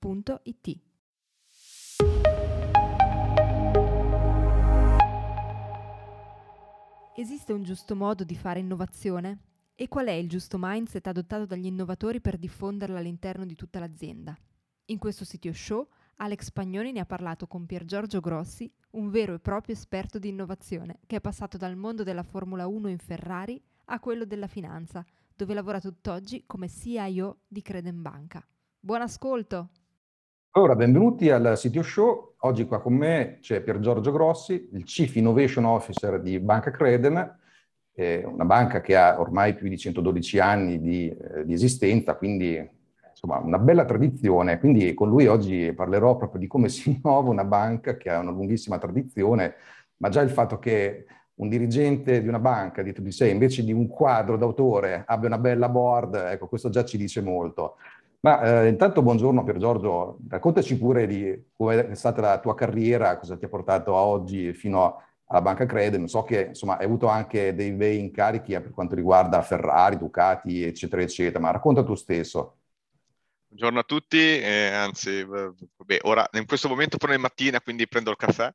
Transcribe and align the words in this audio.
www.it. 0.00 0.80
Esiste 7.18 7.52
un 7.52 7.62
giusto 7.62 7.96
modo 7.96 8.24
di 8.24 8.36
fare 8.36 8.60
innovazione? 8.60 9.40
E 9.74 9.88
qual 9.88 10.06
è 10.06 10.12
il 10.12 10.28
giusto 10.28 10.56
mindset 10.60 11.06
adottato 11.06 11.46
dagli 11.46 11.66
innovatori 11.66 12.20
per 12.20 12.38
diffonderla 12.38 12.98
all'interno 12.98 13.44
di 13.44 13.54
tutta 13.54 13.78
l'azienda? 13.78 14.36
In 14.86 14.98
questo 14.98 15.24
sito 15.24 15.52
show 15.52 15.88
Alex 16.16 16.50
Pagnoni 16.50 16.92
ne 16.92 17.00
ha 17.00 17.06
parlato 17.06 17.46
con 17.46 17.66
Pier 17.66 17.84
Giorgio 17.84 18.20
Grossi, 18.20 18.72
un 18.92 19.10
vero 19.10 19.34
e 19.34 19.38
proprio 19.38 19.74
esperto 19.74 20.18
di 20.18 20.28
innovazione, 20.28 21.00
che 21.06 21.16
è 21.16 21.20
passato 21.20 21.58
dal 21.58 21.76
mondo 21.76 22.04
della 22.04 22.22
Formula 22.22 22.66
1 22.66 22.88
in 22.88 22.98
Ferrari 22.98 23.62
a 23.86 24.00
quello 24.00 24.24
della 24.24 24.46
finanza, 24.46 25.04
dove 25.34 25.52
lavora 25.52 25.80
tutt'oggi 25.80 26.44
come 26.46 26.68
CIO 26.68 27.40
di 27.46 27.60
Credenbanca. 27.60 28.46
Buon 28.80 29.02
ascolto! 29.02 29.70
Allora, 30.56 30.74
benvenuti 30.74 31.28
al 31.28 31.52
CTO 31.54 31.82
Show. 31.82 32.36
Oggi 32.38 32.64
qua 32.64 32.80
con 32.80 32.94
me 32.94 33.40
c'è 33.42 33.60
Pier 33.60 33.78
Giorgio 33.78 34.10
Grossi, 34.10 34.70
il 34.72 34.84
Chief 34.84 35.14
Innovation 35.16 35.66
Officer 35.66 36.18
di 36.18 36.40
Banca 36.40 36.70
Credem, 36.70 37.36
eh, 37.92 38.24
una 38.24 38.46
banca 38.46 38.80
che 38.80 38.96
ha 38.96 39.20
ormai 39.20 39.54
più 39.54 39.68
di 39.68 39.76
112 39.76 40.38
anni 40.38 40.80
di, 40.80 41.10
eh, 41.10 41.44
di 41.44 41.52
esistenza, 41.52 42.16
quindi 42.16 42.58
insomma 43.10 43.36
una 43.36 43.58
bella 43.58 43.84
tradizione. 43.84 44.58
Quindi 44.58 44.94
con 44.94 45.10
lui 45.10 45.26
oggi 45.26 45.74
parlerò 45.74 46.16
proprio 46.16 46.40
di 46.40 46.46
come 46.46 46.70
si 46.72 46.88
innova 46.88 47.28
una 47.28 47.44
banca 47.44 47.98
che 47.98 48.08
ha 48.08 48.18
una 48.18 48.30
lunghissima 48.30 48.78
tradizione, 48.78 49.56
ma 49.98 50.08
già 50.08 50.22
il 50.22 50.30
fatto 50.30 50.58
che 50.58 51.04
un 51.34 51.50
dirigente 51.50 52.22
di 52.22 52.28
una 52.28 52.38
banca 52.38 52.80
dietro 52.80 53.02
di 53.02 53.12
sé, 53.12 53.28
invece 53.28 53.62
di 53.62 53.72
un 53.72 53.88
quadro 53.88 54.38
d'autore, 54.38 55.04
abbia 55.06 55.28
una 55.28 55.38
bella 55.38 55.68
board, 55.68 56.14
ecco, 56.14 56.48
questo 56.48 56.70
già 56.70 56.82
ci 56.82 56.96
dice 56.96 57.20
molto. 57.20 57.76
Ma 58.20 58.62
eh, 58.62 58.68
intanto 58.68 59.02
buongiorno 59.02 59.44
Pier 59.44 59.58
Giorgio, 59.58 60.18
raccontaci 60.28 60.76
pure 60.78 61.06
di 61.06 61.50
come 61.56 61.88
è 61.88 61.94
stata 61.94 62.20
la 62.20 62.40
tua 62.40 62.54
carriera, 62.54 63.18
cosa 63.18 63.36
ti 63.36 63.44
ha 63.44 63.48
portato 63.48 63.96
a 63.96 64.00
oggi 64.00 64.52
fino 64.52 65.02
alla 65.26 65.42
Banca 65.42 65.66
Credem. 65.66 66.06
So 66.06 66.22
che 66.22 66.46
insomma 66.48 66.78
hai 66.78 66.84
avuto 66.84 67.06
anche 67.08 67.54
dei 67.54 67.72
bei 67.72 67.98
incarichi 67.98 68.52
per 68.52 68.70
quanto 68.70 68.94
riguarda 68.94 69.42
Ferrari, 69.42 69.98
Ducati, 69.98 70.64
eccetera, 70.64 71.02
eccetera, 71.02 71.38
ma 71.38 71.50
racconta 71.50 71.84
tu 71.84 71.94
stesso. 71.94 72.56
Buongiorno 73.48 73.78
a 73.78 73.84
tutti, 73.84 74.18
eh, 74.18 74.68
anzi, 74.68 75.22
vabbè, 75.22 75.98
ora 76.02 76.28
in 76.32 76.46
questo 76.46 76.68
momento 76.68 76.96
però 76.96 77.12
è 77.12 77.16
mattina, 77.16 77.60
quindi 77.60 77.86
prendo 77.86 78.10
il 78.10 78.16
caffè. 78.16 78.52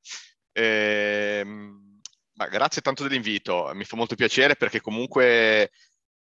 Eh, 0.52 1.46
grazie 2.50 2.82
tanto 2.82 3.04
dell'invito, 3.04 3.72
mi 3.74 3.86
fa 3.86 3.96
molto 3.96 4.16
piacere 4.16 4.56
perché 4.56 4.82
comunque 4.82 5.72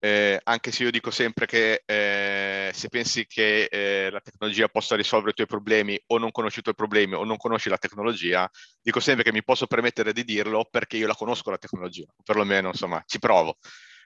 eh, 0.00 0.40
anche 0.44 0.70
se 0.70 0.84
io 0.84 0.90
dico 0.90 1.10
sempre 1.10 1.46
che 1.46 1.82
eh, 1.84 2.70
se 2.72 2.88
pensi 2.88 3.26
che 3.26 3.64
eh, 3.64 4.10
la 4.10 4.20
tecnologia 4.20 4.68
possa 4.68 4.94
risolvere 4.96 5.30
i 5.32 5.34
tuoi 5.34 5.46
problemi 5.46 6.00
o 6.06 6.18
non 6.18 6.30
conosci 6.30 6.60
i 6.60 6.62
tuoi 6.62 6.74
problemi 6.74 7.14
o 7.14 7.24
non 7.24 7.36
conosci 7.36 7.68
la 7.68 7.78
tecnologia, 7.78 8.48
dico 8.80 9.00
sempre 9.00 9.24
che 9.24 9.32
mi 9.32 9.42
posso 9.42 9.66
permettere 9.66 10.12
di 10.12 10.24
dirlo 10.24 10.66
perché 10.70 10.96
io 10.96 11.06
la 11.06 11.14
conosco 11.14 11.50
la 11.50 11.58
tecnologia, 11.58 12.04
o 12.16 12.22
perlomeno 12.22 12.68
insomma 12.68 13.02
ci 13.06 13.18
provo. 13.18 13.58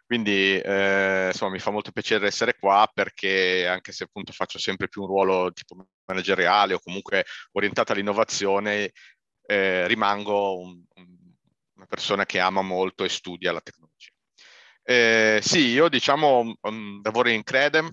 Quindi 0.07 0.59
eh, 0.61 1.29
insomma 1.33 1.53
mi 1.53 1.59
fa 1.59 1.71
molto 1.71 1.91
piacere 1.93 2.27
essere 2.27 2.57
qua 2.59 2.91
perché 2.93 3.67
anche 3.67 3.93
se 3.93 4.05
appunto 4.05 4.33
faccio 4.33 4.59
sempre 4.59 4.89
più 4.89 5.03
un 5.03 5.07
ruolo 5.09 5.53
tipo 5.53 5.87
manageriale 6.05 6.75
o 6.75 6.81
comunque 6.81 7.25
orientato 7.53 7.93
all'innovazione, 7.93 8.93
eh, 9.47 9.87
rimango 9.87 10.59
un, 10.59 10.83
un, 10.97 11.17
una 11.77 11.87
persona 11.87 12.27
che 12.27 12.41
ama 12.41 12.63
molto 12.63 13.05
e 13.05 13.09
studia 13.09 13.53
la 13.53 13.61
tecnologia. 13.61 13.92
Eh, 14.85 15.41
sì, 15.43 15.69
io 15.69 15.89
diciamo 15.89 16.55
um, 16.61 17.01
lavoro 17.03 17.29
in 17.29 17.43
Credem 17.45 17.89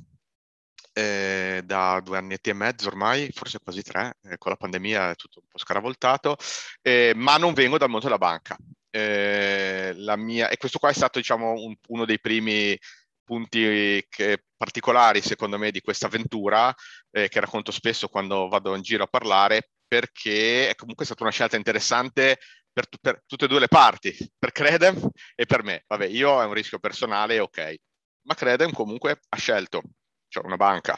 eh, 0.94 1.62
da 1.64 2.02
due 2.04 2.18
anni 2.18 2.36
e 2.42 2.54
mezzo 2.54 2.88
ormai, 2.88 3.30
forse 3.32 3.60
quasi 3.60 3.82
tre, 3.84 4.18
eh, 4.24 4.38
con 4.38 4.52
la 4.52 4.58
pandemia 4.58 5.12
è 5.12 5.16
tutto 5.16 5.40
un 5.40 5.46
po' 5.48 5.58
scaravoltato, 5.58 6.36
eh, 6.82 7.14
ma 7.16 7.38
non 7.38 7.54
vengo 7.54 7.78
dal 7.78 7.90
mondo 7.90 8.06
della 8.06 8.18
banca. 8.18 8.58
Eh, 8.90 9.94
mia, 10.18 10.50
e 10.50 10.58
questo 10.58 10.80
qua 10.80 10.90
è 10.90 10.94
stato 10.94 11.20
diciamo 11.20 11.54
un, 11.54 11.76
uno 11.90 12.06
dei 12.06 12.20
primi 12.20 12.78
punti 13.24 14.04
che, 14.10 14.44
particolari 14.58 15.22
secondo 15.22 15.58
me 15.60 15.70
di 15.72 15.82
questa 15.82 16.08
avventura 16.08 16.74
eh, 17.12 17.30
che 17.30 17.40
racconto 17.40 17.72
spesso 17.72 18.08
quando 18.08 18.48
vado 18.50 18.76
in 18.76 18.82
giro 18.82 19.04
a 19.04 19.08
parlare 19.08 19.70
perché 19.88 20.70
è 20.70 20.76
comunque 20.76 21.06
stata 21.06 21.24
una 21.24 21.32
scelta 21.32 21.56
interessante 21.56 22.40
per, 22.80 22.88
per, 23.02 23.24
tutte 23.26 23.46
e 23.46 23.48
due 23.48 23.60
le 23.60 23.68
parti, 23.68 24.16
per 24.38 24.52
Credem 24.52 25.10
e 25.36 25.46
per 25.46 25.64
me. 25.64 25.84
Vabbè, 25.88 26.06
io 26.06 26.42
è 26.42 26.46
un 26.46 26.54
rischio 26.54 26.80
personale, 26.80 27.40
ok. 27.40 27.76
Ma 28.24 28.36
Credem 28.36 28.72
comunque 28.72 29.20
ha 29.28 29.38
scelto, 29.38 29.82
cioè 30.28 30.46
una 30.46 30.56
banca, 30.58 30.98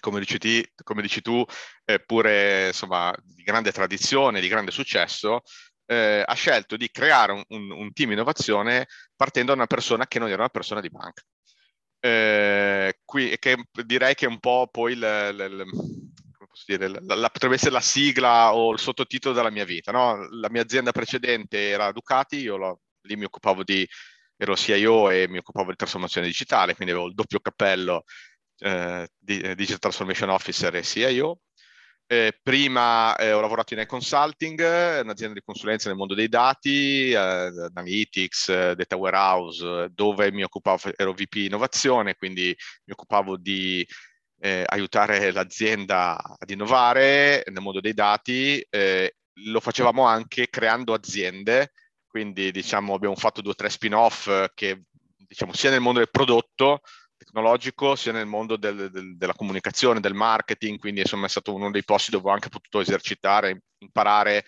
come 0.00 0.18
dici, 0.18 0.38
ti, 0.38 0.66
come 0.82 1.02
dici 1.02 1.20
tu, 1.20 1.44
eh, 1.84 2.00
pure 2.00 2.68
insomma, 2.68 3.14
di 3.22 3.42
grande 3.42 3.70
tradizione, 3.70 4.40
di 4.40 4.48
grande 4.48 4.70
successo, 4.70 5.42
eh, 5.86 6.22
ha 6.26 6.34
scelto 6.34 6.76
di 6.76 6.90
creare 6.90 7.32
un, 7.32 7.42
un, 7.48 7.70
un, 7.70 7.92
team 7.92 8.12
innovazione 8.12 8.86
partendo 9.14 9.50
da 9.52 9.58
una 9.58 9.66
persona 9.66 10.06
che 10.06 10.18
non 10.18 10.28
era 10.28 10.38
una 10.38 10.48
persona 10.48 10.80
di 10.80 10.88
banca. 10.90 11.22
Eh, 12.00 13.00
qui, 13.04 13.36
che 13.38 13.56
direi 13.84 14.14
che 14.14 14.26
è 14.26 14.28
un 14.28 14.40
po' 14.40 14.68
poi 14.70 14.92
il, 14.92 14.98
il, 14.98 15.64
dire, 16.66 16.88
la, 16.88 17.14
la, 17.14 17.28
potrebbe 17.28 17.54
essere 17.54 17.72
la 17.72 17.80
sigla 17.80 18.54
o 18.54 18.72
il 18.72 18.78
sottotitolo 18.78 19.34
della 19.34 19.50
mia 19.50 19.64
vita. 19.64 19.92
No? 19.92 20.28
La 20.30 20.50
mia 20.50 20.62
azienda 20.62 20.92
precedente 20.92 21.68
era 21.68 21.92
Ducati, 21.92 22.36
io 22.38 22.56
lo, 22.56 22.80
lì 23.02 23.16
mi 23.16 23.24
occupavo 23.24 23.62
di, 23.62 23.86
ero 24.36 24.56
CIO 24.56 25.10
e 25.10 25.28
mi 25.28 25.38
occupavo 25.38 25.70
di 25.70 25.76
trasformazione 25.76 26.26
digitale, 26.26 26.74
quindi 26.74 26.92
avevo 26.92 27.08
il 27.08 27.14
doppio 27.14 27.40
cappello 27.40 28.04
eh, 28.58 29.08
di 29.18 29.40
eh, 29.40 29.54
Digital 29.54 29.80
Transformation 29.80 30.30
Officer 30.30 30.74
e 30.74 30.82
CIO. 30.82 31.40
Eh, 32.06 32.38
prima 32.42 33.16
eh, 33.16 33.32
ho 33.32 33.40
lavorato 33.40 33.72
in 33.72 33.82
consulting, 33.86 34.60
un'azienda 35.02 35.34
di 35.34 35.40
consulenza 35.42 35.88
nel 35.88 35.96
mondo 35.96 36.14
dei 36.14 36.28
dati, 36.28 37.10
eh, 37.10 37.16
analytics, 37.16 38.48
eh, 38.50 38.74
data 38.76 38.96
warehouse, 38.96 39.88
dove 39.90 40.30
mi 40.30 40.42
occupavo, 40.42 40.92
ero 40.96 41.12
VP 41.12 41.34
innovazione, 41.36 42.14
quindi 42.14 42.54
mi 42.84 42.92
occupavo 42.92 43.38
di 43.38 43.86
eh, 44.38 44.64
aiutare 44.66 45.32
l'azienda 45.32 46.20
ad 46.38 46.50
innovare 46.50 47.42
nel 47.46 47.62
mondo 47.62 47.80
dei 47.80 47.94
dati, 47.94 48.64
eh, 48.68 49.16
lo 49.44 49.60
facevamo 49.60 50.04
anche 50.04 50.48
creando 50.48 50.94
aziende, 50.94 51.72
quindi 52.06 52.50
diciamo 52.50 52.94
abbiamo 52.94 53.16
fatto 53.16 53.40
due 53.40 53.52
o 53.52 53.54
tre 53.54 53.70
spin-off 53.70 54.30
che 54.54 54.82
diciamo 55.16 55.52
sia 55.52 55.70
nel 55.70 55.80
mondo 55.80 55.98
del 55.98 56.10
prodotto 56.10 56.80
tecnologico 57.16 57.96
sia 57.96 58.12
nel 58.12 58.26
mondo 58.26 58.56
del, 58.56 58.90
del, 58.90 59.16
della 59.16 59.34
comunicazione, 59.34 60.00
del 60.00 60.14
marketing, 60.14 60.78
quindi 60.78 61.00
insomma 61.00 61.26
è 61.26 61.30
stato 61.30 61.54
uno 61.54 61.70
dei 61.70 61.84
posti 61.84 62.10
dove 62.10 62.28
ho 62.28 62.32
anche 62.32 62.48
potuto 62.48 62.80
esercitare, 62.80 63.62
imparare 63.78 64.44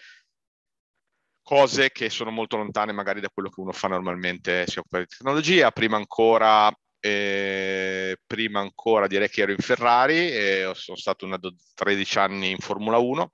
cose 1.42 1.90
che 1.90 2.10
sono 2.10 2.30
molto 2.30 2.56
lontane 2.56 2.92
magari 2.92 3.20
da 3.20 3.30
quello 3.32 3.48
che 3.48 3.60
uno 3.60 3.72
fa 3.72 3.88
normalmente 3.88 4.66
si 4.66 4.78
occupa 4.78 4.98
di 4.98 5.06
tecnologia. 5.06 5.70
Prima 5.70 5.96
ancora 5.96 6.72
e 7.00 8.18
prima 8.26 8.60
ancora 8.60 9.06
direi 9.06 9.28
che 9.28 9.42
ero 9.42 9.52
in 9.52 9.58
Ferrari 9.58 10.30
e 10.30 10.70
sono 10.74 10.96
stato 10.96 11.24
una 11.24 11.38
13 11.74 12.18
anni 12.18 12.50
in 12.50 12.58
Formula 12.58 12.98
1 12.98 13.32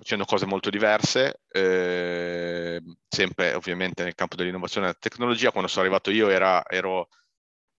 facendo 0.00 0.24
cose 0.24 0.46
molto 0.46 0.70
diverse, 0.70 1.42
eh, 1.50 2.80
sempre 3.06 3.52
ovviamente 3.52 4.02
nel 4.02 4.14
campo 4.14 4.34
dell'innovazione 4.34 4.86
e 4.86 4.88
della 4.90 4.98
tecnologia. 4.98 5.50
Quando 5.50 5.68
sono 5.68 5.82
arrivato 5.84 6.10
io 6.10 6.30
era, 6.30 6.64
ero 6.66 7.08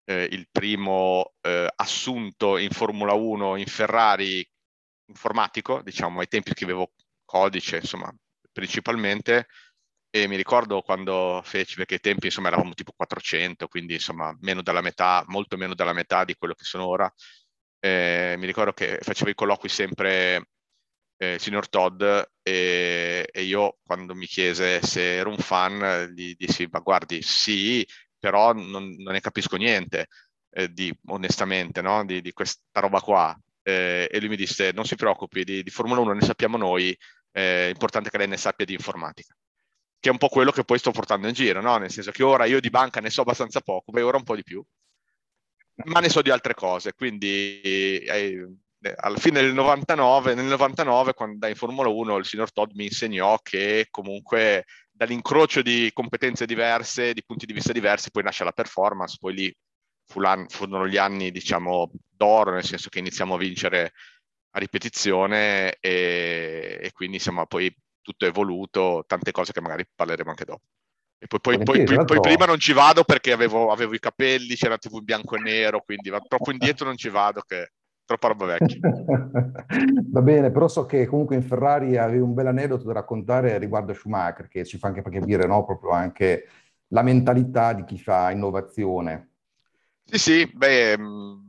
eh, 0.04 0.28
il 0.30 0.48
primo 0.50 1.34
eh, 1.40 1.68
assunto 1.74 2.58
in 2.58 2.70
Formula 2.70 3.12
1 3.12 3.56
in 3.56 3.66
Ferrari 3.66 4.48
informatico, 5.06 5.82
diciamo 5.82 6.20
ai 6.20 6.28
tempi 6.28 6.52
avevo 6.62 6.92
codice, 7.24 7.76
insomma, 7.76 8.14
principalmente, 8.52 9.48
e 10.14 10.28
mi 10.28 10.36
ricordo 10.36 10.82
quando 10.82 11.40
feci, 11.42 11.76
perché 11.76 11.94
ai 11.94 12.00
tempi 12.00 12.26
insomma 12.26 12.48
eravamo 12.48 12.74
tipo 12.74 12.92
400, 12.94 13.66
quindi 13.66 13.94
insomma 13.94 14.36
meno 14.40 14.60
della 14.60 14.82
metà, 14.82 15.24
molto 15.28 15.56
meno 15.56 15.74
della 15.74 15.94
metà 15.94 16.24
di 16.24 16.34
quello 16.34 16.52
che 16.54 16.64
sono 16.64 16.86
ora. 16.86 17.10
Eh, 17.80 18.34
mi 18.38 18.46
ricordo 18.46 18.72
che 18.74 18.98
facevo 19.00 19.30
i 19.30 19.34
colloqui 19.34 19.68
sempre 19.70 20.48
eh, 21.16 21.38
signor 21.38 21.68
Todd 21.68 22.02
e, 22.42 23.26
e, 23.32 23.42
io 23.42 23.78
quando 23.84 24.14
mi 24.14 24.26
chiese 24.26 24.82
se 24.82 25.16
ero 25.16 25.30
un 25.30 25.38
fan 25.38 26.12
gli 26.14 26.34
dissi 26.36 26.68
ma 26.70 26.80
guardi 26.80 27.22
sì, 27.22 27.86
però 28.18 28.52
non, 28.52 28.94
non 28.98 29.12
ne 29.14 29.20
capisco 29.20 29.56
niente, 29.56 30.08
eh, 30.50 30.68
di, 30.72 30.92
onestamente, 31.06 31.80
no? 31.82 32.04
di, 32.04 32.20
di 32.20 32.32
questa 32.32 32.80
roba 32.80 33.00
qua. 33.00 33.38
eh, 33.62 34.08
e 34.10 34.20
lui 34.20 34.28
mi 34.28 34.36
disse 34.36 34.72
non 34.72 34.84
si 34.84 34.94
preoccupi, 34.96 35.44
di, 35.44 35.62
di 35.62 35.70
Formula 35.70 36.00
1 36.00 36.12
ne 36.14 36.22
sappiamo 36.22 36.56
noi, 36.58 36.96
è 37.30 37.68
importante 37.70 38.10
che 38.10 38.18
lei 38.18 38.28
ne 38.28 38.36
sappia 38.36 38.66
di 38.66 38.74
informatica 38.74 39.34
che 40.02 40.08
è 40.08 40.12
un 40.12 40.18
po' 40.18 40.26
quello 40.28 40.50
che 40.50 40.64
poi 40.64 40.80
sto 40.80 40.90
portando 40.90 41.28
in 41.28 41.32
giro, 41.32 41.60
no? 41.60 41.76
Nel 41.76 41.92
senso 41.92 42.10
che 42.10 42.24
ora 42.24 42.44
io 42.44 42.60
di 42.60 42.70
banca 42.70 43.00
ne 43.00 43.08
so 43.08 43.20
abbastanza 43.20 43.60
poco, 43.60 43.92
beh, 43.92 44.02
ora 44.02 44.16
un 44.16 44.24
po' 44.24 44.34
di 44.34 44.42
più, 44.42 44.60
ma 45.84 46.00
ne 46.00 46.08
so 46.08 46.22
di 46.22 46.30
altre 46.30 46.54
cose, 46.54 46.92
quindi 46.92 47.60
eh, 47.60 48.48
alla 48.96 49.16
fine 49.16 49.40
del 49.40 49.52
99, 49.54 50.34
nel 50.34 50.46
99, 50.46 51.14
quando 51.14 51.34
andai 51.34 51.50
in 51.50 51.56
Formula 51.56 51.88
1, 51.88 52.16
il 52.16 52.24
signor 52.26 52.50
Todd 52.50 52.72
mi 52.74 52.86
insegnò 52.86 53.38
che 53.42 53.86
comunque 53.90 54.64
dall'incrocio 54.90 55.62
di 55.62 55.88
competenze 55.92 56.46
diverse, 56.46 57.12
di 57.12 57.22
punti 57.24 57.46
di 57.46 57.52
vista 57.52 57.72
diversi, 57.72 58.10
poi 58.10 58.24
nasce 58.24 58.42
la 58.42 58.50
performance, 58.50 59.18
poi 59.20 59.34
lì 59.34 59.56
furono 60.04 60.88
gli 60.88 60.96
anni, 60.96 61.30
diciamo, 61.30 61.92
d'oro, 62.08 62.50
nel 62.54 62.64
senso 62.64 62.88
che 62.88 62.98
iniziamo 62.98 63.34
a 63.34 63.38
vincere 63.38 63.92
a 64.50 64.58
ripetizione 64.58 65.76
e, 65.78 66.80
e 66.82 66.90
quindi 66.92 67.16
insomma 67.16 67.46
poi 67.46 67.72
tutto 68.02 68.26
evoluto, 68.26 69.04
tante 69.06 69.30
cose 69.30 69.52
che 69.52 69.60
magari 69.60 69.86
parleremo 69.94 70.30
anche 70.30 70.44
dopo. 70.44 70.62
E 71.18 71.26
poi, 71.28 71.62
poi, 71.62 71.84
poi, 71.84 72.04
poi, 72.04 72.20
prima 72.20 72.46
non 72.46 72.58
ci 72.58 72.72
vado 72.72 73.04
perché 73.04 73.30
avevo, 73.30 73.70
avevo, 73.70 73.94
i 73.94 74.00
capelli, 74.00 74.56
c'era 74.56 74.76
TV 74.76 75.00
bianco 75.02 75.36
e 75.36 75.40
nero, 75.40 75.80
quindi 75.82 76.10
va 76.10 76.18
troppo 76.18 76.50
indietro 76.52 76.86
non 76.86 76.96
ci 76.96 77.08
vado 77.08 77.42
che 77.46 77.70
troppa 78.04 78.28
roba 78.28 78.46
vecchia. 78.46 78.80
Va 80.10 80.20
bene, 80.20 80.50
però 80.50 80.68
so 80.68 80.84
che 80.84 81.06
comunque 81.06 81.36
in 81.36 81.42
Ferrari 81.42 81.96
avevi 81.96 82.18
un 82.18 82.34
bel 82.34 82.48
aneddoto 82.48 82.84
da 82.84 82.94
raccontare 82.94 83.56
riguardo 83.58 83.92
a 83.92 83.94
Schumacher, 83.94 84.48
che 84.48 84.64
ci 84.64 84.78
fa 84.78 84.88
anche 84.88 85.02
capire 85.02 85.46
no? 85.46 85.64
proprio 85.64 85.90
anche 85.92 86.48
la 86.88 87.02
mentalità 87.02 87.72
di 87.72 87.84
chi 87.84 87.98
fa 87.98 88.30
innovazione. 88.30 89.30
Sì, 90.04 90.18
sì, 90.18 90.50
beh, 90.52 90.98
mm, 90.98 91.40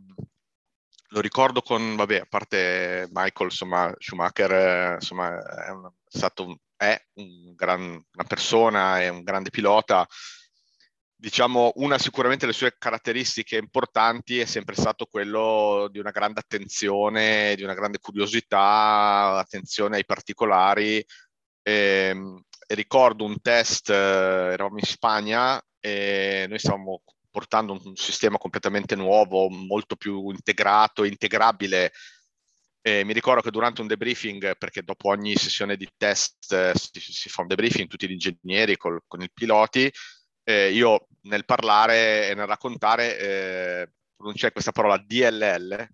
lo 1.09 1.19
ricordo 1.19 1.61
con, 1.61 1.95
vabbè, 1.95 2.19
a 2.19 2.27
parte 2.29 3.09
Michael, 3.11 3.49
insomma, 3.49 3.93
Schumacher, 3.97 4.51
eh, 4.51 4.93
insomma, 4.95 5.65
è 5.65 5.71
un, 5.71 5.91
stato, 6.13 6.59
è 6.75 6.99
un 7.15 7.53
gran, 7.55 7.81
una 7.81 8.27
persona, 8.27 9.01
è 9.01 9.09
un 9.09 9.23
grande 9.23 9.49
pilota. 9.49 10.05
Diciamo, 11.15 11.71
una 11.75 11.97
sicuramente 11.97 12.45
le 12.45 12.53
sue 12.53 12.75
caratteristiche 12.77 13.57
importanti 13.57 14.39
è 14.39 14.45
sempre 14.45 14.75
stato 14.75 15.05
quello 15.05 15.87
di 15.89 15.99
una 15.99 16.11
grande 16.11 16.41
attenzione, 16.41 17.55
di 17.55 17.63
una 17.63 17.73
grande 17.73 17.99
curiosità, 17.99 19.37
attenzione 19.37 19.97
ai 19.97 20.05
particolari. 20.05 20.97
E, 20.97 22.09
ehm, 22.09 22.43
e 22.65 22.75
ricordo 22.75 23.25
un 23.25 23.39
test, 23.41 23.89
eh, 23.89 23.93
eravamo 23.93 24.77
in 24.77 24.85
Spagna 24.85 25.61
e 25.79 26.45
noi 26.47 26.59
stavamo 26.59 27.01
portando 27.29 27.73
un 27.73 27.95
sistema 27.95 28.37
completamente 28.37 28.95
nuovo, 28.95 29.49
molto 29.49 29.95
più 29.95 30.29
integrato, 30.29 31.03
integrabile 31.03 31.91
eh, 32.85 33.05
mi 33.05 33.13
ricordo 33.13 33.41
che 33.41 33.49
durante 33.49 33.79
un 33.79 33.87
debriefing, 33.87 34.57
perché 34.57 34.83
dopo 34.83 35.07
ogni 35.07 35.35
sessione 35.35 35.77
di 35.77 35.87
test 35.95 36.51
eh, 36.51 36.73
si, 36.75 36.99
si, 36.99 37.29
fa 37.29 37.41
un 37.41 37.47
debriefing, 37.47 37.87
tutti 37.87 38.07
gli 38.07 38.11
ingegneri 38.11 38.75
col, 38.75 39.01
con 39.07 39.21
i 39.21 39.29
piloti, 39.33 39.89
eh, 40.43 40.69
io 40.69 41.07
nel 41.21 41.45
parlare 41.45 42.29
e 42.29 42.35
nel 42.35 42.45
raccontare 42.45 43.17
eh, 43.17 43.91
pronunciai 44.17 44.51
questa 44.51 44.73
parola 44.73 44.97
DLL, 44.97 45.87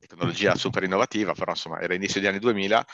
tecnologia 0.00 0.56
super 0.58 0.82
innovativa, 0.82 1.34
però 1.34 1.52
insomma 1.52 1.78
era 1.78 1.94
inizio 1.94 2.20
degli 2.20 2.28
anni 2.28 2.40
2000, 2.40 2.84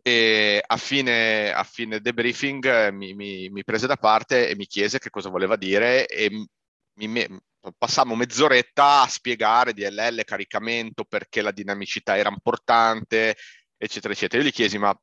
e 0.00 0.62
a 0.64 0.76
fine, 0.76 1.52
a 1.52 1.64
fine 1.64 2.00
debriefing 2.00 2.90
mi, 2.90 3.14
mi, 3.14 3.48
mi, 3.48 3.64
prese 3.64 3.88
da 3.88 3.96
parte 3.96 4.48
e 4.48 4.54
mi 4.54 4.66
chiese 4.66 5.00
che 5.00 5.10
cosa 5.10 5.28
voleva 5.28 5.56
dire 5.56 6.06
e 6.06 6.30
mi, 6.30 7.26
passammo 7.76 8.14
mezz'oretta 8.14 9.02
a 9.02 9.08
spiegare 9.08 9.72
DLL, 9.72 10.24
caricamento, 10.24 11.04
perché 11.04 11.42
la 11.42 11.50
dinamicità 11.50 12.16
era 12.16 12.28
importante, 12.28 13.36
eccetera, 13.76 14.12
eccetera. 14.12 14.42
Io 14.42 14.48
gli 14.48 14.52
chiesi, 14.52 14.78
ma 14.78 14.94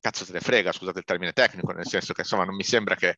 cazzo 0.00 0.24
te 0.24 0.32
ne 0.32 0.40
frega, 0.40 0.72
scusate 0.72 0.98
il 0.98 1.04
termine 1.04 1.32
tecnico, 1.32 1.72
nel 1.72 1.86
senso 1.86 2.12
che 2.12 2.22
insomma 2.22 2.44
non 2.44 2.56
mi 2.56 2.64
sembra 2.64 2.94
che... 2.94 3.16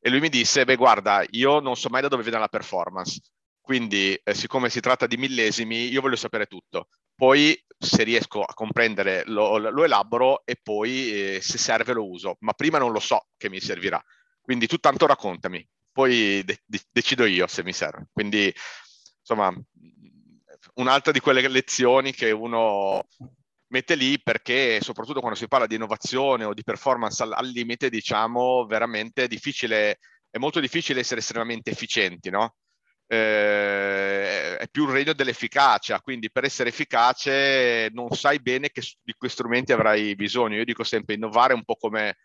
E 0.00 0.10
lui 0.10 0.20
mi 0.20 0.28
disse, 0.28 0.64
beh 0.64 0.76
guarda, 0.76 1.24
io 1.30 1.60
non 1.60 1.76
so 1.76 1.88
mai 1.88 2.02
da 2.02 2.08
dove 2.08 2.22
viene 2.22 2.38
la 2.38 2.48
performance, 2.48 3.20
quindi 3.60 4.14
eh, 4.14 4.34
siccome 4.34 4.68
si 4.68 4.80
tratta 4.80 5.06
di 5.06 5.16
millesimi, 5.16 5.88
io 5.88 6.02
voglio 6.02 6.16
sapere 6.16 6.44
tutto. 6.46 6.88
Poi 7.14 7.58
se 7.78 8.02
riesco 8.02 8.42
a 8.42 8.52
comprendere 8.52 9.22
lo, 9.26 9.56
lo 9.56 9.84
elaboro 9.84 10.42
e 10.44 10.58
poi 10.62 11.36
eh, 11.36 11.40
se 11.40 11.56
serve 11.56 11.94
lo 11.94 12.06
uso, 12.06 12.36
ma 12.40 12.52
prima 12.52 12.76
non 12.78 12.92
lo 12.92 13.00
so 13.00 13.28
che 13.38 13.48
mi 13.48 13.60
servirà. 13.60 14.02
Quindi 14.42 14.66
tu 14.66 14.76
tanto 14.76 15.06
raccontami 15.06 15.66
poi 15.94 16.42
de- 16.44 16.60
decido 16.90 17.24
io 17.24 17.46
se 17.46 17.62
mi 17.62 17.72
serve. 17.72 18.08
Quindi, 18.12 18.52
insomma, 19.20 19.54
un'altra 20.74 21.12
di 21.12 21.20
quelle 21.20 21.46
lezioni 21.48 22.12
che 22.12 22.32
uno 22.32 23.06
mette 23.68 23.94
lì 23.94 24.20
perché 24.20 24.80
soprattutto 24.80 25.20
quando 25.20 25.38
si 25.38 25.48
parla 25.48 25.66
di 25.66 25.76
innovazione 25.76 26.44
o 26.44 26.52
di 26.52 26.64
performance 26.64 27.22
al, 27.22 27.32
al 27.32 27.46
limite, 27.46 27.88
diciamo, 27.90 28.66
veramente 28.66 29.24
è 29.24 29.28
difficile, 29.28 29.98
è 30.28 30.38
molto 30.38 30.60
difficile 30.60 31.00
essere 31.00 31.20
estremamente 31.20 31.70
efficienti, 31.70 32.28
no? 32.28 32.56
Eh, 33.06 34.56
è 34.56 34.68
più 34.70 34.84
un 34.84 34.90
regno 34.90 35.12
dell'efficacia, 35.12 36.00
quindi 36.00 36.30
per 36.30 36.44
essere 36.44 36.70
efficace 36.70 37.88
non 37.92 38.10
sai 38.10 38.40
bene 38.40 38.70
che, 38.70 38.82
di 39.02 39.14
quei 39.16 39.30
strumenti 39.30 39.72
avrai 39.72 40.16
bisogno. 40.16 40.56
Io 40.56 40.64
dico 40.64 40.82
sempre 40.82 41.14
innovare 41.14 41.54
un 41.54 41.62
po' 41.64 41.76
come 41.76 42.16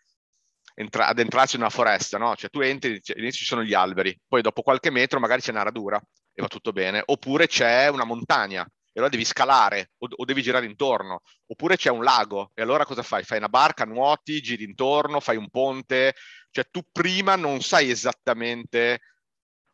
entra- 0.80 1.08
addentrarsi 1.08 1.56
in 1.56 1.62
una 1.62 1.70
foresta, 1.70 2.18
no? 2.18 2.34
Cioè 2.34 2.50
tu 2.50 2.60
entri, 2.60 3.00
all'inizio 3.14 3.40
ci 3.40 3.44
sono 3.44 3.62
gli 3.62 3.74
alberi, 3.74 4.18
poi 4.26 4.40
dopo 4.42 4.62
qualche 4.62 4.90
metro 4.90 5.20
magari 5.20 5.42
c'è 5.42 5.50
una 5.50 5.62
radura 5.62 6.00
e 6.32 6.42
va 6.42 6.48
tutto 6.48 6.72
bene, 6.72 7.02
oppure 7.04 7.46
c'è 7.46 7.88
una 7.88 8.04
montagna 8.04 8.62
e 8.62 8.92
allora 8.94 9.10
devi 9.10 9.24
scalare 9.24 9.92
o, 9.98 10.08
o, 10.10 10.24
devi 10.24 10.42
girare 10.42 10.66
intorno, 10.66 11.20
oppure 11.46 11.76
c'è 11.76 11.90
un 11.90 12.02
lago 12.02 12.50
e 12.54 12.62
allora 12.62 12.86
cosa 12.86 13.02
fai? 13.02 13.24
Fai 13.24 13.38
una 13.38 13.48
barca, 13.48 13.84
nuoti, 13.84 14.40
giri 14.40 14.64
intorno, 14.64 15.20
fai 15.20 15.36
un 15.36 15.50
ponte, 15.50 16.14
cioè 16.50 16.66
tu 16.70 16.82
prima 16.90 17.36
non 17.36 17.60
sai 17.60 17.90
esattamente 17.90 19.00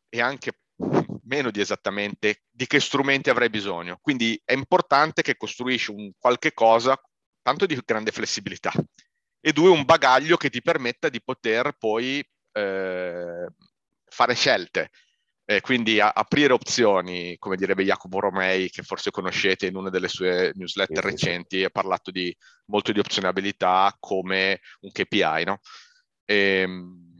e 0.09 0.21
anche 0.21 0.61
meno 1.25 1.51
di 1.51 1.61
esattamente 1.61 2.43
di 2.51 2.67
che 2.67 2.81
strumenti 2.81 3.31
avrai 3.31 3.49
bisogno. 3.49 3.99
Quindi 4.01 4.41
è 4.45 4.53
importante 4.53 5.23
che 5.23 5.37
costruisci 5.37 5.91
un 5.93 6.11
qualche 6.19 6.53
cosa 6.53 7.01
tanto 7.43 7.65
di 7.65 7.81
grande 7.85 8.11
flessibilità 8.11 8.73
e 9.47 9.53
due 9.53 9.71
un 9.71 9.85
bagaglio 9.85 10.37
che 10.37 10.51
ti 10.51 10.61
permetta 10.61 11.09
di 11.09 11.23
poter 11.23 11.77
poi 11.79 12.19
eh, 12.51 13.47
fare 14.05 14.35
scelte. 14.35 14.91
Eh, 15.45 15.61
quindi 15.61 16.01
a- 16.01 16.11
aprire 16.13 16.53
opzioni, 16.53 17.37
come 17.39 17.55
direbbe 17.55 17.85
Jacopo 17.85 18.19
Romei, 18.19 18.69
che 18.71 18.83
forse 18.83 19.13
conoscete 19.13 19.67
in 19.67 19.77
una 19.77 19.89
delle 19.89 20.09
sue 20.09 20.51
newsletter 20.53 21.05
sì, 21.05 21.11
recenti, 21.11 21.59
sì. 21.59 21.63
ha 21.63 21.71
parlato 21.71 22.11
di, 22.11 22.37
molto 22.73 22.91
di 22.91 22.99
opzionabilità 22.99 23.95
come 24.01 24.59
un 24.81 24.91
KPI, 24.91 25.45
no? 25.45 25.61
E, 26.25 26.35
ehm, 26.63 27.15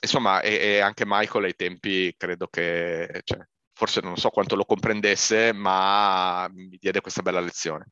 insomma, 0.00 0.42
e, 0.42 0.54
e, 0.54 0.78
anche 0.78 1.02
Michael 1.04 1.46
ai 1.46 1.56
tempi 1.56 2.14
credo 2.16 2.46
che, 2.46 3.20
cioè, 3.24 3.40
forse 3.72 4.00
non 4.00 4.16
so 4.16 4.30
quanto 4.30 4.54
lo 4.54 4.64
comprendesse, 4.64 5.52
ma 5.52 6.48
mi 6.52 6.76
diede 6.78 7.00
questa 7.00 7.22
bella 7.22 7.40
lezione. 7.40 7.86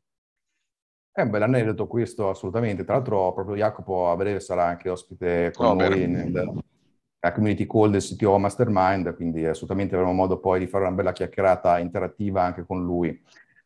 È 1.14 1.20
un 1.20 1.28
bel 1.28 1.42
aneddoto 1.42 1.86
questo, 1.86 2.30
assolutamente. 2.30 2.84
Tra 2.84 2.94
l'altro, 2.94 3.34
proprio 3.34 3.54
Jacopo 3.54 4.10
a 4.10 4.16
breve 4.16 4.40
sarà 4.40 4.64
anche 4.64 4.88
ospite 4.88 5.52
con 5.54 5.66
oh, 5.66 5.74
noi 5.74 6.06
nella 6.06 7.34
community 7.34 7.66
call 7.66 7.90
del 7.90 8.00
CTO 8.00 8.38
Mastermind, 8.38 9.14
quindi 9.14 9.44
assolutamente 9.44 9.94
avremo 9.94 10.14
modo 10.14 10.40
poi 10.40 10.60
di 10.60 10.66
fare 10.66 10.84
una 10.86 10.94
bella 10.94 11.12
chiacchierata 11.12 11.78
interattiva 11.78 12.42
anche 12.42 12.64
con 12.64 12.82
lui. 12.82 13.22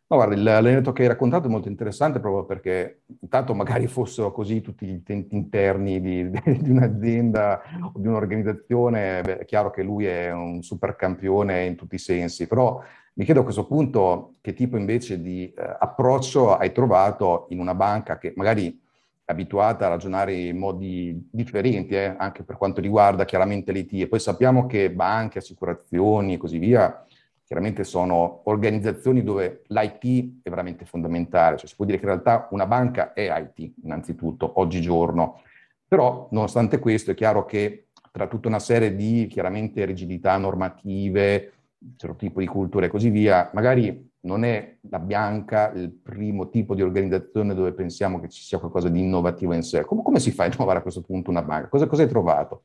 No, 0.08 0.18
guarda, 0.18 0.36
l'aneddoto 0.36 0.92
che 0.92 1.02
hai 1.02 1.08
raccontato 1.08 1.48
è 1.48 1.50
molto 1.50 1.68
interessante 1.68 2.20
proprio 2.20 2.44
perché 2.44 3.02
intanto 3.22 3.54
magari 3.54 3.88
fossero 3.88 4.30
così 4.30 4.60
tutti 4.60 4.86
gli 4.86 4.90
intenti 4.90 5.34
interni 5.34 6.00
di, 6.00 6.30
di 6.30 6.70
un'azienda 6.70 7.60
o 7.92 7.98
di 7.98 8.06
un'organizzazione, 8.06 9.20
beh, 9.22 9.38
è 9.38 9.44
chiaro 9.44 9.70
che 9.70 9.82
lui 9.82 10.06
è 10.06 10.30
un 10.32 10.62
super 10.62 10.94
campione 10.94 11.64
in 11.64 11.74
tutti 11.74 11.96
i 11.96 11.98
sensi, 11.98 12.46
però 12.46 12.80
mi 13.14 13.24
chiedo 13.24 13.40
a 13.40 13.42
questo 13.42 13.66
punto 13.66 14.34
che 14.42 14.52
tipo 14.54 14.76
invece 14.76 15.20
di 15.20 15.52
eh, 15.52 15.76
approccio 15.80 16.56
hai 16.56 16.70
trovato 16.70 17.46
in 17.48 17.58
una 17.58 17.74
banca 17.74 18.16
che 18.18 18.32
magari 18.36 18.80
è 19.24 19.32
abituata 19.32 19.86
a 19.86 19.88
ragionare 19.88 20.34
in 20.34 20.56
modi 20.56 21.28
differenti, 21.32 21.94
eh, 21.96 22.14
anche 22.16 22.44
per 22.44 22.56
quanto 22.56 22.80
riguarda 22.80 23.24
chiaramente 23.24 23.72
l'IT. 23.72 24.02
E 24.02 24.06
poi 24.08 24.20
sappiamo 24.20 24.66
che 24.66 24.92
banche, 24.92 25.38
assicurazioni 25.38 26.34
e 26.34 26.36
così 26.36 26.58
via, 26.58 27.04
chiaramente 27.46 27.84
sono 27.84 28.40
organizzazioni 28.44 29.22
dove 29.22 29.62
l'IT 29.68 30.40
è 30.42 30.50
veramente 30.50 30.84
fondamentale. 30.84 31.56
Cioè 31.56 31.68
si 31.68 31.76
può 31.76 31.84
dire 31.84 31.98
che 31.98 32.04
in 32.04 32.10
realtà 32.10 32.48
una 32.50 32.66
banca 32.66 33.12
è 33.12 33.30
IT, 33.30 33.74
innanzitutto, 33.84 34.58
oggigiorno. 34.60 35.40
Però, 35.86 36.26
nonostante 36.32 36.80
questo, 36.80 37.12
è 37.12 37.14
chiaro 37.14 37.44
che 37.44 37.86
tra 38.10 38.26
tutta 38.26 38.48
una 38.48 38.58
serie 38.58 38.96
di, 38.96 39.28
chiaramente, 39.28 39.84
rigidità 39.84 40.36
normative, 40.36 41.52
certo 41.96 42.16
tipo 42.16 42.40
di 42.40 42.46
cultura 42.46 42.86
e 42.86 42.88
così 42.88 43.10
via, 43.10 43.48
magari 43.54 44.10
non 44.20 44.42
è 44.44 44.78
la 44.90 44.98
bianca 44.98 45.70
il 45.70 45.92
primo 45.92 46.48
tipo 46.48 46.74
di 46.74 46.82
organizzazione 46.82 47.54
dove 47.54 47.72
pensiamo 47.72 48.18
che 48.18 48.28
ci 48.28 48.42
sia 48.42 48.58
qualcosa 48.58 48.88
di 48.88 49.00
innovativo 49.00 49.52
in 49.52 49.62
sé. 49.62 49.84
Come, 49.84 50.02
come 50.02 50.18
si 50.18 50.32
fa 50.32 50.44
a 50.44 50.46
innovare 50.52 50.80
a 50.80 50.82
questo 50.82 51.02
punto 51.02 51.30
una 51.30 51.42
banca? 51.42 51.68
Cosa, 51.68 51.86
cosa 51.86 52.02
hai 52.02 52.08
trovato? 52.08 52.64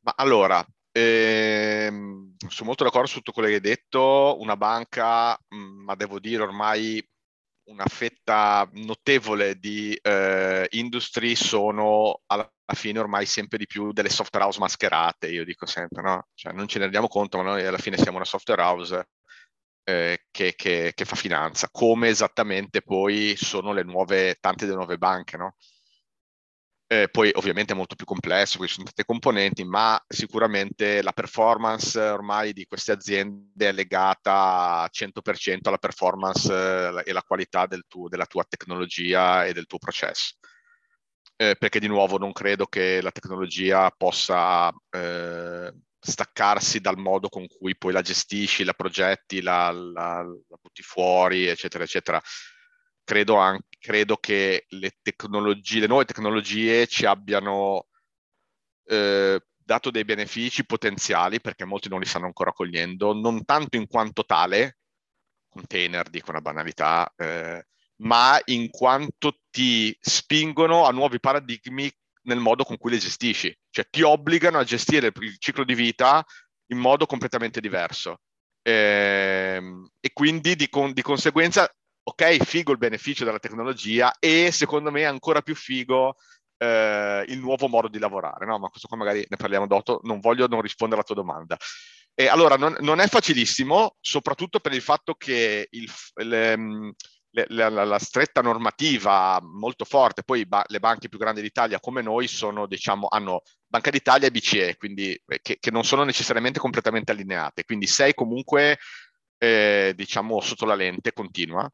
Ma 0.00 0.14
allora, 0.16 0.64
ehm, 0.92 2.23
sono 2.48 2.68
molto 2.68 2.84
d'accordo 2.84 3.06
su 3.06 3.16
tutto 3.16 3.32
quello 3.32 3.48
che 3.48 3.54
hai 3.54 3.60
detto. 3.60 4.36
Una 4.40 4.56
banca, 4.56 5.38
mm, 5.54 5.84
ma 5.84 5.94
devo 5.94 6.18
dire 6.18 6.42
ormai 6.42 7.06
una 7.66 7.86
fetta 7.86 8.68
notevole 8.74 9.58
di 9.58 9.98
eh, 10.02 10.66
industry 10.70 11.34
sono 11.34 12.20
alla 12.26 12.50
fine 12.74 12.98
ormai 12.98 13.26
sempre 13.26 13.58
di 13.58 13.66
più 13.66 13.92
delle 13.92 14.10
software 14.10 14.44
house 14.44 14.58
mascherate, 14.58 15.28
io 15.28 15.44
dico 15.44 15.66
sempre, 15.66 16.02
no? 16.02 16.26
Cioè 16.34 16.52
non 16.52 16.66
ce 16.66 16.78
ne 16.78 16.84
rendiamo 16.84 17.08
conto, 17.08 17.38
ma 17.38 17.44
noi 17.44 17.64
alla 17.64 17.78
fine 17.78 17.96
siamo 17.96 18.16
una 18.16 18.26
software 18.26 18.62
house 18.62 19.08
eh, 19.84 20.24
che, 20.30 20.54
che, 20.56 20.92
che, 20.94 21.04
fa 21.04 21.16
finanza, 21.16 21.68
come 21.70 22.08
esattamente 22.08 22.82
poi 22.82 23.34
sono 23.36 23.72
le 23.72 23.82
nuove, 23.82 24.36
tante 24.40 24.64
delle 24.64 24.76
nuove 24.76 24.98
banche, 24.98 25.36
no? 25.36 25.56
Eh, 26.86 27.08
poi 27.08 27.30
ovviamente 27.34 27.72
è 27.72 27.76
molto 27.76 27.94
più 27.94 28.04
complesso, 28.04 28.58
qui 28.58 28.66
ci 28.66 28.74
sono 28.74 28.84
tante 28.84 29.06
componenti, 29.06 29.64
ma 29.64 30.02
sicuramente 30.06 31.00
la 31.02 31.12
performance 31.12 31.98
ormai 31.98 32.52
di 32.52 32.66
queste 32.66 32.92
aziende 32.92 33.68
è 33.68 33.72
legata 33.72 34.86
100% 34.90 35.68
alla 35.68 35.78
performance 35.78 36.52
eh, 36.52 37.02
e 37.06 37.10
alla 37.10 37.22
qualità 37.22 37.66
del 37.66 37.84
tuo, 37.88 38.08
della 38.08 38.26
tua 38.26 38.44
tecnologia 38.46 39.46
e 39.46 39.54
del 39.54 39.66
tuo 39.66 39.78
processo. 39.78 40.34
Eh, 41.36 41.56
perché 41.58 41.80
di 41.80 41.88
nuovo 41.88 42.18
non 42.18 42.32
credo 42.32 42.66
che 42.66 43.00
la 43.00 43.10
tecnologia 43.10 43.90
possa 43.90 44.70
eh, 44.90 45.72
staccarsi 45.98 46.80
dal 46.80 46.98
modo 46.98 47.28
con 47.28 47.46
cui 47.46 47.76
poi 47.76 47.92
la 47.92 48.02
gestisci, 48.02 48.62
la 48.62 48.74
progetti, 48.74 49.40
la, 49.40 49.70
la, 49.72 50.22
la 50.22 50.58
butti 50.60 50.82
fuori, 50.82 51.46
eccetera, 51.46 51.82
eccetera 51.84 52.22
credo, 53.04 53.36
anche, 53.36 53.73
credo 53.84 54.16
che 54.16 54.64
le 54.66 54.92
tecnologie, 55.02 55.80
le 55.80 55.86
nuove 55.86 56.06
tecnologie 56.06 56.86
ci 56.86 57.04
abbiano 57.04 57.88
eh, 58.86 59.38
dato 59.54 59.90
dei 59.90 60.06
benefici 60.06 60.64
potenziali, 60.64 61.38
perché 61.38 61.66
molti 61.66 61.90
non 61.90 62.00
li 62.00 62.06
stanno 62.06 62.24
ancora 62.24 62.54
cogliendo, 62.54 63.12
non 63.12 63.44
tanto 63.44 63.76
in 63.76 63.86
quanto 63.86 64.24
tale, 64.24 64.78
container, 65.50 66.08
dico 66.08 66.30
una 66.30 66.40
banalità, 66.40 67.12
eh, 67.14 67.62
ma 67.96 68.40
in 68.46 68.70
quanto 68.70 69.40
ti 69.50 69.94
spingono 70.00 70.86
a 70.86 70.90
nuovi 70.90 71.20
paradigmi 71.20 71.92
nel 72.22 72.38
modo 72.38 72.64
con 72.64 72.78
cui 72.78 72.90
le 72.90 72.96
gestisci, 72.96 73.54
cioè 73.68 73.86
ti 73.90 74.00
obbligano 74.00 74.56
a 74.56 74.64
gestire 74.64 75.12
il 75.14 75.36
ciclo 75.38 75.62
di 75.62 75.74
vita 75.74 76.24
in 76.68 76.78
modo 76.78 77.04
completamente 77.04 77.60
diverso. 77.60 78.20
Eh, 78.62 79.60
e 80.00 80.12
quindi 80.14 80.56
di, 80.56 80.70
con, 80.70 80.94
di 80.94 81.02
conseguenza 81.02 81.70
ok, 82.04 82.44
figo 82.44 82.72
il 82.72 82.78
beneficio 82.78 83.24
della 83.24 83.38
tecnologia 83.38 84.14
e 84.18 84.50
secondo 84.52 84.90
me 84.90 85.04
ancora 85.04 85.40
più 85.40 85.54
figo 85.54 86.16
eh, 86.58 87.24
il 87.28 87.38
nuovo 87.38 87.68
modo 87.68 87.88
di 87.88 87.98
lavorare, 87.98 88.46
no? 88.46 88.58
Ma 88.58 88.68
questo 88.68 88.88
qua 88.88 88.96
magari 88.96 89.24
ne 89.28 89.36
parliamo 89.36 89.66
dopo, 89.66 90.00
non 90.04 90.20
voglio 90.20 90.46
non 90.46 90.60
rispondere 90.60 91.00
alla 91.00 91.06
tua 91.06 91.22
domanda. 91.22 91.56
E 92.14 92.28
allora, 92.28 92.56
non, 92.56 92.76
non 92.80 93.00
è 93.00 93.08
facilissimo, 93.08 93.96
soprattutto 94.00 94.60
per 94.60 94.72
il 94.72 94.82
fatto 94.82 95.14
che 95.14 95.66
il, 95.70 95.90
le, 96.22 96.94
le, 97.30 97.46
la, 97.48 97.68
la, 97.68 97.98
stretta 97.98 98.40
normativa 98.40 99.40
molto 99.42 99.84
forte, 99.84 100.22
poi 100.22 100.46
ba- 100.46 100.64
le 100.68 100.78
banche 100.78 101.08
più 101.08 101.18
grandi 101.18 101.42
d'Italia 101.42 101.80
come 101.80 102.02
noi 102.02 102.28
sono, 102.28 102.66
diciamo, 102.66 103.08
hanno 103.10 103.42
Banca 103.66 103.90
d'Italia 103.90 104.28
e 104.28 104.30
BCE, 104.30 104.76
quindi 104.76 105.20
eh, 105.26 105.40
che, 105.42 105.56
che 105.58 105.70
non 105.72 105.84
sono 105.84 106.04
necessariamente 106.04 106.60
completamente 106.60 107.10
allineate, 107.10 107.64
quindi 107.64 107.88
sei 107.88 108.14
comunque, 108.14 108.78
eh, 109.38 109.92
diciamo, 109.96 110.40
sotto 110.40 110.64
la 110.66 110.76
lente 110.76 111.12
continua. 111.12 111.68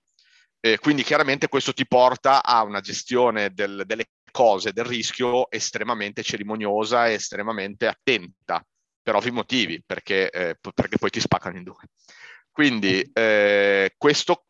Eh, 0.61 0.79
quindi 0.79 1.03
chiaramente 1.03 1.49
questo 1.49 1.73
ti 1.73 1.87
porta 1.87 2.45
a 2.45 2.63
una 2.63 2.81
gestione 2.81 3.53
del, 3.53 3.85
delle 3.87 4.11
cose, 4.31 4.73
del 4.73 4.85
rischio 4.85 5.51
estremamente 5.51 6.23
cerimoniosa 6.23 7.09
e 7.09 7.15
estremamente 7.15 7.87
attenta, 7.87 8.65
per 9.03 9.15
ovvi 9.15 9.31
motivi, 9.31 9.83
perché, 9.85 10.31
eh, 10.31 10.57
perché 10.75 10.99
poi 10.99 11.11
ti 11.11 11.21
spaccano 11.21 11.57
in 11.57 11.65
due. 11.65 11.89
Quindi 12.51 13.09
eh, 13.13 13.95
questo 13.97 14.45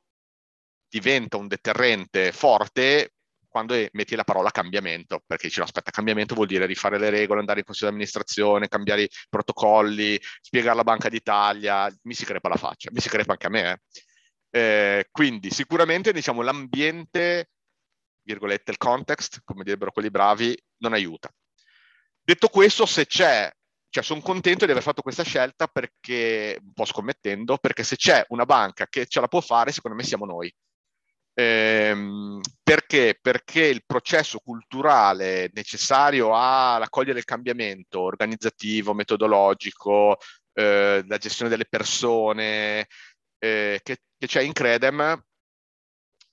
diventa 0.88 1.36
un 1.36 1.46
deterrente 1.46 2.32
forte 2.32 3.12
quando 3.50 3.74
metti 3.92 4.14
la 4.14 4.24
parola 4.24 4.50
cambiamento, 4.50 5.22
perché 5.26 5.48
dici 5.48 5.58
no, 5.58 5.64
aspetta, 5.64 5.90
cambiamento 5.90 6.34
vuol 6.34 6.46
dire 6.46 6.66
rifare 6.66 6.98
le 6.98 7.10
regole, 7.10 7.40
andare 7.40 7.58
in 7.58 7.64
consiglio 7.64 7.88
di 7.88 7.96
amministrazione, 7.96 8.68
cambiare 8.68 9.02
i 9.02 9.10
protocolli, 9.28 10.20
spiegare 10.40 10.72
alla 10.72 10.84
Banca 10.84 11.08
d'Italia, 11.08 11.92
mi 12.02 12.14
si 12.14 12.24
crepa 12.24 12.48
la 12.48 12.56
faccia, 12.56 12.90
mi 12.92 13.00
si 13.00 13.08
crepa 13.08 13.32
anche 13.32 13.46
a 13.46 13.50
me. 13.50 13.70
Eh. 13.72 13.80
Eh, 14.50 15.06
quindi 15.10 15.50
sicuramente 15.50 16.12
diciamo, 16.12 16.42
l'ambiente, 16.42 17.50
virgolette, 18.22 18.72
il 18.72 18.78
context, 18.78 19.40
come 19.44 19.64
direbbero 19.64 19.92
quelli 19.92 20.10
bravi, 20.10 20.56
non 20.78 20.92
aiuta. 20.92 21.30
Detto 22.20 22.48
questo, 22.48 22.84
se 22.86 23.06
c'è, 23.06 23.50
cioè 23.88 24.02
sono 24.02 24.20
contento 24.20 24.64
di 24.64 24.70
aver 24.70 24.82
fatto 24.82 25.02
questa 25.02 25.24
scelta 25.24 25.66
perché, 25.66 26.58
un 26.60 26.72
po' 26.72 26.84
scommettendo, 26.84 27.58
perché 27.58 27.82
se 27.82 27.96
c'è 27.96 28.24
una 28.28 28.44
banca 28.44 28.86
che 28.86 29.06
ce 29.06 29.20
la 29.20 29.28
può 29.28 29.40
fare, 29.40 29.72
secondo 29.72 29.96
me 29.96 30.04
siamo 30.04 30.26
noi. 30.26 30.52
Eh, 31.32 32.40
perché? 32.62 33.18
Perché 33.20 33.64
il 33.64 33.84
processo 33.86 34.40
culturale 34.40 35.50
necessario 35.54 36.34
a 36.34 36.76
raccogliere 36.78 37.18
il 37.18 37.24
cambiamento 37.24 38.00
organizzativo, 38.00 38.94
metodologico, 38.94 40.18
eh, 40.52 41.02
la 41.06 41.16
gestione 41.18 41.50
delle 41.50 41.66
persone, 41.66 42.86
eh, 43.40 43.80
che, 43.82 44.02
che, 44.16 44.26
c'è 44.26 44.42
in 44.42 44.52
Credem, 44.52 45.20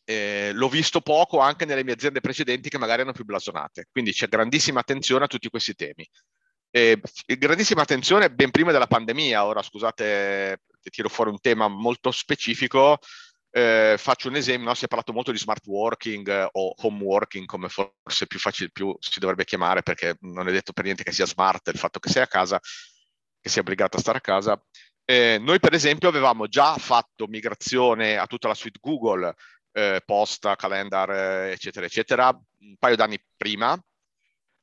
eh, 0.03 0.51
l'ho 0.53 0.69
visto 0.69 1.01
poco 1.01 1.39
anche 1.39 1.65
nelle 1.65 1.83
mie 1.83 1.93
aziende 1.93 2.21
precedenti 2.21 2.69
che 2.69 2.77
magari 2.77 3.01
erano 3.01 3.15
più 3.15 3.25
blasonate. 3.25 3.87
Quindi 3.91 4.11
c'è 4.11 4.27
grandissima 4.27 4.81
attenzione 4.81 5.25
a 5.25 5.27
tutti 5.27 5.49
questi 5.49 5.73
temi. 5.73 6.07
Eh, 6.69 7.01
grandissima 7.25 7.81
attenzione 7.81 8.31
ben 8.31 8.51
prima 8.51 8.71
della 8.71 8.87
pandemia. 8.87 9.45
Ora, 9.45 9.61
scusate, 9.61 10.61
ti 10.81 10.89
tiro 10.89 11.09
fuori 11.09 11.31
un 11.31 11.39
tema 11.39 11.67
molto 11.67 12.11
specifico. 12.11 12.99
Eh, 13.49 13.95
faccio 13.97 14.27
un 14.27 14.35
esempio, 14.35 14.67
no? 14.67 14.73
si 14.75 14.85
è 14.85 14.87
parlato 14.87 15.13
molto 15.13 15.31
di 15.31 15.37
smart 15.37 15.65
working 15.65 16.27
eh, 16.27 16.47
o 16.51 16.73
home 16.77 17.03
working, 17.03 17.45
come 17.45 17.69
forse 17.69 18.27
più, 18.27 18.39
facile, 18.39 18.69
più 18.71 18.95
si 18.99 19.19
dovrebbe 19.19 19.45
chiamare, 19.45 19.81
perché 19.81 20.15
non 20.21 20.47
è 20.47 20.51
detto 20.51 20.73
per 20.73 20.83
niente 20.83 21.03
che 21.03 21.11
sia 21.11 21.25
smart 21.25 21.67
il 21.69 21.79
fatto 21.79 21.99
che 21.99 22.09
sei 22.09 22.21
a 22.23 22.27
casa, 22.27 22.59
che 23.39 23.49
sia 23.49 23.61
obbligato 23.61 23.97
a 23.97 23.99
stare 23.99 24.19
a 24.19 24.21
casa. 24.21 24.61
Eh, 25.09 25.37
noi 25.39 25.57
per 25.61 25.73
esempio 25.73 26.09
avevamo 26.09 26.47
già 26.47 26.75
fatto 26.75 27.27
migrazione 27.27 28.17
a 28.17 28.27
tutta 28.27 28.49
la 28.49 28.53
suite 28.53 28.79
Google, 28.81 29.33
eh, 29.71 30.01
posta, 30.05 30.57
calendar, 30.57 31.09
eh, 31.11 31.51
eccetera, 31.51 31.85
eccetera, 31.85 32.27
un 32.27 32.75
paio 32.77 32.97
d'anni 32.97 33.17
prima, 33.37 33.71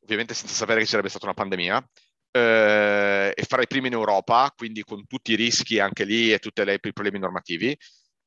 ovviamente 0.03 0.35
senza 0.35 0.53
sapere 0.53 0.81
che 0.81 0.85
ci 0.85 0.91
sarebbe 0.91 1.09
stata 1.09 1.25
una 1.25 1.35
pandemia, 1.35 1.89
eh, 2.31 3.33
e 3.35 3.43
fra 3.45 3.63
i 3.63 3.67
primi 3.67 3.87
in 3.87 3.95
Europa, 3.95 4.53
quindi 4.55 4.83
con 4.83 5.07
tutti 5.07 5.33
i 5.33 5.37
rischi 5.37 5.79
anche 5.79 6.05
lì 6.05 6.31
e 6.31 6.41
tutti 6.41 6.61
i 6.61 6.93
problemi 6.93 7.19
normativi. 7.19 7.75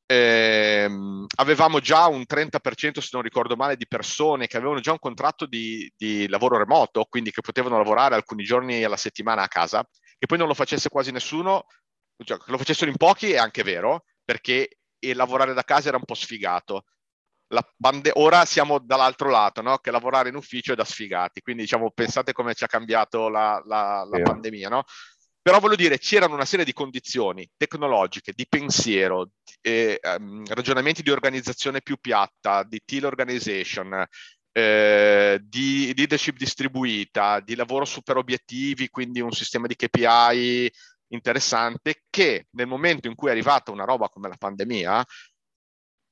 Eh, 0.07 0.89
avevamo 1.35 1.79
già 1.81 2.07
un 2.07 2.23
30%, 2.25 2.99
se 2.99 3.09
non 3.11 3.21
ricordo 3.21 3.55
male, 3.55 3.75
di 3.77 3.85
persone 3.87 4.47
che 4.47 4.57
avevano 4.57 4.79
già 4.79 4.91
un 4.91 4.99
contratto 4.99 5.45
di, 5.45 5.91
di, 5.95 6.27
lavoro 6.29 6.57
remoto, 6.57 7.05
quindi 7.05 7.29
che 7.29 7.41
potevano 7.41 7.77
lavorare 7.77 8.15
alcuni 8.15 8.43
giorni 8.43 8.83
alla 8.83 8.97
settimana 8.97 9.43
a 9.43 9.47
casa, 9.47 9.87
che 10.17 10.25
poi 10.25 10.39
non 10.39 10.47
lo 10.47 10.55
facesse 10.55 10.89
quasi 10.89 11.11
nessuno, 11.11 11.65
cioè, 12.23 12.37
che 12.37 12.51
lo 12.51 12.57
facessero 12.57 12.89
in 12.89 12.97
pochi 12.97 13.31
è 13.31 13.37
anche 13.37 13.63
vero, 13.63 14.05
perché 14.23 14.77
lavorare 15.13 15.53
da 15.53 15.63
casa 15.63 15.89
era 15.89 15.97
un 15.97 16.05
po' 16.05 16.15
sfigato. 16.15 16.85
Bande- 17.77 18.11
ora 18.15 18.43
siamo 18.45 18.79
dall'altro 18.79 19.29
lato, 19.29 19.61
no? 19.61 19.77
che 19.77 19.91
lavorare 19.91 20.29
in 20.29 20.35
ufficio 20.35 20.73
è 20.73 20.75
da 20.75 20.83
sfigati, 20.83 21.41
quindi 21.41 21.61
diciamo, 21.63 21.91
pensate 21.91 22.33
come 22.33 22.53
ci 22.53 22.65
ha 22.65 22.67
cambiato 22.67 23.29
la, 23.29 23.61
la, 23.65 24.05
la 24.09 24.21
pandemia, 24.21 24.67
no? 24.67 24.83
Però 25.41 25.59
voglio 25.59 25.77
dire, 25.77 25.97
c'erano 25.97 26.33
una 26.33 26.43
serie 26.43 26.65
di 26.65 26.73
condizioni 26.73 27.49
tecnologiche, 27.55 28.33
di 28.35 28.45
pensiero, 28.49 29.29
eh, 29.61 29.97
um, 30.17 30.45
ragionamenti 30.45 31.01
di 31.03 31.09
organizzazione 31.09 31.81
più 31.81 31.95
piatta, 32.01 32.63
di 32.63 32.81
teal 32.83 33.05
organization, 33.05 34.05
eh, 34.51 35.39
di 35.41 35.93
leadership 35.95 36.35
distribuita, 36.35 37.39
di 37.39 37.55
lavoro 37.55 37.85
super 37.85 38.17
obiettivi, 38.17 38.89
quindi 38.89 39.21
un 39.21 39.31
sistema 39.31 39.67
di 39.67 39.77
KPI 39.77 40.69
interessante 41.09 42.03
che 42.09 42.47
nel 42.51 42.67
momento 42.67 43.07
in 43.07 43.15
cui 43.15 43.29
è 43.29 43.31
arrivata 43.31 43.71
una 43.71 43.85
roba 43.85 44.09
come 44.09 44.27
la 44.27 44.37
pandemia, 44.37 45.05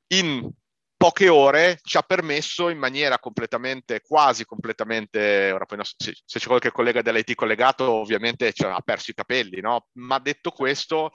in 0.08 0.50
poche 0.98 1.30
ore 1.30 1.80
ci 1.84 1.98
ha 1.98 2.02
permesso 2.02 2.70
in 2.70 2.78
maniera 2.78 3.20
completamente, 3.20 4.02
quasi 4.02 4.46
completamente, 4.46 5.52
ora 5.52 5.66
poi 5.66 5.78
no, 5.80 5.84
se, 5.84 6.14
se, 6.26 6.40
c'è 6.40 6.48
qualche 6.48 6.72
collega 6.72 7.02
dell'IT 7.02 7.36
collegato 7.36 7.92
ovviamente 7.92 8.54
cioè, 8.54 8.72
ha 8.72 8.82
perso 8.82 9.12
i 9.12 9.14
capelli, 9.14 9.62
no? 9.62 9.88
Ma 9.94 10.20
detto 10.20 10.52
questo, 10.52 11.12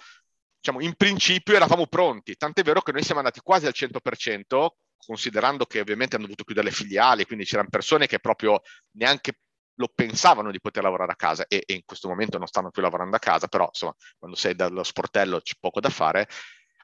diciamo, 0.56 0.80
in 0.80 0.94
principio 0.94 1.54
eravamo 1.56 1.86
pronti, 1.86 2.36
tant'è 2.36 2.62
vero 2.62 2.82
che 2.82 2.92
noi 2.92 3.02
siamo 3.02 3.20
andati 3.20 3.40
quasi 3.40 3.66
al 3.66 3.74
100%, 3.74 4.68
considerando 4.96 5.64
che 5.64 5.80
ovviamente 5.80 6.16
hanno 6.16 6.26
dovuto 6.26 6.44
chiudere 6.44 6.68
le 6.68 6.74
filiali, 6.74 7.24
quindi 7.24 7.44
c'erano 7.44 7.70
persone 7.70 8.06
che 8.06 8.20
proprio 8.20 8.60
neanche 8.92 9.40
lo 9.80 9.88
pensavano 9.92 10.50
di 10.50 10.60
poter 10.60 10.82
lavorare 10.82 11.12
a 11.12 11.16
casa 11.16 11.46
e, 11.48 11.64
e, 11.66 11.72
in 11.72 11.84
questo 11.86 12.06
momento 12.06 12.36
non 12.36 12.46
stanno 12.46 12.70
più 12.70 12.82
lavorando 12.82 13.16
a 13.16 13.18
casa, 13.18 13.48
però 13.48 13.64
insomma 13.66 13.94
quando 14.18 14.36
sei 14.36 14.54
dallo 14.54 14.82
sportello 14.84 15.40
c'è 15.40 15.54
poco 15.58 15.80
da 15.80 15.88
fare, 15.88 16.28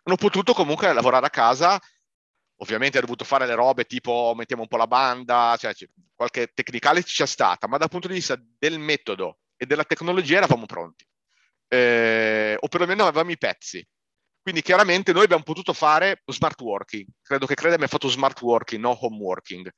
hanno 0.05 0.17
potuto 0.17 0.55
comunque 0.55 0.93
lavorare 0.93 1.27
a 1.27 1.31
casa, 1.31 1.79
ovviamente 2.57 2.97
ha 2.97 3.03
dovuto 3.03 3.25
fare 3.25 3.47
le 3.47 3.55
robe 3.55 3.85
tipo 3.85 4.33
mettiamo 4.35 4.63
un 4.63 4.69
po' 4.69 4.79
la 4.79 4.87
banda, 4.87 5.55
cioè 5.59 5.75
qualche 6.15 6.53
tecnicale 6.55 7.03
c'è 7.03 7.27
stata, 7.27 7.69
ma 7.69 7.77
dal 7.77 7.91
punto 7.91 8.09
di 8.09 8.15
vista 8.15 8.41
del 8.59 8.79
metodo 8.79 9.41
e 9.57 9.67
della 9.67 9.85
tecnologia 9.85 10.39
eravamo 10.39 10.67
pronti. 10.67 11.07
eh, 11.69 12.57
o 12.59 12.69
perlomeno 12.69 13.07
avevamo 13.07 13.33
i 13.33 13.39
pezzi. 13.39 13.87
Quindi 14.41 14.63
chiaramente 14.63 15.13
noi 15.13 15.25
abbiamo 15.25 15.43
potuto 15.43 15.73
fare 15.73 16.23
smart 16.27 16.61
working. 16.61 17.05
Credo 17.21 17.47
che 17.47 17.57
Crede 17.57 17.75
abbia 17.75 17.89
fatto 17.89 18.09
smart 18.09 18.41
working, 18.43 18.81
no 18.81 18.97
home 19.01 19.19
working. 19.19 19.69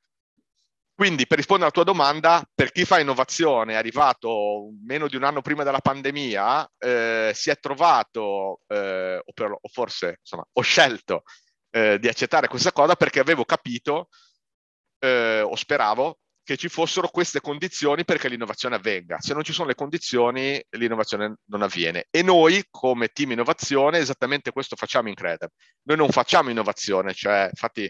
Quindi 0.98 1.28
per 1.28 1.38
rispondere 1.38 1.70
alla 1.70 1.84
tua 1.84 1.92
domanda, 1.92 2.44
per 2.52 2.72
chi 2.72 2.84
fa 2.84 2.98
innovazione, 2.98 3.74
è 3.74 3.76
arrivato 3.76 4.70
meno 4.84 5.06
di 5.06 5.14
un 5.14 5.22
anno 5.22 5.42
prima 5.42 5.62
della 5.62 5.78
pandemia, 5.78 6.72
eh, 6.76 7.30
si 7.36 7.50
è 7.50 7.58
trovato, 7.60 8.62
eh, 8.66 9.22
o, 9.24 9.32
per, 9.32 9.52
o, 9.52 9.68
forse 9.72 10.16
insomma, 10.18 10.44
ho 10.52 10.60
scelto 10.60 11.22
eh, 11.70 12.00
di 12.00 12.08
accettare 12.08 12.48
questa 12.48 12.72
cosa 12.72 12.96
perché 12.96 13.20
avevo 13.20 13.44
capito, 13.44 14.08
eh, 14.98 15.40
o 15.40 15.54
speravo, 15.54 16.18
che 16.42 16.56
ci 16.56 16.68
fossero 16.68 17.06
queste 17.10 17.40
condizioni 17.40 18.04
perché 18.04 18.28
l'innovazione 18.28 18.74
avvenga. 18.74 19.20
Se 19.20 19.34
non 19.34 19.44
ci 19.44 19.52
sono 19.52 19.68
le 19.68 19.76
condizioni, 19.76 20.60
l'innovazione 20.70 21.36
non 21.44 21.62
avviene. 21.62 22.06
E 22.10 22.22
noi, 22.24 22.64
come 22.70 23.06
team 23.06 23.30
innovazione, 23.30 23.98
esattamente 23.98 24.50
questo 24.50 24.74
facciamo 24.74 25.08
in 25.08 25.14
Credem. 25.14 25.48
Noi 25.82 25.96
non 25.96 26.08
facciamo 26.08 26.50
innovazione, 26.50 27.14
cioè, 27.14 27.46
infatti, 27.50 27.88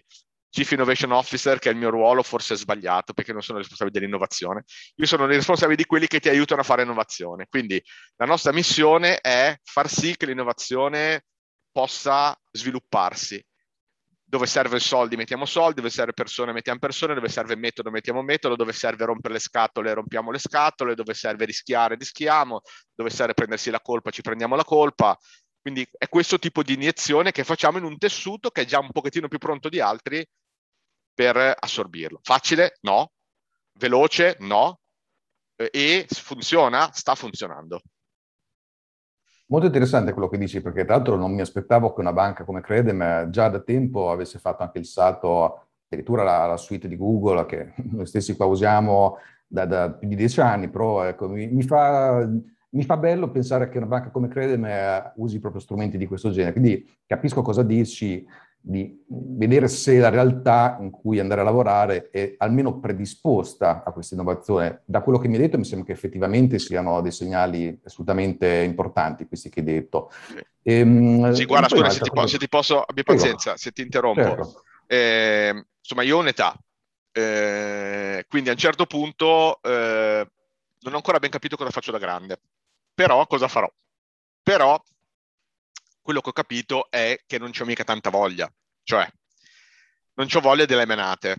Chief 0.58 0.72
Innovation 0.72 1.12
Officer, 1.12 1.60
che 1.60 1.68
è 1.68 1.72
il 1.72 1.78
mio 1.78 1.88
ruolo, 1.88 2.20
forse 2.24 2.54
è 2.54 2.56
sbagliato 2.56 3.12
perché 3.12 3.32
non 3.32 3.42
sono 3.42 3.58
responsabile 3.58 3.96
dell'innovazione. 3.96 4.64
Io 4.96 5.06
sono 5.06 5.22
il 5.26 5.34
responsabile 5.34 5.76
di 5.76 5.84
quelli 5.84 6.08
che 6.08 6.18
ti 6.18 6.28
aiutano 6.28 6.62
a 6.62 6.64
fare 6.64 6.82
innovazione. 6.82 7.46
Quindi 7.48 7.80
la 8.16 8.26
nostra 8.26 8.50
missione 8.50 9.18
è 9.18 9.56
far 9.62 9.88
sì 9.88 10.16
che 10.16 10.26
l'innovazione 10.26 11.26
possa 11.70 12.36
svilupparsi 12.50 13.40
dove 14.24 14.46
serve 14.46 14.80
soldi 14.80 15.14
mettiamo 15.14 15.46
soldi, 15.46 15.76
dove 15.76 15.90
serve 15.90 16.12
persone 16.12 16.52
mettiamo 16.52 16.80
persone, 16.80 17.14
dove 17.14 17.28
serve 17.28 17.54
metodo 17.54 17.92
mettiamo 17.92 18.20
metodo, 18.22 18.56
dove 18.56 18.72
serve 18.72 19.04
rompere 19.04 19.34
le 19.34 19.40
scatole 19.40 19.94
rompiamo 19.94 20.32
le 20.32 20.40
scatole, 20.40 20.96
dove 20.96 21.14
serve 21.14 21.44
rischiare 21.44 21.94
rischiamo, 21.94 22.62
dove 22.96 23.10
serve 23.10 23.34
prendersi 23.34 23.70
la 23.70 23.80
colpa 23.80 24.10
ci 24.10 24.22
prendiamo 24.22 24.56
la 24.56 24.64
colpa. 24.64 25.16
Quindi 25.60 25.88
è 25.96 26.08
questo 26.08 26.36
tipo 26.40 26.64
di 26.64 26.72
iniezione 26.72 27.30
che 27.30 27.44
facciamo 27.44 27.78
in 27.78 27.84
un 27.84 27.96
tessuto 27.96 28.50
che 28.50 28.62
è 28.62 28.64
già 28.64 28.80
un 28.80 28.90
pochettino 28.90 29.28
più 29.28 29.38
pronto 29.38 29.68
di 29.68 29.80
altri 29.80 30.26
per 31.18 31.56
assorbirlo. 31.58 32.20
Facile? 32.22 32.76
No. 32.82 33.10
Veloce? 33.72 34.36
No. 34.38 34.78
E 35.56 36.06
funziona? 36.08 36.90
Sta 36.92 37.16
funzionando. 37.16 37.80
Molto 39.46 39.66
interessante 39.66 40.12
quello 40.12 40.28
che 40.28 40.38
dici, 40.38 40.60
perché 40.60 40.84
tra 40.84 40.94
l'altro 40.94 41.16
non 41.16 41.32
mi 41.34 41.40
aspettavo 41.40 41.92
che 41.92 42.00
una 42.02 42.12
banca 42.12 42.44
come 42.44 42.60
Credem 42.60 43.30
già 43.30 43.48
da 43.48 43.58
tempo 43.58 44.12
avesse 44.12 44.38
fatto 44.38 44.62
anche 44.62 44.78
il 44.78 44.84
salto, 44.84 45.70
addirittura 45.88 46.22
la, 46.22 46.46
la 46.46 46.56
suite 46.56 46.86
di 46.86 46.96
Google, 46.96 47.46
che 47.46 47.72
noi 47.90 48.06
stessi 48.06 48.36
qua 48.36 48.46
usiamo 48.46 49.18
da, 49.44 49.64
da 49.64 49.90
più 49.90 50.06
di 50.06 50.14
dieci 50.14 50.40
anni, 50.40 50.70
però 50.70 51.02
ecco, 51.02 51.28
mi, 51.28 51.48
mi, 51.48 51.64
fa, 51.64 52.28
mi, 52.68 52.84
fa, 52.84 52.96
bello 52.96 53.28
pensare 53.32 53.68
che 53.68 53.78
una 53.78 53.88
banca 53.88 54.10
come 54.10 54.28
Credem 54.28 54.64
eh, 54.66 55.12
usi 55.16 55.40
proprio 55.40 55.60
strumenti 55.60 55.98
di 55.98 56.06
questo 56.06 56.30
genere. 56.30 56.52
Quindi 56.52 56.96
capisco 57.06 57.42
cosa 57.42 57.64
dici, 57.64 58.24
di 58.68 59.02
vedere 59.08 59.66
se 59.66 59.96
la 59.96 60.10
realtà 60.10 60.76
in 60.80 60.90
cui 60.90 61.18
andare 61.18 61.40
a 61.40 61.44
lavorare 61.44 62.10
è 62.10 62.34
almeno 62.36 62.78
predisposta 62.78 63.82
a 63.82 63.92
questa 63.92 64.14
innovazione. 64.14 64.82
Da 64.84 65.00
quello 65.00 65.18
che 65.18 65.26
mi 65.26 65.36
hai 65.36 65.40
detto 65.40 65.56
mi 65.56 65.64
sembra 65.64 65.86
che 65.86 65.92
effettivamente 65.94 66.58
siano 66.58 67.00
dei 67.00 67.10
segnali 67.10 67.80
assolutamente 67.82 68.46
importanti 68.46 69.26
questi 69.26 69.48
che 69.48 69.60
hai 69.60 69.64
detto. 69.64 70.10
Ehm, 70.64 71.32
sì, 71.32 71.46
guarda, 71.46 71.68
scusa, 71.68 71.88
se 71.88 72.00
ti, 72.00 72.10
po- 72.10 72.26
se 72.26 72.36
ti, 72.36 72.48
posso, 72.48 72.82
abbi 72.82 73.02
pazienza, 73.04 73.56
se 73.56 73.72
ti 73.72 73.80
interrompo. 73.80 74.20
Certo. 74.20 74.62
Eh, 74.86 75.64
insomma, 75.80 76.02
io 76.02 76.18
ho 76.18 76.20
un'età, 76.20 76.54
eh, 77.10 78.26
quindi 78.28 78.50
a 78.50 78.52
un 78.52 78.58
certo 78.58 78.84
punto 78.84 79.62
eh, 79.62 80.30
non 80.80 80.92
ho 80.92 80.96
ancora 80.96 81.18
ben 81.18 81.30
capito 81.30 81.56
cosa 81.56 81.70
faccio 81.70 81.90
da 81.90 81.98
grande, 81.98 82.38
però 82.92 83.26
cosa 83.26 83.48
farò? 83.48 83.70
Però 84.42 84.78
quello 86.08 86.22
che 86.22 86.30
ho 86.30 86.32
capito 86.32 86.90
è 86.90 87.20
che 87.26 87.36
non 87.36 87.50
c'ho 87.50 87.66
mica 87.66 87.84
tanta 87.84 88.08
voglia, 88.08 88.50
cioè 88.82 89.06
non 90.14 90.26
c'ho 90.26 90.40
voglia 90.40 90.64
delle 90.64 90.86
menate. 90.86 91.36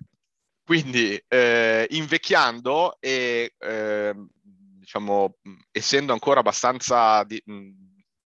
Quindi 0.64 1.20
eh, 1.28 1.88
invecchiando 1.90 2.98
e 3.00 3.56
eh, 3.58 4.14
diciamo, 4.38 5.38
essendo 5.72 6.14
ancora 6.14 6.42
abbastanza 6.42 7.24
di, 7.24 7.42
mh, 7.44 7.72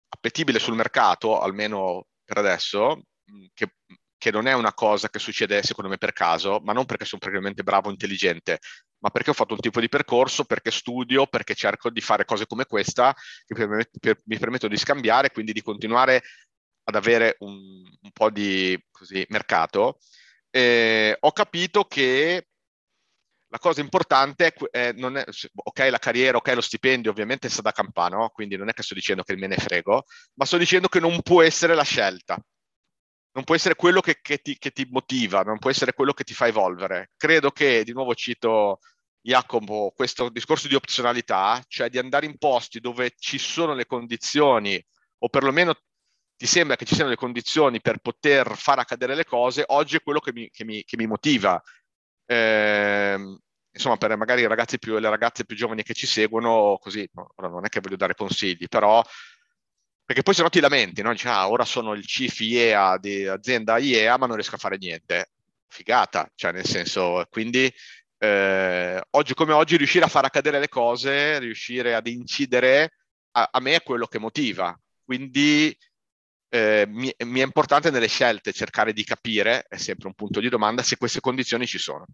appetibile 0.09 0.57
sul 0.57 0.73
mercato, 0.73 1.39
almeno 1.39 2.07
per 2.25 2.39
adesso, 2.39 3.03
che 3.53 3.75
che 4.21 4.29
non 4.29 4.45
è 4.45 4.53
una 4.53 4.71
cosa 4.71 5.09
che 5.09 5.17
succede 5.17 5.63
secondo 5.63 5.89
me 5.89 5.97
per 5.97 6.13
caso, 6.13 6.59
ma 6.63 6.73
non 6.73 6.85
perché 6.85 7.05
sono 7.05 7.19
praticamente 7.19 7.63
bravo 7.63 7.87
o 7.87 7.91
intelligente, 7.91 8.59
ma 8.99 9.09
perché 9.09 9.31
ho 9.31 9.33
fatto 9.33 9.55
un 9.55 9.59
tipo 9.59 9.79
di 9.79 9.89
percorso, 9.89 10.43
perché 10.45 10.69
studio, 10.69 11.25
perché 11.25 11.55
cerco 11.55 11.89
di 11.89 12.01
fare 12.01 12.23
cose 12.23 12.45
come 12.45 12.65
questa 12.65 13.15
che 13.47 13.65
mi 13.65 14.37
permettono 14.37 14.71
di 14.71 14.77
scambiare, 14.77 15.31
quindi 15.31 15.53
di 15.53 15.63
continuare 15.63 16.21
ad 16.83 16.93
avere 16.93 17.35
un, 17.39 17.81
un 17.99 18.11
po' 18.13 18.29
di 18.29 18.79
così, 18.91 19.25
mercato. 19.29 19.97
Eh, 20.51 21.17
ho 21.19 21.31
capito 21.31 21.85
che 21.85 22.45
la 23.47 23.57
cosa 23.57 23.81
importante 23.81 24.53
è, 24.69 24.91
non 24.97 25.17
è, 25.17 25.25
ok 25.55 25.79
la 25.89 25.97
carriera, 25.97 26.37
ok 26.37 26.53
lo 26.53 26.61
stipendio, 26.61 27.09
ovviamente 27.09 27.49
sta 27.49 27.63
da 27.63 27.71
campano, 27.71 28.29
quindi 28.29 28.55
non 28.55 28.69
è 28.69 28.73
che 28.73 28.83
sto 28.83 28.93
dicendo 28.93 29.23
che 29.23 29.35
me 29.35 29.47
ne 29.47 29.57
frego, 29.57 30.05
ma 30.35 30.45
sto 30.45 30.57
dicendo 30.57 30.87
che 30.89 30.99
non 30.99 31.23
può 31.23 31.41
essere 31.41 31.73
la 31.73 31.83
scelta 31.83 32.37
non 33.33 33.43
può 33.43 33.55
essere 33.55 33.75
quello 33.75 34.01
che, 34.01 34.19
che, 34.21 34.37
ti, 34.39 34.57
che, 34.57 34.71
ti, 34.71 34.87
motiva, 34.89 35.41
non 35.43 35.59
può 35.59 35.69
essere 35.69 35.93
quello 35.93 36.13
che 36.13 36.23
ti 36.23 36.33
fa 36.33 36.47
evolvere. 36.47 37.11
Credo 37.15 37.51
che, 37.51 37.83
di 37.83 37.93
nuovo 37.93 38.13
cito 38.13 38.79
Jacopo, 39.21 39.93
questo 39.95 40.29
discorso 40.29 40.67
di 40.67 40.75
opzionalità, 40.75 41.63
cioè 41.67 41.89
di 41.89 41.97
andare 41.97 42.25
in 42.25 42.37
posti 42.37 42.79
dove 42.79 43.13
ci 43.17 43.37
sono 43.37 43.73
le 43.73 43.85
condizioni, 43.85 44.83
o 45.19 45.29
perlomeno 45.29 45.75
ti 46.35 46.47
sembra 46.47 46.75
che 46.75 46.85
ci 46.85 46.95
siano 46.95 47.11
le 47.11 47.15
condizioni 47.15 47.79
per 47.81 47.99
poter 47.99 48.55
far 48.57 48.79
accadere 48.79 49.15
le 49.15 49.25
cose, 49.25 49.63
oggi 49.67 49.95
è 49.95 50.01
quello 50.01 50.19
che 50.19 50.33
mi, 50.33 50.49
che 50.49 50.65
mi, 50.65 50.83
mi 50.97 51.07
motiva. 51.07 51.61
Eh, 52.25 53.37
insomma, 53.71 53.97
per 53.97 54.17
magari 54.17 54.41
i 54.41 54.47
ragazzi 54.47 54.79
più, 54.79 54.97
le 54.97 55.09
ragazze 55.09 55.45
più 55.45 55.55
giovani 55.55 55.83
che 55.83 55.93
ci 55.93 56.07
seguono, 56.07 56.77
così, 56.81 57.07
no, 57.13 57.33
non 57.37 57.65
è 57.65 57.69
che 57.69 57.79
voglio 57.79 57.95
dare 57.95 58.15
consigli, 58.15 58.67
però 58.67 59.03
perché 60.05 60.23
poi 60.23 60.33
se 60.33 60.41
no 60.41 60.49
ti 60.49 60.59
lamenti, 60.59 61.01
no? 61.01 61.11
Dici, 61.11 61.27
ah, 61.27 61.49
ora 61.49 61.65
sono 61.65 61.93
il 61.93 62.05
chief 62.05 62.39
IEA 62.39 62.97
di 62.97 63.25
azienda 63.27 63.77
IEA, 63.77 64.17
ma 64.17 64.25
non 64.25 64.35
riesco 64.35 64.55
a 64.55 64.59
fare 64.59 64.77
niente. 64.77 65.31
Figata, 65.67 66.29
cioè 66.35 66.51
nel 66.51 66.65
senso, 66.65 67.25
quindi 67.29 67.71
eh, 68.17 69.01
oggi 69.11 69.33
come 69.33 69.53
oggi 69.53 69.77
riuscire 69.77 70.05
a 70.05 70.09
far 70.09 70.25
accadere 70.25 70.59
le 70.59 70.67
cose, 70.67 71.39
riuscire 71.39 71.95
ad 71.95 72.07
incidere, 72.07 72.95
a, 73.31 73.49
a 73.51 73.59
me 73.59 73.75
è 73.75 73.83
quello 73.83 74.05
che 74.05 74.19
motiva. 74.19 74.77
Quindi 75.03 75.75
eh, 76.49 76.85
mi, 76.87 77.13
mi 77.25 77.39
è 77.39 77.43
importante 77.43 77.89
nelle 77.89 78.07
scelte 78.07 78.51
cercare 78.51 78.93
di 78.93 79.03
capire, 79.03 79.65
è 79.67 79.77
sempre 79.77 80.07
un 80.07 80.13
punto 80.13 80.39
di 80.39 80.49
domanda, 80.49 80.83
se 80.83 80.97
queste 80.97 81.21
condizioni 81.21 81.65
ci 81.65 81.77
sono. 81.79 82.05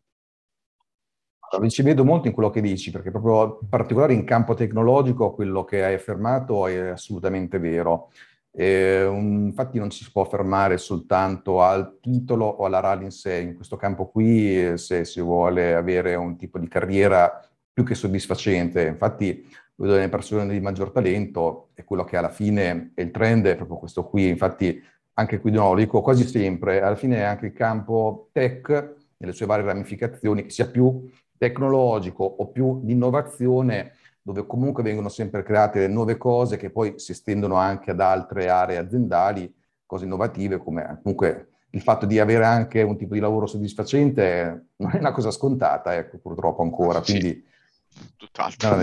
Allora, 1.49 1.69
ci 1.69 1.81
vedo 1.81 2.03
molto 2.03 2.27
in 2.27 2.33
quello 2.33 2.49
che 2.49 2.59
dici, 2.59 2.91
perché 2.91 3.09
proprio 3.09 3.59
in 3.61 3.69
particolare 3.69 4.13
in 4.13 4.25
campo 4.25 4.53
tecnologico 4.53 5.33
quello 5.33 5.63
che 5.63 5.83
hai 5.83 5.93
affermato 5.93 6.67
è 6.67 6.89
assolutamente 6.89 7.57
vero. 7.57 8.09
Eh, 8.51 9.05
un, 9.05 9.45
infatti 9.45 9.77
non 9.79 9.89
ci 9.89 10.03
si 10.03 10.11
può 10.11 10.25
fermare 10.25 10.77
soltanto 10.77 11.61
al 11.61 11.99
titolo 12.01 12.45
o 12.45 12.65
alla 12.65 12.79
RAL 12.81 13.03
in 13.03 13.11
sé, 13.11 13.37
in 13.37 13.55
questo 13.55 13.77
campo 13.77 14.07
qui 14.09 14.77
se 14.77 15.05
si 15.05 15.21
vuole 15.21 15.75
avere 15.75 16.15
un 16.15 16.35
tipo 16.35 16.57
di 16.59 16.67
carriera 16.67 17.39
più 17.71 17.83
che 17.85 17.95
soddisfacente. 17.95 18.85
Infatti 18.85 19.45
vedo 19.75 19.93
nelle 19.93 20.09
persone 20.09 20.51
di 20.51 20.59
maggior 20.59 20.91
talento 20.91 21.69
è 21.75 21.83
quello 21.85 22.03
che 22.03 22.17
alla 22.17 22.29
fine 22.29 22.91
è 22.93 23.01
il 23.01 23.11
trend, 23.11 23.45
è 23.45 23.55
proprio 23.55 23.77
questo 23.77 24.05
qui. 24.05 24.27
Infatti 24.27 24.83
anche 25.13 25.39
qui 25.39 25.51
di 25.51 25.57
nuovo 25.57 25.75
dico 25.75 26.01
quasi 26.01 26.27
sempre, 26.27 26.81
alla 26.81 26.95
fine 26.95 27.17
è 27.17 27.21
anche 27.21 27.45
il 27.47 27.53
campo 27.53 28.29
tech 28.33 28.95
nelle 29.17 29.33
sue 29.33 29.45
varie 29.45 29.65
ramificazioni, 29.65 30.43
che 30.43 30.49
sia 30.49 30.67
più 30.67 31.09
tecnologico 31.37 32.23
o 32.23 32.47
più 32.47 32.81
di 32.83 32.93
innovazione, 32.93 33.93
dove 34.21 34.45
comunque 34.45 34.83
vengono 34.83 35.09
sempre 35.09 35.43
create 35.43 35.87
nuove 35.87 36.17
cose 36.17 36.57
che 36.57 36.69
poi 36.69 36.99
si 36.99 37.11
estendono 37.11 37.55
anche 37.55 37.91
ad 37.91 38.01
altre 38.01 38.49
aree 38.49 38.77
aziendali, 38.77 39.53
cose 39.85 40.05
innovative 40.05 40.57
come 40.57 40.99
comunque 41.01 41.49
il 41.71 41.81
fatto 41.81 42.05
di 42.05 42.19
avere 42.19 42.45
anche 42.45 42.81
un 42.81 42.97
tipo 42.97 43.13
di 43.13 43.19
lavoro 43.19 43.45
soddisfacente 43.45 44.69
non 44.77 44.91
è 44.93 44.97
una 44.97 45.11
cosa 45.11 45.31
scontata, 45.31 45.95
ecco, 45.95 46.17
purtroppo 46.17 46.61
ancora. 46.61 47.01
Quindi, 47.01 47.45
sì, 47.87 48.13
tutt'altro. 48.15 48.77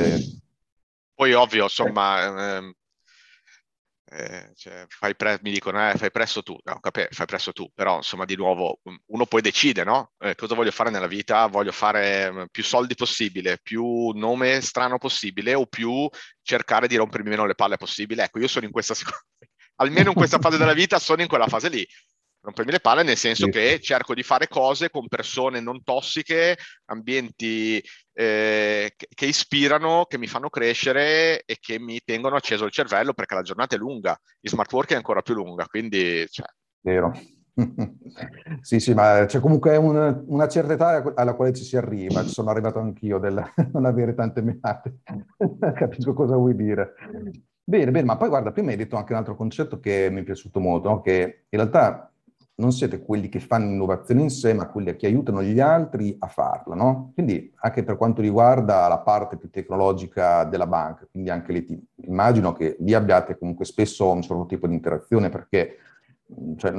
Poi 1.14 1.32
ovvio, 1.32 1.64
insomma, 1.64 2.56
eh, 2.56 2.74
eh, 4.16 4.52
cioè, 4.54 4.84
fai 4.88 5.16
pre- 5.16 5.40
mi 5.42 5.50
dicono 5.50 5.90
eh, 5.90 5.96
fai 5.96 6.10
presto 6.12 6.42
tu, 6.42 6.56
no, 6.62 6.78
capè, 6.78 7.08
fai 7.10 7.26
presto 7.26 7.52
tu, 7.52 7.68
però 7.74 7.96
insomma 7.96 8.24
di 8.24 8.36
nuovo 8.36 8.78
uno 9.06 9.26
poi 9.26 9.40
decide, 9.40 9.82
no? 9.82 10.12
Eh, 10.18 10.36
cosa 10.36 10.54
voglio 10.54 10.70
fare 10.70 10.90
nella 10.90 11.08
vita? 11.08 11.46
Voglio 11.46 11.72
fare 11.72 12.30
mm, 12.30 12.42
più 12.50 12.62
soldi 12.62 12.94
possibile, 12.94 13.58
più 13.60 14.10
nome 14.10 14.60
strano 14.60 14.98
possibile 14.98 15.54
o 15.54 15.66
più 15.66 16.08
cercare 16.42 16.86
di 16.86 16.96
rompermi 16.96 17.30
meno 17.30 17.44
le 17.44 17.56
palle 17.56 17.76
possibile. 17.76 18.24
Ecco, 18.24 18.38
io 18.38 18.48
sono 18.48 18.66
in 18.66 18.70
questa, 18.70 18.94
almeno 19.76 20.10
in 20.10 20.14
questa 20.14 20.38
fase 20.38 20.58
della 20.58 20.74
vita 20.74 20.98
sono 21.00 21.22
in 21.22 21.28
quella 21.28 21.48
fase 21.48 21.68
lì 21.68 21.86
rompermi 22.44 22.72
le 22.72 22.80
palle 22.80 23.02
nel 23.02 23.16
senso 23.16 23.46
sì. 23.46 23.50
che 23.50 23.80
cerco 23.80 24.12
di 24.12 24.22
fare 24.22 24.48
cose 24.48 24.90
con 24.90 25.08
persone 25.08 25.60
non 25.60 25.82
tossiche, 25.82 26.58
ambienti 26.86 27.82
eh, 28.14 28.94
che, 28.96 29.26
ispirano, 29.26 30.06
che 30.08 30.18
mi 30.18 30.26
fanno 30.26 30.48
crescere 30.48 31.42
e 31.44 31.58
che 31.60 31.78
mi 31.78 32.00
tengono 32.04 32.36
acceso 32.36 32.64
il 32.64 32.70
cervello 32.70 33.12
perché 33.12 33.34
la 33.34 33.42
giornata 33.42 33.74
è 33.74 33.78
lunga, 33.78 34.18
il 34.40 34.50
smart 34.50 34.72
working 34.72 34.94
è 34.94 34.96
ancora 34.96 35.22
più 35.22 35.34
lunga, 35.34 35.66
quindi... 35.66 36.24
Cioè... 36.28 36.46
Vero. 36.80 37.12
sì, 38.62 38.80
sì, 38.80 38.94
ma 38.94 39.24
c'è 39.26 39.40
comunque 39.40 39.76
un, 39.76 40.24
una 40.26 40.48
certa 40.48 40.72
età 40.72 41.12
alla 41.14 41.34
quale 41.34 41.52
ci 41.52 41.64
si 41.64 41.76
arriva, 41.76 42.22
ci 42.22 42.30
sono 42.30 42.50
arrivato 42.50 42.78
anch'io 42.78 43.18
del 43.18 43.42
non 43.72 43.84
avere 43.84 44.14
tante 44.14 44.42
menate, 44.42 44.98
capisco 45.74 46.12
cosa 46.14 46.36
vuoi 46.36 46.56
dire. 46.56 46.94
Bene, 47.66 47.90
bene, 47.90 48.04
ma 48.04 48.16
poi 48.16 48.28
guarda, 48.28 48.52
prima 48.52 48.70
hai 48.70 48.76
detto 48.76 48.96
anche 48.96 49.12
un 49.12 49.18
altro 49.18 49.36
concetto 49.36 49.80
che 49.80 50.08
mi 50.10 50.20
è 50.20 50.24
piaciuto 50.24 50.60
molto, 50.60 50.88
no? 50.88 51.00
che 51.00 51.46
in 51.48 51.58
realtà 51.58 52.12
non 52.56 52.70
siete 52.72 53.02
quelli 53.02 53.28
che 53.28 53.40
fanno 53.40 53.70
innovazione 53.70 54.22
in 54.22 54.30
sé, 54.30 54.54
ma 54.54 54.68
quelli 54.68 54.94
che 54.94 55.06
aiutano 55.06 55.42
gli 55.42 55.58
altri 55.58 56.14
a 56.20 56.28
farla, 56.28 56.74
no? 56.74 57.10
Quindi 57.14 57.52
anche 57.56 57.82
per 57.82 57.96
quanto 57.96 58.20
riguarda 58.20 58.86
la 58.86 58.98
parte 58.98 59.36
più 59.36 59.50
tecnologica 59.50 60.44
della 60.44 60.66
banca, 60.66 61.06
quindi 61.10 61.30
anche 61.30 61.52
lì 61.52 61.64
ti, 61.64 61.86
immagino 62.06 62.52
che 62.52 62.76
lì 62.78 62.94
abbiate 62.94 63.36
comunque 63.38 63.64
spesso 63.64 64.10
un 64.10 64.22
certo 64.22 64.46
tipo 64.46 64.68
di 64.68 64.74
interazione, 64.74 65.30
perché 65.30 65.78
cioè, 66.56 66.72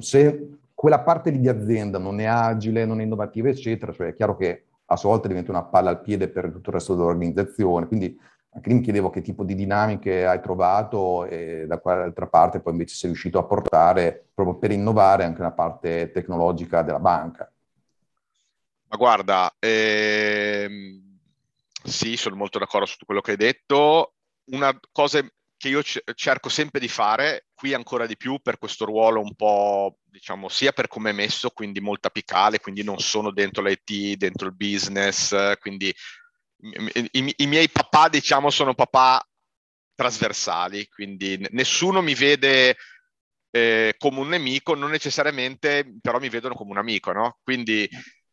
se 0.00 0.58
quella 0.74 1.00
parte 1.00 1.30
di 1.30 1.48
azienda 1.48 1.98
non 1.98 2.20
è 2.20 2.26
agile, 2.26 2.84
non 2.84 3.00
è 3.00 3.04
innovativa, 3.04 3.48
eccetera, 3.48 3.92
cioè 3.92 4.08
è 4.08 4.14
chiaro 4.14 4.36
che 4.36 4.64
a 4.86 4.96
sua 4.96 5.10
volta 5.10 5.28
diventa 5.28 5.50
una 5.50 5.64
palla 5.64 5.88
al 5.88 6.02
piede 6.02 6.28
per 6.28 6.50
tutto 6.50 6.68
il 6.68 6.74
resto 6.74 6.94
dell'organizzazione, 6.94 7.86
quindi 7.86 8.18
anche 8.54 8.68
lì 8.68 8.74
mi 8.76 8.82
chiedevo 8.82 9.10
che 9.10 9.20
tipo 9.20 9.42
di 9.42 9.56
dinamiche 9.56 10.26
hai 10.26 10.40
trovato 10.40 11.26
e 11.26 11.64
da 11.66 11.78
quale 11.78 12.04
altra 12.04 12.28
parte 12.28 12.60
poi 12.60 12.72
invece 12.72 12.94
sei 12.94 13.10
riuscito 13.10 13.38
a 13.38 13.44
portare 13.44 14.28
proprio 14.32 14.56
per 14.58 14.70
innovare 14.70 15.24
anche 15.24 15.42
la 15.42 15.50
parte 15.50 16.12
tecnologica 16.12 16.82
della 16.82 17.00
banca. 17.00 17.50
Ma 18.88 18.96
guarda, 18.96 19.52
ehm, 19.58 21.18
sì, 21.82 22.16
sono 22.16 22.36
molto 22.36 22.60
d'accordo 22.60 22.86
su 22.86 23.04
quello 23.04 23.20
che 23.20 23.32
hai 23.32 23.36
detto. 23.36 24.14
Una 24.52 24.72
cosa 24.92 25.20
che 25.56 25.68
io 25.68 25.82
cerco 25.82 26.48
sempre 26.48 26.78
di 26.78 26.88
fare, 26.88 27.46
qui 27.54 27.74
ancora 27.74 28.06
di 28.06 28.16
più 28.16 28.38
per 28.40 28.58
questo 28.58 28.84
ruolo 28.84 29.20
un 29.20 29.34
po', 29.34 29.98
diciamo, 30.04 30.48
sia 30.48 30.70
per 30.70 30.86
come 30.86 31.10
è 31.10 31.12
messo, 31.12 31.50
quindi 31.50 31.80
molto 31.80 32.06
apicale, 32.06 32.60
quindi 32.60 32.84
non 32.84 32.98
sono 32.98 33.32
dentro 33.32 33.64
l'IT, 33.64 34.16
dentro 34.16 34.46
il 34.46 34.54
business, 34.54 35.34
quindi 35.58 35.92
i, 37.12 37.34
i, 37.36 37.46
miei 37.46 37.68
papà, 37.70 38.08
diciamo, 38.08 38.50
sono 38.50 38.74
papà 38.74 39.24
trasversali, 39.94 40.88
quindi 40.88 41.46
nessuno 41.50 42.00
mi 42.02 42.14
vede 42.14 42.76
eh, 43.50 43.94
come 43.98 44.20
un 44.20 44.28
nemico, 44.28 44.74
non 44.74 44.90
necessariamente 44.90 45.98
però 46.00 46.18
mi 46.18 46.28
vedono 46.28 46.54
come 46.54 46.72
un 46.72 46.78
amico, 46.78 47.12
no? 47.12 47.38
Quindi 47.42 47.88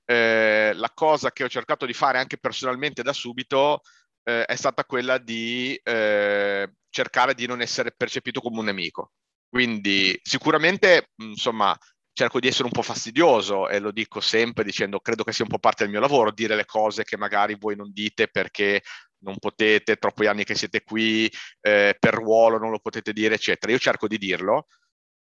eh, 0.05 0.71
la 0.73 0.91
cosa 0.93 1.31
che 1.31 1.43
ho 1.43 1.49
cercato 1.49 1.85
di 1.85 1.93
fare 1.93 2.17
anche 2.17 2.37
personalmente 2.37 3.03
da 3.03 3.13
subito 3.13 3.81
eh, 4.23 4.45
è 4.45 4.55
stata 4.55 4.85
quella 4.85 5.17
di 5.17 5.79
eh, 5.83 6.71
cercare 6.89 7.33
di 7.35 7.45
non 7.45 7.61
essere 7.61 7.91
percepito 7.95 8.41
come 8.41 8.59
un 8.59 8.65
nemico. 8.65 9.11
Quindi 9.49 10.17
sicuramente, 10.23 11.09
insomma, 11.17 11.77
cerco 12.13 12.39
di 12.39 12.47
essere 12.47 12.65
un 12.65 12.71
po' 12.71 12.81
fastidioso 12.81 13.69
e 13.69 13.79
lo 13.79 13.91
dico 13.91 14.19
sempre 14.19 14.63
dicendo 14.63 14.99
credo 14.99 15.23
che 15.23 15.31
sia 15.31 15.45
un 15.45 15.49
po' 15.49 15.59
parte 15.59 15.83
del 15.83 15.91
mio 15.91 16.01
lavoro 16.01 16.31
dire 16.31 16.55
le 16.55 16.65
cose 16.65 17.03
che 17.03 17.17
magari 17.17 17.55
voi 17.57 17.75
non 17.75 17.91
dite 17.91 18.27
perché 18.27 18.81
non 19.21 19.37
potete, 19.37 19.97
troppi 19.97 20.25
anni 20.25 20.43
che 20.43 20.55
siete 20.55 20.83
qui, 20.83 21.31
eh, 21.61 21.95
per 21.99 22.13
ruolo 22.13 22.57
non 22.57 22.71
lo 22.71 22.79
potete 22.79 23.13
dire, 23.13 23.35
eccetera. 23.35 23.71
Io 23.71 23.79
cerco 23.79 24.07
di 24.07 24.17
dirlo, 24.17 24.67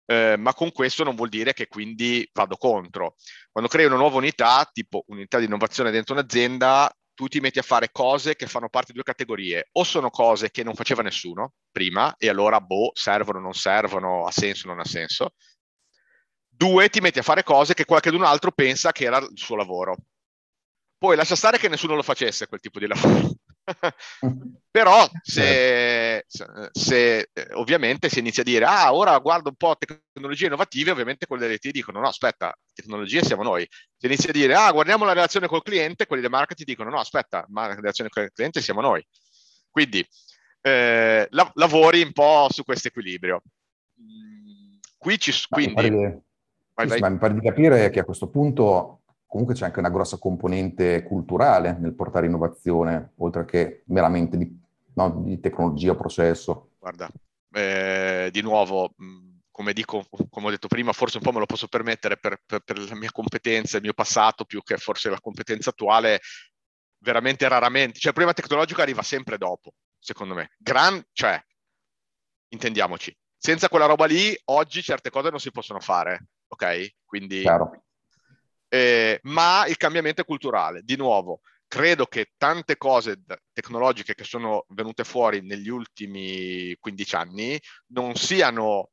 eh, 0.07 0.37
ma 0.39 0.55
con 0.55 0.73
questo 0.73 1.05
non 1.05 1.17
vuol 1.17 1.29
dire 1.29 1.53
che 1.53 1.67
quindi 1.67 2.29
vado 2.33 2.57
contro. 2.57 3.17
Quando 3.51 3.71
crei 3.71 3.87
una 3.87 3.97
nuova 3.97 4.17
unità, 4.19 4.69
tipo 4.73 5.05
unità 5.09 5.39
di 5.39 5.47
innovazione 5.47 5.91
dentro 5.91 6.15
un'azienda, 6.15 6.91
tu 7.15 7.29
ti 7.29 7.41
metti 7.41 7.59
a 7.59 7.63
fare 7.63 7.91
cose 7.91 8.37
che 8.37 8.47
fanno 8.47 8.69
parte 8.69 8.89
di 8.89 8.95
due 8.95 9.05
categorie. 9.05 9.69
O 9.73 9.85
sono 9.85 10.11
cose 10.11 10.51
che 10.51 10.63
non 10.63 10.75
faceva 10.75 11.03
nessuno 11.03 11.55
prima 11.71 12.15
e 12.19 12.29
allora, 12.29 12.61
boh, 12.61 12.91
servono, 12.95 13.41
non 13.41 13.55
servono, 13.55 14.27
ha 14.27 14.31
senso, 14.31 14.69
non 14.69 14.81
ha 14.81 14.85
senso. 14.85 15.31
Due, 16.57 16.89
ti 16.89 17.01
metti 17.01 17.19
a 17.19 17.23
fare 17.23 17.43
cose 17.43 17.75
che 17.75 17.85
qualcun 17.85 18.25
altro 18.25 18.51
pensa 18.51 18.93
che 18.93 19.05
era 19.05 19.19
il 19.19 19.31
suo 19.35 19.57
lavoro. 19.57 19.97
Poi 20.99 21.15
lascia 21.15 21.37
stare 21.37 21.59
che 21.59 21.69
nessuno 21.69 21.95
lo 21.95 22.03
facesse 22.03 22.47
quel 22.47 22.61
tipo 22.61 22.79
di 22.79 22.87
lavoro. 22.87 23.35
Però 24.71 25.07
se, 25.23 26.25
certo. 26.27 26.69
se, 26.73 27.29
se, 27.33 27.49
ovviamente 27.55 28.09
si 28.09 28.21
inizia 28.21 28.43
a 28.43 28.47
dire 28.47 28.65
ah 28.65 28.95
ora 28.95 29.19
guardo 29.19 29.51
un 29.51 29.57
po' 29.57 29.77
tecnologie 29.77 30.47
innovative, 30.47 30.93
ovviamente 30.93 31.27
quelli 31.27 31.43
delle 31.43 31.59
IT 31.61 31.71
dicono 31.71 32.01
no 32.01 32.09
aspetta, 32.09 32.57
tecnologie 32.73 33.23
siamo 33.23 33.43
noi. 33.43 33.69
Se 33.97 34.07
inizia 34.07 34.31
a 34.31 34.33
dire 34.33 34.55
ah 34.55 34.73
guardiamo 34.73 35.05
la 35.05 35.13
relazione 35.13 35.49
col 35.49 35.63
cliente, 35.63 36.07
quelli 36.07 36.23
del 36.23 36.31
marketing 36.31 36.67
dicono 36.67 36.89
no 36.89 36.99
aspetta, 36.99 37.45
ma 37.49 37.67
la 37.67 37.75
relazione 37.75 38.09
col 38.09 38.31
cliente 38.33 38.63
siamo 38.63 38.81
noi. 38.81 39.07
Quindi 39.71 40.07
eh, 40.63 41.27
la, 41.31 41.51
lavori 41.55 42.03
un 42.03 42.13
po' 42.13 42.49
su 42.51 42.65
questo 42.65 42.89
equilibrio. 42.89 43.43
Qui 44.97 45.19
ci, 45.19 45.33
quindi, 45.49 46.23
Sì, 46.77 47.03
mi 47.03 47.17
pare 47.17 47.33
di 47.33 47.41
capire 47.41 47.89
che 47.89 48.01
a 48.01 48.05
questo 48.05 48.29
punto 48.29 49.01
comunque 49.27 49.55
c'è 49.55 49.65
anche 49.65 49.79
una 49.79 49.91
grossa 49.91 50.19
componente 50.19 51.03
culturale 51.03 51.77
nel 51.79 51.95
portare 51.95 52.27
innovazione, 52.27 53.13
oltre 53.17 53.47
che 53.47 53.83
meramente 53.87 54.37
di, 54.37 54.61
no, 54.95 55.23
di 55.25 55.41
tecnologia 55.41 55.93
o 55.93 55.97
processo. 55.97 56.73
Guarda, 56.79 57.09
eh, 57.53 58.29
di 58.31 58.43
nuovo, 58.43 58.95
come, 59.51 59.73
dico, 59.73 60.05
come 60.29 60.47
ho 60.47 60.51
detto 60.51 60.69
prima, 60.69 60.93
forse 60.93 61.17
un 61.17 61.23
po' 61.23 61.33
me 61.33 61.39
lo 61.39 61.47
posso 61.47 61.67
permettere 61.67 62.19
per, 62.19 62.43
per, 62.45 62.61
per 62.61 62.79
la 62.79 62.95
mia 62.95 63.11
competenza, 63.11 63.79
il 63.79 63.83
mio 63.83 63.95
passato, 63.95 64.45
più 64.45 64.63
che 64.63 64.77
forse 64.77 65.09
la 65.09 65.21
competenza 65.21 65.71
attuale, 65.71 66.21
veramente 66.99 67.49
raramente. 67.49 67.99
Cioè, 67.99 68.09
il 68.09 68.15
problema 68.15 68.35
tecnologico 68.35 68.83
arriva 68.83 69.03
sempre 69.03 69.39
dopo, 69.39 69.73
secondo 69.99 70.35
me. 70.35 70.51
Gran, 70.59 71.03
cioè, 71.13 71.43
intendiamoci, 72.49 73.17
senza 73.35 73.71
quella 73.71 73.87
roba 73.87 74.05
lì, 74.05 74.39
oggi 74.47 74.83
certe 74.83 75.09
cose 75.09 75.31
non 75.31 75.41
si 75.41 75.51
possono 75.51 75.81
fare 75.81 76.27
ok? 76.49 76.95
Quindi, 77.05 77.43
eh, 78.69 79.21
ma 79.23 79.67
il 79.67 79.77
cambiamento 79.77 80.23
è 80.23 80.25
culturale. 80.25 80.83
Di 80.83 80.97
nuovo, 80.97 81.41
credo 81.67 82.07
che 82.07 82.33
tante 82.37 82.77
cose 82.77 83.23
tecnologiche 83.53 84.15
che 84.15 84.25
sono 84.25 84.65
venute 84.69 85.05
fuori 85.05 85.41
negli 85.43 85.69
ultimi 85.69 86.77
15 86.79 87.17
anni 87.17 87.61
non 87.89 88.15
siano 88.15 88.91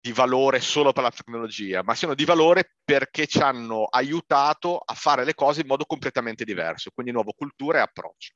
di 0.00 0.12
valore 0.12 0.60
solo 0.60 0.92
per 0.92 1.02
la 1.02 1.10
tecnologia, 1.10 1.82
ma 1.82 1.94
siano 1.96 2.14
di 2.14 2.24
valore 2.24 2.76
perché 2.84 3.26
ci 3.26 3.40
hanno 3.40 3.86
aiutato 3.86 4.78
a 4.78 4.94
fare 4.94 5.24
le 5.24 5.34
cose 5.34 5.62
in 5.62 5.66
modo 5.66 5.84
completamente 5.84 6.44
diverso, 6.44 6.90
quindi 6.94 7.10
nuovo 7.12 7.32
cultura 7.32 7.78
e 7.78 7.82
approccio. 7.82 8.34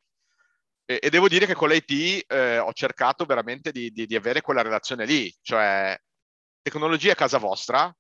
E, 0.85 0.99
e 1.01 1.11
devo 1.11 1.29
dire 1.29 1.47
che 1.47 1.55
con 1.55 1.69
l'IT 1.69 2.25
eh, 2.27 2.59
ho 2.59 2.73
cercato 2.73 3.25
veramente 3.25 3.71
di, 3.71 3.91
di, 3.91 4.07
di 4.07 4.17
avere 4.17 4.41
quella 4.41 4.63
relazione 4.63 5.07
lì, 5.07 5.33
cioè 5.43 5.97
tecnologia 6.61 7.13
a 7.13 7.17
casa 7.17 7.39
vostra, 7.39 7.95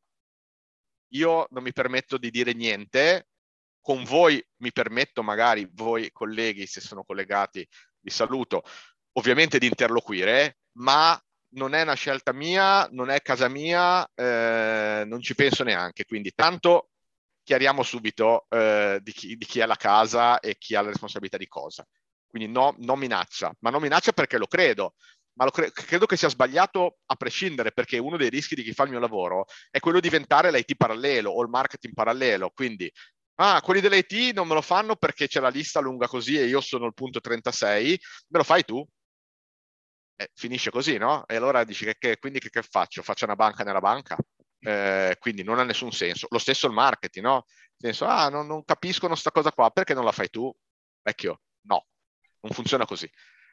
io 1.10 1.46
non 1.50 1.62
mi 1.62 1.72
permetto 1.72 2.18
di 2.18 2.30
dire 2.30 2.52
niente, 2.52 3.28
con 3.80 4.04
voi 4.04 4.44
mi 4.58 4.72
permetto 4.72 5.22
magari, 5.22 5.68
voi 5.72 6.10
colleghi, 6.12 6.66
se 6.66 6.80
sono 6.80 7.02
collegati, 7.04 7.66
vi 8.00 8.10
saluto, 8.10 8.62
ovviamente 9.12 9.58
di 9.58 9.66
interloquire, 9.66 10.58
ma 10.72 11.20
non 11.52 11.74
è 11.74 11.82
una 11.82 11.94
scelta 11.94 12.32
mia, 12.32 12.86
non 12.92 13.10
è 13.10 13.20
casa 13.22 13.48
mia, 13.48 14.08
eh, 14.14 15.04
non 15.06 15.20
ci 15.20 15.34
penso 15.34 15.64
neanche. 15.64 16.04
Quindi 16.04 16.32
tanto 16.34 16.90
chiariamo 17.42 17.82
subito 17.82 18.46
eh, 18.48 19.00
di, 19.02 19.12
chi, 19.12 19.36
di, 19.36 19.44
chi, 19.44 19.60
è 19.60 19.66
la 19.66 19.76
casa 19.76 20.38
e 20.40 20.56
chi 20.56 20.74
ha 20.74 20.82
la 20.82 20.90
responsabilità 20.90 21.36
di 21.36 21.48
cosa. 21.48 21.86
Quindi 22.26 22.48
no, 22.48 22.74
non 22.78 22.98
minaccia, 22.98 23.52
ma 23.60 23.70
non 23.70 23.82
minaccia 23.82 24.12
perché 24.12 24.38
lo 24.38 24.46
credo 24.46 24.94
ma 25.44 25.50
cre- 25.50 25.72
credo 25.72 26.04
che 26.06 26.16
sia 26.16 26.28
sbagliato 26.28 26.98
a 27.06 27.16
prescindere 27.16 27.72
perché 27.72 27.96
uno 27.98 28.18
dei 28.18 28.28
rischi 28.28 28.54
di 28.54 28.62
chi 28.62 28.74
fa 28.74 28.84
il 28.84 28.90
mio 28.90 28.98
lavoro 28.98 29.46
è 29.70 29.78
quello 29.80 29.98
di 29.98 30.08
diventare 30.08 30.50
l'IT 30.50 30.76
parallelo 30.76 31.30
o 31.30 31.42
il 31.42 31.48
marketing 31.48 31.94
parallelo. 31.94 32.50
Quindi, 32.50 32.92
ah, 33.36 33.60
quelli 33.62 33.80
dell'IT 33.80 34.34
non 34.34 34.46
me 34.48 34.54
lo 34.54 34.60
fanno 34.60 34.96
perché 34.96 35.28
c'è 35.28 35.40
la 35.40 35.48
lista 35.48 35.80
lunga 35.80 36.06
così 36.08 36.36
e 36.38 36.46
io 36.46 36.60
sono 36.60 36.86
il 36.86 36.94
punto 36.94 37.20
36, 37.20 37.98
me 38.28 38.38
lo 38.38 38.44
fai 38.44 38.64
tu. 38.64 38.86
Eh, 40.16 40.30
finisce 40.34 40.70
così, 40.70 40.98
no? 40.98 41.24
E 41.26 41.36
allora 41.36 41.64
dici 41.64 41.84
che, 41.86 41.96
che 41.98 42.18
quindi 42.18 42.38
che, 42.40 42.50
che, 42.50 42.62
faccio? 42.62 43.02
Faccio 43.02 43.24
una 43.24 43.36
banca 43.36 43.64
nella 43.64 43.80
banca? 43.80 44.16
Eh, 44.58 45.16
quindi 45.18 45.42
non 45.42 45.58
ha 45.58 45.64
nessun 45.64 45.90
senso. 45.92 46.26
Lo 46.30 46.38
stesso 46.38 46.66
il 46.66 46.74
marketing, 46.74 47.24
no? 47.24 47.46
Nel 47.78 47.94
senso, 47.94 48.04
ah, 48.04 48.28
non, 48.28 48.46
non 48.46 48.62
capiscono 48.64 49.14
sta 49.14 49.30
cosa 49.30 49.52
qua, 49.52 49.70
perché 49.70 49.94
non 49.94 50.04
la 50.04 50.12
fai 50.12 50.28
tu? 50.28 50.52
Vecchio, 51.02 51.40
no, 51.62 51.86
non 52.40 52.52
funziona 52.52 52.84
così 52.84 53.10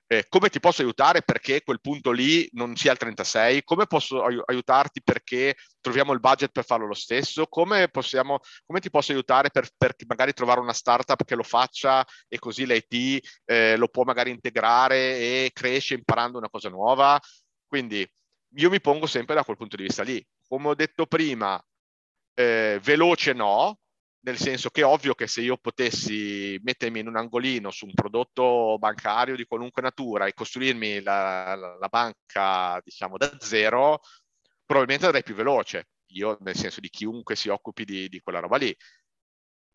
eh, 0.07 0.25
come 0.29 0.49
ti 0.49 0.59
posso 0.61 0.81
aiutare 0.81 1.21
perché 1.21 1.63
quel 1.63 1.81
punto 1.81 2.11
lì 2.11 2.47
non 2.53 2.75
sia 2.77 2.93
il 2.93 2.97
36, 2.97 3.63
come 3.63 3.85
posso 3.87 4.23
aiutarti 4.23 5.03
perché 5.03 5.55
troviamo 5.81 6.13
il 6.13 6.21
budget 6.21 6.51
per 6.51 6.63
farlo 6.63 6.87
lo 6.87 6.93
stesso, 6.93 7.45
come, 7.47 7.89
possiamo, 7.89 8.39
come 8.65 8.79
ti 8.79 8.89
posso 8.89 9.11
aiutare 9.11 9.49
per, 9.49 9.67
per, 9.77 9.95
magari 10.07 10.31
trovare 10.31 10.61
una 10.61 10.73
startup 10.73 11.23
che 11.25 11.35
lo 11.35 11.43
faccia 11.43 12.05
e 12.27 12.39
così 12.39 12.65
l'IT 12.65 13.25
eh, 13.45 13.75
lo 13.75 13.89
può 13.89 14.03
magari 14.03 14.31
integrare 14.31 15.17
e 15.17 15.51
cresce 15.53 15.95
imparando 15.95 16.37
una 16.37 16.49
cosa 16.49 16.69
nuova. 16.69 17.19
Quindi 17.67 18.09
io 18.55 18.69
mi 18.69 18.79
pongo 18.79 19.07
sempre 19.07 19.35
da 19.35 19.43
quel 19.43 19.57
punto 19.57 19.75
di 19.75 19.83
vista 19.83 20.03
lì. 20.03 20.25
Come 20.47 20.69
ho 20.69 20.75
detto 20.75 21.05
prima, 21.05 21.61
eh, 22.33 22.79
veloce 22.81 23.33
no, 23.33 23.79
nel 24.21 24.37
senso 24.37 24.69
che 24.69 24.81
è 24.81 24.85
ovvio 24.85 25.13
che 25.13 25.27
se 25.27 25.41
io 25.41 25.57
potessi 25.57 26.59
mettermi 26.63 26.99
in 26.99 27.07
un 27.07 27.17
angolino 27.17 27.71
su 27.71 27.85
un 27.85 27.93
prodotto 27.93 28.77
bancario 28.79 29.35
di 29.35 29.45
qualunque 29.45 29.81
natura 29.81 30.25
e 30.25 30.33
costruirmi 30.33 31.01
la, 31.01 31.55
la, 31.55 31.77
la 31.77 31.87
banca, 31.87 32.81
diciamo, 32.83 33.17
da 33.17 33.31
zero, 33.39 34.01
probabilmente 34.65 35.05
andrei 35.05 35.23
più 35.23 35.35
veloce, 35.35 35.89
io 36.07 36.37
nel 36.41 36.55
senso 36.55 36.79
di 36.81 36.89
chiunque 36.89 37.35
si 37.35 37.49
occupi 37.49 37.85
di, 37.85 38.09
di 38.09 38.19
quella 38.19 38.39
roba 38.39 38.57
lì. 38.57 38.75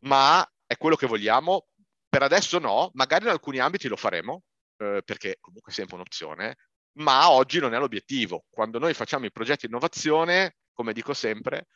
Ma 0.04 0.46
è 0.66 0.76
quello 0.76 0.96
che 0.96 1.06
vogliamo? 1.06 1.68
Per 2.08 2.22
adesso 2.22 2.58
no, 2.58 2.90
magari 2.94 3.24
in 3.24 3.30
alcuni 3.30 3.58
ambiti 3.58 3.88
lo 3.88 3.96
faremo, 3.96 4.42
eh, 4.76 5.02
perché 5.04 5.38
comunque 5.40 5.72
è 5.72 5.74
sempre 5.74 5.94
un'opzione, 5.96 6.56
ma 6.98 7.30
oggi 7.30 7.58
non 7.58 7.72
è 7.74 7.78
l'obiettivo. 7.78 8.44
Quando 8.50 8.78
noi 8.78 8.94
facciamo 8.94 9.24
i 9.26 9.32
progetti 9.32 9.66
di 9.66 9.72
innovazione, 9.72 10.56
come 10.72 10.92
dico 10.92 11.14
sempre, 11.14 11.68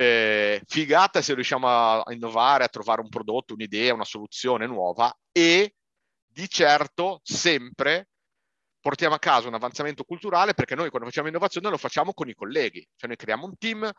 eh, 0.00 0.62
figata 0.64 1.20
se 1.20 1.34
riusciamo 1.34 1.66
a, 1.66 2.04
innovare, 2.12 2.62
a 2.62 2.68
trovare 2.68 3.00
un 3.00 3.08
prodotto, 3.08 3.54
un'idea, 3.54 3.92
una 3.92 4.04
soluzione 4.04 4.64
nuova 4.64 5.12
e 5.32 5.74
di 6.24 6.48
certo 6.48 7.20
sempre 7.24 8.08
portiamo 8.80 9.16
a 9.16 9.18
casa 9.18 9.48
un 9.48 9.54
avanzamento 9.54 10.04
culturale 10.04 10.54
perché 10.54 10.76
noi 10.76 10.88
quando 10.88 11.08
facciamo 11.08 11.26
innovazione 11.26 11.68
lo 11.68 11.76
facciamo 11.76 12.12
con 12.14 12.28
i 12.28 12.34
colleghi, 12.34 12.86
cioè 12.94 13.08
noi 13.08 13.16
creiamo 13.16 13.44
un 13.44 13.58
team 13.58 13.90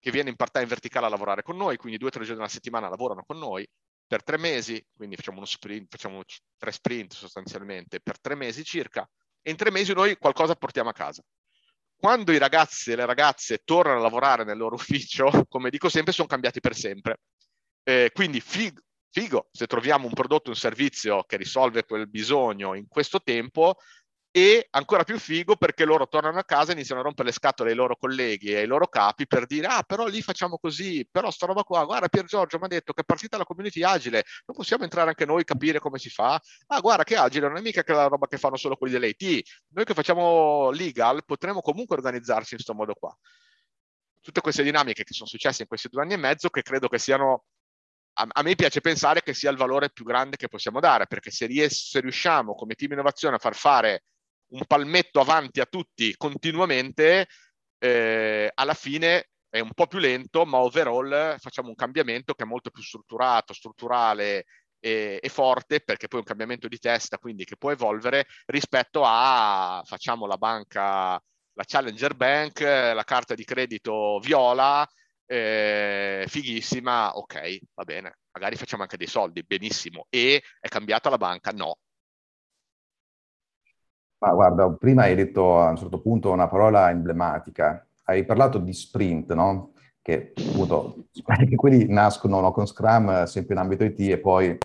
che 0.00 0.10
viene 0.10 0.28
in 0.28 0.34
part-time 0.34 0.66
verticale 0.66 1.06
a 1.06 1.08
lavorare 1.08 1.42
con 1.42 1.56
noi, 1.56 1.76
quindi 1.76 1.98
due 1.98 2.08
o 2.08 2.10
tre 2.10 2.24
giorni 2.24 2.40
alla 2.40 2.50
settimana 2.50 2.88
lavorano 2.88 3.22
con 3.24 3.38
noi 3.38 3.64
per 4.08 4.24
tre 4.24 4.36
mesi, 4.38 4.84
quindi 4.92 5.14
facciamo 5.14 5.36
uno 5.36 5.46
sprint, 5.46 5.86
facciamo 5.88 6.22
tre 6.58 6.72
sprint 6.72 7.14
sostanzialmente 7.14 8.00
per 8.00 8.20
tre 8.20 8.34
mesi 8.34 8.64
circa, 8.64 9.08
e 9.40 9.50
in 9.52 9.56
tre 9.56 9.70
mesi 9.70 9.92
noi 9.92 10.16
qualcosa 10.16 10.56
portiamo 10.56 10.88
a 10.88 10.92
casa 10.92 11.22
quando 12.04 12.32
i 12.32 12.38
ragazzi 12.38 12.92
e 12.92 12.96
le 12.96 13.06
ragazze 13.06 13.62
tornano 13.64 13.98
a 13.98 14.02
lavorare 14.02 14.44
nel 14.44 14.58
loro 14.58 14.74
ufficio, 14.76 15.46
come 15.48 15.70
dico 15.70 15.88
sempre, 15.88 16.12
sono 16.12 16.28
cambiati 16.28 16.60
per 16.60 16.74
sempre. 16.76 17.20
Eh, 17.82 18.10
quindi 18.12 18.42
figo, 18.42 18.82
figo 19.10 19.48
se 19.50 19.66
troviamo 19.66 20.06
un 20.06 20.12
prodotto, 20.12 20.50
un 20.50 20.56
servizio 20.56 21.22
che 21.22 21.38
risolve 21.38 21.86
quel 21.86 22.06
bisogno 22.06 22.74
in 22.74 22.88
questo 22.88 23.22
tempo, 23.22 23.76
e 24.36 24.66
ancora 24.70 25.04
più 25.04 25.16
figo 25.16 25.54
perché 25.54 25.84
loro 25.84 26.08
tornano 26.08 26.40
a 26.40 26.44
casa 26.44 26.72
e 26.72 26.74
iniziano 26.74 27.00
a 27.00 27.04
rompere 27.04 27.28
le 27.28 27.34
scatole 27.34 27.70
ai 27.70 27.76
loro 27.76 27.96
colleghi 27.96 28.48
e 28.48 28.56
ai 28.56 28.66
loro 28.66 28.88
capi 28.88 29.28
per 29.28 29.46
dire 29.46 29.68
ah 29.68 29.84
però 29.84 30.06
lì 30.06 30.22
facciamo 30.22 30.58
così, 30.58 31.06
però 31.08 31.30
sta 31.30 31.46
roba 31.46 31.62
qua, 31.62 31.84
guarda 31.84 32.08
Pier 32.08 32.24
Giorgio 32.24 32.58
mi 32.58 32.64
ha 32.64 32.66
detto 32.66 32.92
che 32.92 33.02
è 33.02 33.04
partita 33.04 33.36
la 33.36 33.44
community 33.44 33.84
agile, 33.84 34.24
non 34.46 34.56
possiamo 34.56 34.82
entrare 34.82 35.10
anche 35.10 35.24
noi 35.24 35.44
capire 35.44 35.78
come 35.78 35.98
si 35.98 36.10
fa? 36.10 36.40
Ah 36.66 36.80
guarda 36.80 37.04
che 37.04 37.14
agile 37.14 37.46
non 37.46 37.58
è 37.58 37.60
mica 37.60 37.84
che 37.84 37.92
la 37.92 38.08
roba 38.08 38.26
che 38.26 38.36
fanno 38.36 38.56
solo 38.56 38.74
quelli 38.74 38.94
dell'IT, 38.94 39.48
noi 39.68 39.84
che 39.84 39.94
facciamo 39.94 40.70
legal 40.70 41.24
potremmo 41.24 41.60
comunque 41.60 41.94
organizzarci 41.94 42.54
in 42.54 42.60
questo 42.60 42.74
modo 42.74 42.94
qua. 42.94 43.16
Tutte 44.20 44.40
queste 44.40 44.64
dinamiche 44.64 45.04
che 45.04 45.14
sono 45.14 45.28
successe 45.28 45.62
in 45.62 45.68
questi 45.68 45.86
due 45.88 46.02
anni 46.02 46.14
e 46.14 46.16
mezzo 46.16 46.48
che 46.48 46.62
credo 46.62 46.88
che 46.88 46.98
siano 46.98 47.44
a, 48.14 48.26
a, 48.28 48.42
me 48.42 48.56
piace 48.56 48.80
pensare 48.80 49.22
che 49.22 49.32
sia 49.32 49.50
il 49.52 49.56
valore 49.56 49.90
più 49.90 50.04
grande 50.04 50.36
che 50.36 50.48
possiamo 50.48 50.80
dare, 50.80 51.06
perché 51.06 51.30
se, 51.30 51.46
ries- 51.46 51.90
se 51.90 52.00
riusciamo 52.00 52.56
come 52.56 52.74
team 52.74 52.92
innovazione 52.92 53.36
a 53.36 53.38
far 53.38 53.54
fare 53.54 54.02
un 54.48 54.64
palmetto 54.66 55.20
avanti 55.20 55.60
a 55.60 55.66
tutti 55.66 56.14
continuamente, 56.16 57.26
eh, 57.78 58.50
alla 58.54 58.74
fine 58.74 59.28
è 59.48 59.60
un 59.60 59.72
po' 59.72 59.86
più 59.86 59.98
lento, 59.98 60.44
ma 60.44 60.58
overall 60.58 61.38
facciamo 61.38 61.68
un 61.68 61.74
cambiamento 61.74 62.34
che 62.34 62.42
è 62.44 62.46
molto 62.46 62.70
più 62.70 62.82
strutturato, 62.82 63.52
strutturale 63.52 64.46
e, 64.80 65.18
e, 65.22 65.28
forte, 65.28 65.80
perché 65.80 66.08
poi 66.08 66.18
è 66.18 66.22
un 66.22 66.28
cambiamento 66.28 66.68
di 66.68 66.78
testa, 66.78 67.18
quindi 67.18 67.44
che 67.44 67.56
può 67.56 67.70
evolvere 67.70 68.26
rispetto 68.46 69.02
a 69.04 69.80
facciamo 69.84 70.26
la 70.26 70.36
banca, 70.36 71.12
la 71.54 71.64
Challenger 71.64 72.14
Bank, 72.14 72.60
la 72.60 73.04
carta 73.04 73.34
di 73.34 73.44
credito 73.44 74.18
viola, 74.20 74.86
eh, 75.26 76.24
fighissima, 76.28 77.16
ok, 77.16 77.58
va 77.74 77.84
bene, 77.84 78.18
magari 78.32 78.56
facciamo 78.56 78.82
anche 78.82 78.96
dei 78.96 79.06
soldi, 79.06 79.42
benissimo. 79.44 80.06
E 80.10 80.42
è 80.60 80.68
cambiata 80.68 81.10
la 81.10 81.16
banca? 81.18 81.50
No, 81.52 81.78
ma 84.24 84.32
guarda, 84.32 84.70
prima 84.70 85.02
hai 85.02 85.14
detto 85.14 85.58
a 85.60 85.70
un 85.70 85.76
certo 85.76 86.00
punto 86.00 86.30
una 86.30 86.48
parola 86.48 86.90
emblematica. 86.90 87.86
Hai 88.04 88.24
parlato 88.24 88.58
di 88.58 88.72
sprint, 88.72 89.32
no? 89.34 89.72
Che 90.00 90.32
appunto, 90.36 91.06
che 91.12 91.56
quelli 91.56 91.86
nascono 91.88 92.40
no, 92.40 92.50
con 92.52 92.66
Scrum 92.66 93.24
sempre 93.24 93.54
in 93.54 93.60
ambito 93.60 93.84
IT 93.84 94.00
e 94.00 94.18
poi 94.18 94.56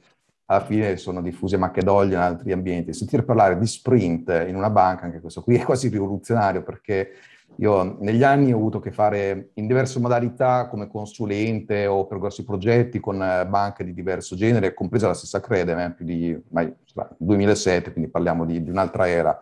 alla 0.45 0.63
fine 0.65 0.98
sono 0.98 1.22
diffusi 1.22 1.56
a 1.56 1.60
macchedoglia 1.60 2.17
in 2.17 2.24
altri 2.24 2.52
ambienti. 2.52 2.93
Sentire 2.93 3.24
parlare 3.24 3.58
di 3.58 3.67
sprint 3.67 4.45
in 4.48 4.56
una 4.56 4.69
banca, 4.69 5.06
anche 5.06 5.19
questo 5.19 5.41
qui 5.41 5.56
è 5.58 5.63
quasi 5.63 5.89
rivoluzionario 5.89 6.63
perché 6.63 7.12
io 7.57 7.97
negli 7.99 8.23
anni 8.23 8.53
ho 8.53 8.57
avuto 8.57 8.77
a 8.77 8.81
che 8.81 8.91
fare 8.91 9.49
in 9.55 9.67
diverse 9.67 9.99
modalità 9.99 10.67
come 10.67 10.88
consulente 10.88 11.88
o 11.88 12.05
per 12.07 12.19
grossi 12.19 12.43
progetti 12.43 12.99
con 12.99 13.21
eh, 13.21 13.45
banche 13.47 13.83
di 13.83 13.93
diverso 13.93 14.35
genere, 14.35 14.73
compresa 14.73 15.07
la 15.07 15.13
stessa 15.13 15.41
Credem, 15.41 15.79
eh, 15.79 15.93
più 15.93 16.05
di 16.05 16.33
ormai, 16.47 16.73
2007, 17.17 17.91
quindi 17.91 18.09
parliamo 18.09 18.45
di, 18.45 18.63
di 18.63 18.69
un'altra 18.69 19.09
era. 19.09 19.39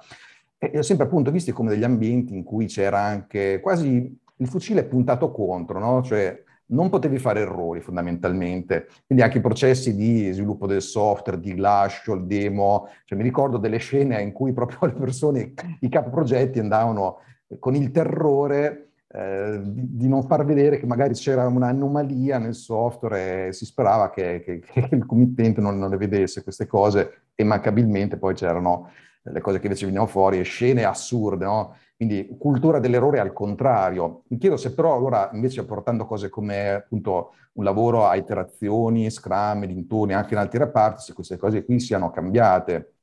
E 0.57 0.77
ho 0.77 0.81
sempre 0.81 1.05
appunto 1.05 1.29
visti 1.29 1.51
come 1.51 1.69
degli 1.69 1.83
ambienti 1.83 2.33
in 2.33 2.43
cui 2.43 2.65
c'era 2.65 2.99
anche 2.99 3.59
quasi 3.59 4.19
il 4.39 4.47
fucile 4.47 4.83
puntato 4.83 5.31
contro, 5.31 5.79
no? 5.79 6.01
Cioè 6.01 6.43
non 6.69 6.89
potevi 6.89 7.17
fare 7.17 7.41
errori 7.41 7.79
fondamentalmente, 7.79 8.87
quindi 9.05 9.23
anche 9.23 9.37
i 9.37 9.41
processi 9.41 9.95
di 9.95 10.31
sviluppo 10.31 10.67
del 10.67 10.81
software, 10.81 11.39
di 11.39 11.55
lascio, 11.55 12.13
il 12.13 12.25
demo, 12.25 12.89
cioè 13.05 13.17
mi 13.17 13.23
ricordo 13.23 13.57
delle 13.57 13.77
scene 13.77 14.21
in 14.21 14.31
cui 14.31 14.51
proprio 14.53 14.79
le 14.87 14.93
persone, 14.93 15.53
i 15.81 15.89
capo 15.89 16.09
progetti 16.09 16.59
andavano 16.59 17.19
con 17.59 17.75
il 17.75 17.91
terrore 17.91 18.87
eh, 19.09 19.61
di, 19.63 20.07
non 20.07 20.27
far 20.27 20.43
vedere 20.43 20.77
che 20.77 20.85
magari 20.85 21.13
c'era 21.13 21.47
un'anomalia 21.47 22.37
nel 22.39 22.55
software 22.55 23.47
e 23.47 23.53
si 23.53 23.65
sperava 23.65 24.09
che, 24.09 24.41
che, 24.43 24.59
che 24.65 24.89
il 24.91 25.05
committente 25.05 25.61
non, 25.61 25.77
non, 25.77 25.89
le 25.89 25.97
vedesse 25.97 26.43
queste 26.43 26.67
cose 26.67 27.21
e 27.33 27.43
mancabilmente 27.43 28.17
poi 28.17 28.33
c'erano 28.33 28.89
le 29.21 29.41
cose 29.41 29.59
che 29.59 29.65
invece 29.65 29.85
venivano 29.85 30.09
fuori, 30.09 30.41
scene 30.43 30.83
assurde, 30.83 31.45
no? 31.45 31.75
Quindi 31.95 32.35
cultura 32.37 32.79
dell'errore 32.79 33.19
al 33.19 33.33
contrario. 33.33 34.23
Mi 34.27 34.37
chiedo 34.37 34.55
se 34.55 34.73
però 34.73 34.95
allora 34.95 35.29
invece 35.33 35.65
portando 35.65 36.05
cose 36.05 36.29
come 36.29 36.69
appunto 36.69 37.33
un 37.53 37.63
lavoro 37.63 38.05
a 38.05 38.15
iterazioni, 38.15 39.09
scrum, 39.09 39.65
dintorni, 39.65 40.13
anche 40.13 40.33
in 40.33 40.39
altri 40.39 40.59
reparti, 40.59 41.01
se 41.01 41.13
queste 41.13 41.37
cose 41.37 41.65
qui 41.65 41.79
siano 41.79 42.11
cambiate. 42.11 42.96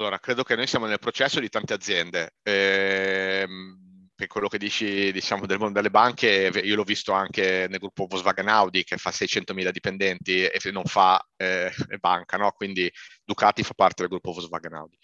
Allora, 0.00 0.18
credo 0.18 0.44
che 0.44 0.56
noi 0.56 0.66
siamo 0.66 0.86
nel 0.86 0.98
processo 0.98 1.40
di 1.40 1.50
tante 1.50 1.74
aziende. 1.74 2.32
Ehm, 2.42 4.08
per 4.14 4.28
quello 4.28 4.48
che 4.48 4.56
dici, 4.56 5.12
diciamo, 5.12 5.44
del 5.44 5.58
mondo 5.58 5.74
delle 5.74 5.90
banche, 5.90 6.50
io 6.64 6.74
l'ho 6.74 6.84
visto 6.84 7.12
anche 7.12 7.66
nel 7.68 7.78
gruppo 7.78 8.06
Volkswagen 8.06 8.48
Audi 8.48 8.82
che 8.82 8.96
fa 8.96 9.10
600.000 9.10 9.70
dipendenti 9.70 10.44
e 10.46 10.70
non 10.70 10.84
fa 10.84 11.22
eh, 11.36 11.70
banca, 12.00 12.38
no? 12.38 12.50
Quindi 12.52 12.90
Ducati 13.22 13.62
fa 13.62 13.74
parte 13.74 14.00
del 14.00 14.08
gruppo 14.08 14.32
Volkswagen 14.32 14.72
Audi. 14.72 14.96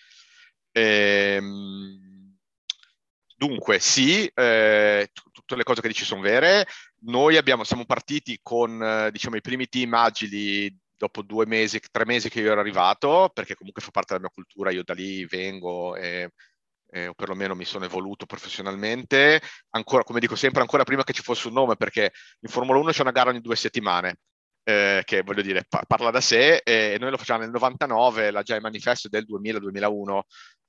Ehm, 0.72 2.38
dunque, 3.36 3.78
sì, 3.80 4.26
eh, 4.32 5.10
tutte 5.30 5.56
le 5.56 5.62
cose 5.62 5.82
che 5.82 5.88
dici 5.88 6.04
sono 6.06 6.22
vere. 6.22 6.66
Noi 7.00 7.36
abbiamo, 7.36 7.64
siamo 7.64 7.84
partiti 7.84 8.38
con, 8.42 8.82
eh, 8.82 9.10
diciamo, 9.10 9.36
i 9.36 9.42
primi 9.42 9.66
team 9.68 9.92
agili 9.92 10.74
dopo 10.96 11.22
due 11.22 11.46
mesi, 11.46 11.80
tre 11.90 12.04
mesi 12.04 12.28
che 12.28 12.40
io 12.40 12.52
ero 12.52 12.60
arrivato, 12.60 13.30
perché 13.32 13.54
comunque 13.54 13.82
fa 13.82 13.90
parte 13.90 14.14
della 14.14 14.26
mia 14.26 14.34
cultura, 14.34 14.70
io 14.70 14.82
da 14.82 14.94
lì 14.94 15.24
vengo 15.26 15.94
e, 15.96 16.30
e, 16.90 17.06
o 17.08 17.14
perlomeno 17.14 17.54
mi 17.54 17.64
sono 17.64 17.84
evoluto 17.84 18.26
professionalmente, 18.26 19.40
ancora, 19.70 20.02
come 20.04 20.20
dico 20.20 20.36
sempre, 20.36 20.62
ancora 20.62 20.84
prima 20.84 21.04
che 21.04 21.12
ci 21.12 21.22
fosse 21.22 21.48
un 21.48 21.54
nome, 21.54 21.76
perché 21.76 22.12
in 22.40 22.48
Formula 22.48 22.78
1 22.78 22.90
c'è 22.90 23.02
una 23.02 23.10
gara 23.10 23.30
ogni 23.30 23.40
due 23.40 23.56
settimane, 23.56 24.16
eh, 24.64 25.02
che 25.04 25.22
voglio 25.22 25.42
dire, 25.42 25.64
pa- 25.68 25.84
parla 25.86 26.10
da 26.10 26.20
sé, 26.20 26.58
e 26.58 26.96
noi 26.98 27.10
lo 27.10 27.18
facciamo 27.18 27.40
nel 27.40 27.50
99, 27.50 28.30
la 28.30 28.42
già 28.42 28.56
il 28.56 28.62
manifesto 28.62 29.08
del 29.08 29.24
2000-2001, 29.24 30.20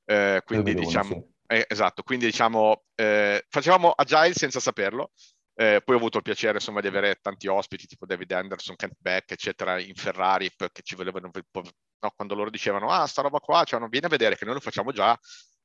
eh, 0.05 0.41
quindi 0.45 0.73
2001, 0.73 0.79
diciamo... 0.85 1.09
Sì. 1.09 1.35
Eh, 1.49 1.65
esatto, 1.65 2.03
quindi 2.03 2.25
diciamo, 2.25 2.83
eh, 2.93 3.45
facevamo 3.47 3.91
agile 3.91 4.33
senza 4.33 4.59
saperlo, 4.59 5.11
eh, 5.60 5.82
poi 5.84 5.96
ho 5.96 5.98
avuto 5.98 6.17
il 6.17 6.24
piacere 6.24 6.60
insomma, 6.60 6.82
di 6.82 6.88
avere 6.88 7.17
tanti 7.20 7.48
ospiti 7.48 7.88
tipo 7.88 8.06
David 8.06 8.32
Anderson, 8.32 8.76
Kent 8.76 8.93
Beck, 9.00 9.32
eccetera, 9.32 9.80
in 9.80 9.96
Ferrari 9.96 10.52
che 10.56 10.82
ci 10.84 10.93
volevano, 10.96 11.32
no, 11.34 12.12
quando 12.15 12.36
loro 12.36 12.52
dicevano 12.52 12.89
ah 12.89 13.08
sta 13.08 13.24
roba 13.24 13.39
qua, 13.39 13.63
cioè, 13.63 13.80
non 13.80 13.89
viene 13.89 14.06
a 14.06 14.10
vedere 14.10 14.38
che 14.38 14.46
noi 14.46 14.54
lo 14.54 14.60
facciamo 14.60 14.91
già, 14.91 15.17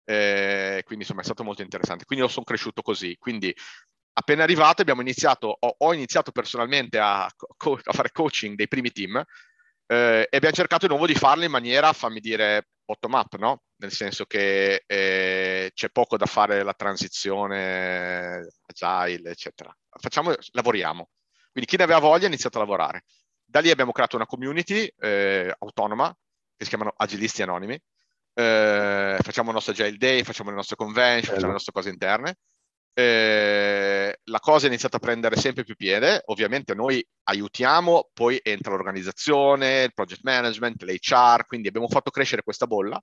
eh, 0.05 0.83
quindi 0.87 1.05
insomma 1.05 1.21
è 1.21 1.25
stato 1.25 1.45
molto 1.45 1.61
interessante. 1.61 2.07
Quindi 2.07 2.25
io 2.25 2.31
sono 2.31 2.47
cresciuto 2.47 2.81
così. 2.81 3.17
Quindi 3.19 3.55
appena 4.15 4.43
arrivato 4.45 4.81
abbiamo 4.81 5.03
iniziato, 5.03 5.57
ho, 5.61 5.75
ho 5.79 5.95
iniziato 5.95 6.33
personalmente 6.33 6.99
a, 6.99 7.31
co- 7.57 7.79
a, 7.83 7.93
fare 7.93 8.13
coaching 8.13 8.57
dei 8.57 8.69
primi 8.69 8.93
team 8.93 9.23
eh, 9.87 10.27
e 10.31 10.37
abbiamo 10.37 10.55
cercato 10.55 10.87
di 10.87 10.93
nuovo 10.93 11.07
di 11.07 11.15
farlo 11.15 11.45
in 11.45 11.51
maniera, 11.51 11.93
fammi 11.93 12.21
dire, 12.21 12.69
bottom 12.85 13.13
up, 13.13 13.37
no? 13.37 13.63
Nel 13.77 13.93
senso 13.93 14.25
che 14.25 14.85
eh, 14.87 15.71
c'è 15.75 15.91
poco 15.91 16.17
da 16.17 16.27
fare 16.27 16.63
la 16.63 16.75
transizione 16.75 18.53
agile, 18.81 19.31
eccetera. 19.31 19.75
Facciamo, 19.89 20.35
lavoriamo. 20.53 21.11
Quindi 21.51 21.69
chi 21.69 21.77
ne 21.77 21.85
aveva 21.85 21.99
voglia 21.99 22.25
ha 22.25 22.29
iniziato 22.29 22.59
a 22.59 22.61
lavorare. 22.61 23.05
Da 23.45 23.61
lì 23.61 23.71
abbiamo 23.71 23.93
creato 23.93 24.17
una 24.17 24.27
community 24.27 24.91
eh, 24.99 25.55
autonoma 25.59 26.09
che 26.57 26.65
si 26.65 26.69
chiamano 26.71 26.95
Agilisti 26.97 27.43
Anonimi. 27.43 27.75
Eh, 28.35 29.19
facciamo 29.21 29.49
il 29.49 29.55
nostro 29.55 29.73
Agile 29.73 29.97
Day, 29.99 30.23
facciamo 30.23 30.51
le 30.51 30.57
nostre 30.57 30.77
convention, 30.77 31.35
facciamo 31.35 31.49
le 31.49 31.53
nostre 31.53 31.73
cose 31.73 31.91
interne. 31.91 32.37
eh, 32.95 34.19
la 34.25 34.39
cosa 34.39 34.67
è 34.67 34.69
iniziata 34.69 34.97
a 34.97 35.01
prendere 35.01 35.37
sempre 35.37 35.65
più 35.65 35.75
piede, 35.77 36.23
ovviamente 36.27 36.75
noi 36.75 37.05
aiutiamo, 37.25 38.11
poi 38.13 38.39
entra 38.43 38.73
l'organizzazione, 38.73 39.85
il 39.85 39.95
project 39.95 40.23
management, 40.23 40.83
l'HR, 40.83 41.47
quindi 41.47 41.69
abbiamo 41.69 41.89
fatto 41.89 42.11
crescere 42.11 42.43
questa 42.43 42.67
bolla. 42.67 43.03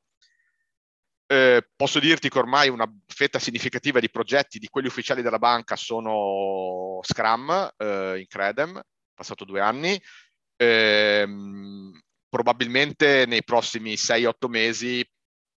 Eh, 1.31 1.63
posso 1.75 1.99
dirti 1.99 2.27
che 2.27 2.39
ormai 2.39 2.69
una 2.69 2.91
fetta 3.05 3.37
significativa 3.37 3.99
di 3.99 4.09
progetti 4.09 4.57
di 4.57 4.67
quelli 4.67 4.87
ufficiali 4.87 5.21
della 5.21 5.37
banca 5.37 5.75
sono 5.75 6.99
Scrum 7.03 7.71
eh, 7.77 8.17
in 8.17 8.25
Credem, 8.25 8.81
passato 9.13 9.45
due 9.45 9.61
anni. 9.61 10.01
Eh, 10.55 11.27
probabilmente 12.27 13.25
nei 13.27 13.43
prossimi 13.43 13.93
6-8 13.93 14.47
mesi 14.47 15.07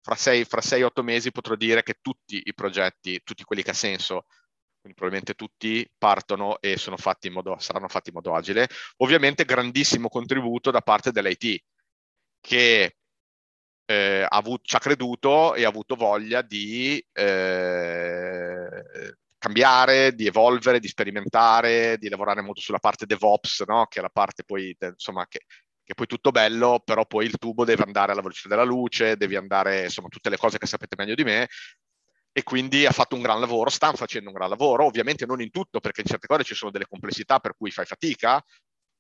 fra 0.02 0.14
6-8 0.14 1.02
mesi 1.02 1.30
potrò 1.30 1.54
dire 1.54 1.82
che 1.82 1.98
tutti 2.02 2.42
i 2.44 2.52
progetti, 2.54 3.22
tutti 3.22 3.44
quelli 3.44 3.62
che 3.62 3.70
ha 3.70 3.74
senso, 3.74 4.26
quindi 4.80 4.98
probabilmente 4.98 5.35
tutti 5.35 5.88
partono 5.96 6.61
e 6.61 6.76
fatti 6.76 7.30
modo, 7.30 7.56
saranno 7.58 7.88
fatti 7.88 8.11
in 8.11 8.16
modo 8.16 8.35
agile. 8.35 8.68
Ovviamente 8.98 9.46
grandissimo 9.46 10.08
contributo 10.08 10.70
da 10.70 10.82
parte 10.82 11.12
dell'IT 11.12 11.62
che 12.40 12.96
eh, 13.92 14.22
ha 14.22 14.37
avuto, 14.37 14.62
ci 14.64 14.76
ha 14.76 14.78
creduto 14.78 15.55
e 15.55 15.64
ha 15.64 15.68
avuto 15.68 15.94
voglia 15.96 16.42
di 16.42 17.05
eh, 17.12 19.16
cambiare, 19.38 20.14
di 20.14 20.26
evolvere, 20.26 20.81
di 20.81 20.88
sperimentare, 20.88 21.98
di 21.98 22.09
lavorare 22.09 22.40
molto 22.40 22.61
sulla 22.61 22.78
parte 22.78 23.07
DevOps, 23.07 23.64
no? 23.66 23.87
che 23.87 23.98
è 23.98 24.02
la 24.02 24.09
parte 24.09 24.44
poi, 24.44 24.76
insomma, 24.81 25.26
che, 25.28 25.40
che 25.85 25.94
poi 25.94 26.07
tutto 26.07 26.31
bello, 26.31 26.81
però 26.85 27.05
poi 27.07 27.26
il 27.26 27.37
tubo 27.37 27.64
deve 27.64 27.83
andare 27.83 28.12
alla 28.12 28.22
velocità 28.22 28.48
della 28.48 28.64
luce, 28.64 29.16
devi 29.16 29.37
andare, 29.37 29.85
insomma, 29.85 30.09
tutte 30.09 30.31
le 30.31 30.38
cose 30.38 30.59
che 30.59 30.66
sapete 30.66 30.94
meglio 30.96 31.14
di 31.14 31.24
me, 31.24 31.48
e 32.35 32.42
quindi 32.44 32.87
ha 32.87 32.92
fatto 32.92 33.14
un 33.14 33.22
gran 33.22 33.40
lavoro, 33.40 33.68
stanno 33.68 33.96
facendo 33.96 34.31
un 34.31 34.37
gran 34.37 34.48
lavoro, 34.48 34.87
ovviamente 34.87 35.26
non 35.26 35.42
in 35.42 35.50
tutto, 35.50 35.81
perché 35.81 36.00
in 36.00 36.07
certe 36.07 36.26
cose 36.26 36.44
ci 36.44 36.55
sono 36.55 36.70
delle 36.70 36.87
complessità 36.88 37.40
per 37.40 37.55
cui 37.57 37.70
fai 37.70 37.85
fatica, 37.85 38.42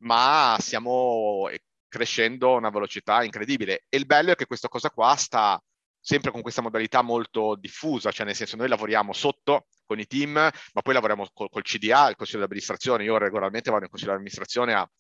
ma 0.02 0.56
stiamo 0.60 1.48
crescendo 1.92 2.54
a 2.54 2.56
una 2.56 2.70
velocità 2.70 3.22
incredibile. 3.22 3.84
E 3.90 3.98
il 3.98 4.06
bello 4.06 4.32
è 4.32 4.34
che 4.34 4.46
questa 4.46 4.68
cosa 4.68 4.88
qua 4.88 5.14
sta 5.14 5.62
sempre 6.00 6.30
con 6.30 6.40
questa 6.40 6.62
modalità 6.62 7.02
molto 7.02 7.54
diffusa, 7.54 8.10
cioè 8.10 8.24
nel 8.24 8.34
senso 8.34 8.56
noi 8.56 8.68
lavoriamo 8.68 9.12
sotto 9.12 9.66
con 9.84 10.00
i 10.00 10.06
team, 10.06 10.32
ma 10.32 10.82
poi 10.82 10.94
lavoriamo 10.94 11.28
col, 11.34 11.50
col 11.50 11.62
CDA, 11.62 12.08
il 12.08 12.16
consiglio 12.16 12.38
di 12.38 12.44
amministrazione. 12.44 13.04
Io 13.04 13.18
regolarmente 13.18 13.70
vado 13.70 13.84
in 13.84 13.90
consiglio 13.90 14.12
di 14.12 14.16
amministrazione 14.16 14.72
a 14.72 14.90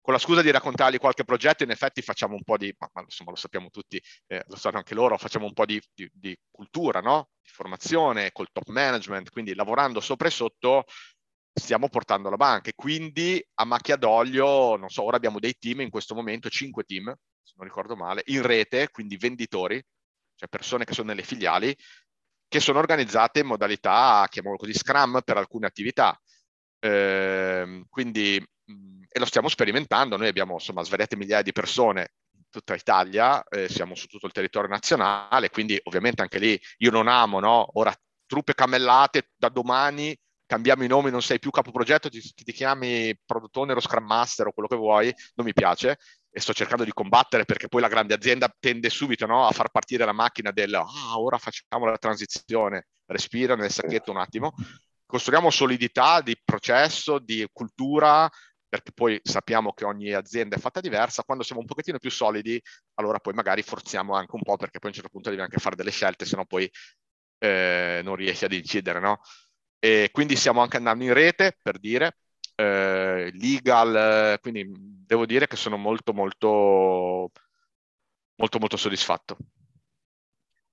con 0.00 0.14
la 0.14 0.18
scusa 0.18 0.42
di 0.42 0.50
raccontargli 0.50 0.98
qualche 0.98 1.22
progetto, 1.22 1.62
in 1.62 1.70
effetti 1.70 2.02
facciamo 2.02 2.34
un 2.34 2.42
po' 2.42 2.56
di, 2.56 2.74
ma, 2.76 2.90
ma 2.92 3.02
insomma 3.02 3.30
lo 3.30 3.36
sappiamo 3.36 3.70
tutti, 3.70 4.02
eh, 4.26 4.42
lo 4.48 4.56
sanno 4.56 4.78
anche 4.78 4.94
loro, 4.94 5.16
facciamo 5.16 5.44
un 5.46 5.52
po' 5.52 5.64
di, 5.64 5.80
di, 5.94 6.10
di, 6.12 6.36
cultura, 6.50 7.00
no? 7.00 7.28
di 7.40 7.50
formazione 7.50 8.32
col 8.32 8.48
top 8.50 8.66
management, 8.70 9.30
quindi 9.30 9.54
lavorando 9.54 10.00
sopra 10.00 10.26
e 10.26 10.32
sotto 10.32 10.86
stiamo 11.52 11.88
portando 11.88 12.30
la 12.30 12.36
banca 12.36 12.70
e 12.70 12.74
quindi 12.74 13.44
a 13.54 13.64
macchia 13.64 13.96
d'olio, 13.96 14.76
non 14.76 14.88
so, 14.88 15.02
ora 15.02 15.16
abbiamo 15.16 15.38
dei 15.38 15.56
team 15.58 15.80
in 15.80 15.90
questo 15.90 16.14
momento, 16.14 16.48
cinque 16.48 16.84
team, 16.84 17.14
se 17.42 17.54
non 17.56 17.66
ricordo 17.66 17.96
male, 17.96 18.22
in 18.26 18.42
rete, 18.42 18.88
quindi 18.90 19.16
venditori, 19.16 19.82
cioè 20.34 20.48
persone 20.48 20.84
che 20.84 20.94
sono 20.94 21.08
nelle 21.08 21.22
filiali, 21.22 21.76
che 22.48 22.60
sono 22.60 22.78
organizzate 22.78 23.40
in 23.40 23.46
modalità, 23.46 24.26
chiamiamolo 24.28 24.62
così, 24.62 24.74
Scrum 24.76 25.20
per 25.24 25.36
alcune 25.36 25.66
attività. 25.66 26.18
Eh, 26.78 27.84
quindi 27.88 28.44
e 29.12 29.18
lo 29.18 29.26
stiamo 29.26 29.48
sperimentando. 29.48 30.16
Noi 30.16 30.28
abbiamo 30.28 30.54
insomma 30.54 30.82
svariate 30.82 31.16
migliaia 31.16 31.42
di 31.42 31.52
persone 31.52 32.14
in 32.34 32.44
tutta 32.50 32.74
Italia, 32.74 33.42
eh, 33.44 33.68
siamo 33.68 33.94
su 33.94 34.06
tutto 34.06 34.26
il 34.26 34.32
territorio 34.32 34.70
nazionale, 34.70 35.50
quindi 35.50 35.78
ovviamente 35.84 36.22
anche 36.22 36.38
lì 36.38 36.60
io 36.78 36.90
non 36.90 37.08
amo, 37.08 37.38
no? 37.38 37.78
Ora 37.78 37.94
truppe 38.26 38.54
camellate, 38.54 39.30
da 39.36 39.50
domani 39.50 40.16
cambiamo 40.52 40.84
i 40.84 40.86
nomi, 40.86 41.10
non 41.10 41.22
sei 41.22 41.38
più 41.38 41.50
capoprogetto, 41.50 42.10
ti, 42.10 42.20
ti 42.20 42.52
chiami 42.52 43.18
product 43.24 43.56
owner 43.56 43.74
o 43.78 43.80
scrum 43.80 44.04
master 44.04 44.48
o 44.48 44.52
quello 44.52 44.68
che 44.68 44.76
vuoi, 44.76 45.10
non 45.36 45.46
mi 45.46 45.54
piace 45.54 45.96
e 46.30 46.40
sto 46.40 46.52
cercando 46.52 46.84
di 46.84 46.92
combattere 46.92 47.46
perché 47.46 47.68
poi 47.68 47.80
la 47.80 47.88
grande 47.88 48.12
azienda 48.12 48.54
tende 48.60 48.90
subito 48.90 49.24
no, 49.24 49.46
a 49.46 49.50
far 49.52 49.70
partire 49.70 50.04
la 50.04 50.12
macchina 50.12 50.50
del 50.50 50.74
ah, 50.74 51.18
ora 51.18 51.38
facciamo 51.38 51.86
la 51.86 51.96
transizione, 51.96 52.88
respira 53.06 53.56
nel 53.56 53.70
sacchetto 53.70 54.10
un 54.10 54.18
attimo, 54.18 54.52
costruiamo 55.06 55.48
solidità 55.48 56.20
di 56.20 56.38
processo, 56.44 57.18
di 57.18 57.48
cultura, 57.50 58.28
perché 58.68 58.92
poi 58.92 59.18
sappiamo 59.22 59.72
che 59.72 59.86
ogni 59.86 60.12
azienda 60.12 60.56
è 60.56 60.58
fatta 60.58 60.80
diversa, 60.80 61.22
quando 61.22 61.44
siamo 61.44 61.62
un 61.62 61.66
pochettino 61.66 61.98
più 61.98 62.10
solidi, 62.10 62.60
allora 62.96 63.20
poi 63.20 63.32
magari 63.32 63.62
forziamo 63.62 64.14
anche 64.14 64.34
un 64.34 64.42
po', 64.42 64.56
perché 64.58 64.80
poi 64.80 64.90
a 64.90 64.92
un 64.92 65.00
certo 65.00 65.08
punto 65.10 65.30
devi 65.30 65.40
anche 65.40 65.58
fare 65.58 65.76
delle 65.76 65.90
scelte, 65.90 66.26
se 66.26 66.36
no 66.36 66.44
poi 66.44 66.70
eh, 67.38 68.02
non 68.04 68.16
riesci 68.16 68.44
ad 68.44 68.52
incidere, 68.52 69.00
no? 69.00 69.20
E 69.84 70.10
quindi 70.12 70.36
stiamo 70.36 70.60
anche 70.60 70.76
andando 70.76 71.02
in 71.02 71.12
rete, 71.12 71.56
per 71.60 71.80
dire, 71.80 72.18
eh, 72.54 73.32
legal, 73.34 74.38
quindi 74.40 74.70
devo 75.04 75.26
dire 75.26 75.48
che 75.48 75.56
sono 75.56 75.76
molto, 75.76 76.12
molto, 76.12 77.32
molto, 78.36 78.58
molto 78.60 78.76
soddisfatto. 78.76 79.36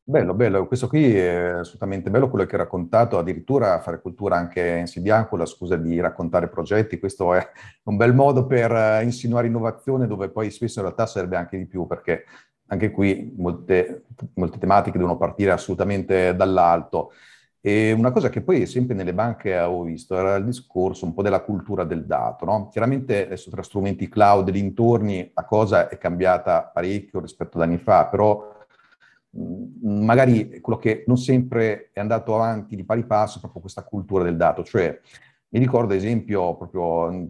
Bello, 0.03 0.35
bello, 0.35 0.67
questo 0.67 0.87
qui 0.87 1.15
è 1.15 1.37
assolutamente 1.37 2.11
bello 2.11 2.29
quello 2.29 2.45
che 2.45 2.55
hai 2.55 2.61
raccontato, 2.61 3.17
addirittura 3.17 3.79
fare 3.79 3.99
cultura 3.99 4.35
anche 4.37 4.83
in 4.85 5.25
con 5.27 5.39
la 5.39 5.47
scusa 5.47 5.75
di 5.75 5.99
raccontare 5.99 6.47
progetti, 6.47 6.99
questo 6.99 7.33
è 7.33 7.51
un 7.85 7.97
bel 7.97 8.13
modo 8.13 8.45
per 8.45 8.71
eh, 8.71 9.03
insinuare 9.03 9.47
innovazione 9.47 10.05
dove 10.05 10.29
poi 10.29 10.51
spesso 10.51 10.79
in 10.79 10.85
realtà 10.85 11.07
serve 11.07 11.35
anche 11.35 11.57
di 11.57 11.65
più 11.65 11.87
perché 11.87 12.25
anche 12.67 12.91
qui 12.91 13.33
molte, 13.37 14.03
molte 14.35 14.59
tematiche 14.59 14.99
devono 14.99 15.17
partire 15.17 15.49
assolutamente 15.49 16.35
dall'alto. 16.35 17.11
E 17.61 17.91
una 17.91 18.11
cosa 18.11 18.29
che 18.29 18.41
poi 18.41 18.65
sempre 18.65 18.95
nelle 18.95 19.13
banche 19.13 19.57
avevo 19.57 19.83
visto 19.83 20.15
era 20.15 20.35
il 20.35 20.45
discorso 20.45 21.05
un 21.05 21.13
po' 21.13 21.21
della 21.21 21.41
cultura 21.41 21.83
del 21.83 22.05
dato. 22.05 22.45
No? 22.45 22.69
Chiaramente 22.69 23.25
adesso 23.25 23.49
tra 23.49 23.63
strumenti 23.63 24.07
cloud 24.07 24.47
e 24.47 24.51
dintorni 24.51 25.31
la 25.33 25.43
cosa 25.45 25.89
è 25.89 25.97
cambiata 25.97 26.63
parecchio 26.63 27.19
rispetto 27.19 27.57
ad 27.57 27.63
anni 27.63 27.77
fa, 27.77 28.05
però 28.05 28.57
Mm, 29.37 30.03
magari 30.05 30.59
quello 30.59 30.79
che 30.79 31.03
non 31.05 31.17
sempre 31.17 31.91
è 31.93 31.99
andato 31.99 32.33
avanti 32.33 32.75
di 32.75 32.83
pari 32.83 33.05
passo 33.05 33.37
è 33.37 33.39
proprio 33.39 33.61
questa 33.61 33.83
cultura 33.83 34.23
del 34.23 34.35
dato. 34.37 34.63
Cioè, 34.63 34.99
mi 35.49 35.59
ricordo, 35.59 35.93
ad 35.93 35.99
esempio, 35.99 36.55
proprio 36.55 37.29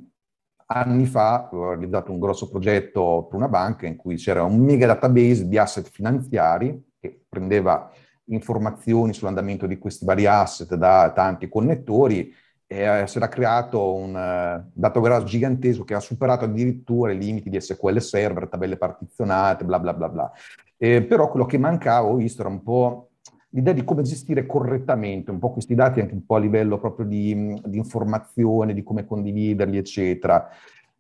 anni 0.71 1.05
fa 1.05 1.49
ho 1.51 1.69
realizzato 1.69 2.11
un 2.11 2.19
grosso 2.19 2.49
progetto 2.49 3.25
per 3.27 3.37
una 3.37 3.47
banca 3.49 3.87
in 3.87 3.95
cui 3.95 4.15
c'era 4.17 4.43
un 4.43 4.59
mega 4.59 4.85
database 4.85 5.47
di 5.47 5.57
asset 5.57 5.89
finanziari 5.89 6.91
che 6.99 7.25
prendeva 7.27 7.91
informazioni 8.29 9.13
sull'andamento 9.13 9.67
di 9.67 9.77
questi 9.77 10.05
vari 10.05 10.25
asset 10.25 10.75
da 10.75 11.11
tanti 11.13 11.47
connettori 11.47 12.33
e 12.71 13.01
eh, 13.01 13.07
si 13.07 13.17
era 13.17 13.27
creato 13.27 13.95
un 13.95 14.09
uh, 14.09 14.69
database 14.71 15.25
gigantesco 15.25 15.83
che 15.83 15.95
ha 15.95 15.99
superato 15.99 16.45
addirittura 16.45 17.11
i 17.11 17.17
limiti 17.17 17.49
di 17.49 17.59
SQL 17.59 17.99
Server, 17.99 18.47
tabelle 18.47 18.77
partizionate, 18.77 19.65
bla 19.65 19.79
bla 19.79 19.93
bla 19.93 20.07
bla. 20.07 20.31
Eh, 20.77 21.01
però 21.01 21.29
quello 21.31 21.47
che 21.47 21.57
mancava, 21.57 22.07
ho 22.07 22.15
visto, 22.15 22.41
era 22.41 22.49
un 22.49 22.61
po' 22.61 23.09
l'idea 23.49 23.73
di 23.73 23.83
come 23.83 24.03
gestire 24.03 24.45
correttamente 24.45 25.31
un 25.31 25.39
po' 25.39 25.51
questi 25.51 25.73
dati 25.73 25.99
anche 25.99 26.13
un 26.13 26.23
po' 26.25 26.35
a 26.35 26.39
livello 26.39 26.77
proprio 26.77 27.07
di, 27.07 27.59
di 27.65 27.77
informazione, 27.77 28.75
di 28.75 28.83
come 28.83 29.03
condividerli, 29.03 29.77
eccetera. 29.77 30.47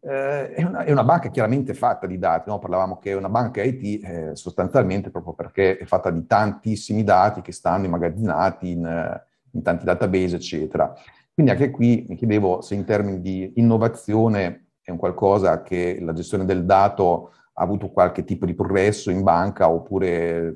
Eh, 0.01 0.53
è, 0.53 0.63
una, 0.63 0.83
è, 0.83 0.91
una, 0.91 1.03
banca 1.03 1.29
chiaramente 1.29 1.73
fatta 1.73 2.07
di 2.07 2.17
dati, 2.17 2.49
no? 2.49 2.57
parlavamo 2.57 2.99
che 2.99 3.11
è 3.11 3.15
una 3.15 3.27
banca 3.27 3.61
IT 3.61 4.03
eh, 4.03 4.35
sostanzialmente 4.35 5.09
proprio 5.09 5.33
perché 5.33 5.77
è 5.77 5.83
fatta 5.83 6.09
di 6.09 6.25
tantissimi 6.25 7.03
dati 7.03 7.41
che 7.41 7.51
stanno 7.51 7.83
immagazzinati 7.85 8.71
in, 8.71 9.21
in 9.51 9.61
tanti 9.61 9.83
database, 9.83 10.37
eccetera. 10.37 10.93
Quindi 11.33 11.51
anche 11.51 11.69
qui 11.69 12.05
mi 12.07 12.15
chiedevo 12.15 12.61
se 12.61 12.75
in 12.75 12.85
termini 12.85 13.21
di 13.21 13.53
innovazione 13.55 14.67
è 14.81 14.91
un 14.91 14.97
qualcosa 14.97 15.61
che 15.63 15.99
la 16.01 16.13
gestione 16.13 16.45
del 16.45 16.65
dato 16.65 17.33
ha 17.53 17.63
avuto 17.63 17.89
qualche 17.91 18.23
tipo 18.23 18.45
di 18.45 18.55
progresso 18.55 19.11
in 19.11 19.21
banca 19.21 19.69
oppure 19.69 20.53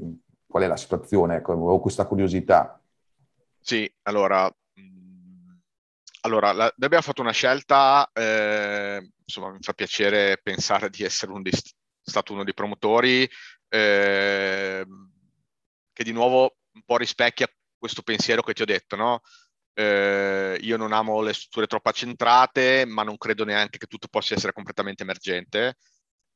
qual 0.48 0.64
è 0.64 0.68
la 0.68 0.78
situazione? 0.78 1.38
Ecco, 1.38 1.54
ho 1.54 1.80
questa 1.80 2.06
curiosità. 2.06 2.80
Sì, 3.60 3.90
allora, 4.04 4.46
mm, 4.46 4.63
allora 6.26 6.52
la, 6.52 6.64
noi 6.64 6.86
abbiamo 6.86 7.04
fatto 7.04 7.22
una 7.22 7.32
scelta, 7.32 8.10
eh, 8.14 9.10
insomma 9.26 9.52
mi 9.52 9.60
fa 9.62 9.74
piacere 9.74 10.40
pensare 10.42 10.90
di 10.90 11.04
essere 11.04 11.32
un 11.32 11.42
di, 11.42 11.52
stato 12.02 12.34
uno 12.34 12.44
dei 12.44 12.54
promotori, 12.54 13.30
eh, 13.70 14.86
che 15.94 16.04
di 16.04 16.12
nuovo 16.12 16.58
un 16.74 16.82
po' 16.86 16.98
rispecchia 16.98 17.48
questo 17.78 18.02
pensiero 18.02 18.42
che 18.42 18.54
ti 18.54 18.62
ho 18.62 18.66
detto, 18.66 18.96
no? 18.96 19.22
Eh, 19.74 20.58
io 20.62 20.78
non 20.78 20.94
amo 20.94 21.22
le 21.22 21.34
strutture 21.34 21.68
troppo 21.68 21.90
accentrate, 21.90 22.86
ma 22.86 23.04
non 23.04 23.18
credo 23.18 23.44
neanche 23.44 23.78
che 23.78 23.88
tutto 23.88 24.08
possa 24.08 24.36
essere 24.36 24.54
completamente 24.54 25.04
emergente 25.04 25.78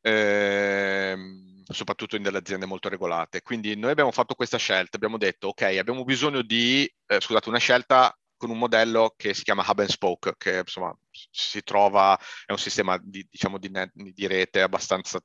ehm, 0.02 1.64
soprattutto 1.68 2.16
in 2.16 2.24
delle 2.24 2.38
aziende 2.40 2.66
molto 2.66 2.90
regolate. 2.90 3.42
Quindi 3.42 3.76
noi 3.76 3.92
abbiamo 3.92 4.12
fatto 4.12 4.36
questa 4.36 4.58
scelta, 4.58 4.96
abbiamo 4.98 5.18
detto 5.18 5.50
ok, 5.50 5.62
abbiamo 5.64 6.04
bisogno 6.04 6.42
di, 6.42 6.90
eh, 7.08 7.20
scusate, 7.20 7.50
una 7.50 7.58
scelta 7.60 8.16
con 8.38 8.50
un 8.50 8.58
modello 8.58 9.14
che 9.18 9.34
si 9.34 9.44
chiama 9.44 9.66
Hub 9.68 9.80
and 9.80 9.90
Spoke, 9.90 10.36
che 10.38 10.60
insomma 10.60 10.96
si 11.10 11.62
trova, 11.64 12.18
è 12.46 12.52
un 12.52 12.60
sistema 12.60 12.98
di, 13.02 13.26
diciamo, 13.30 13.58
di, 13.58 13.70
net, 13.70 13.92
di 13.94 14.28
rete 14.28 14.62
abbastanza 14.62 15.20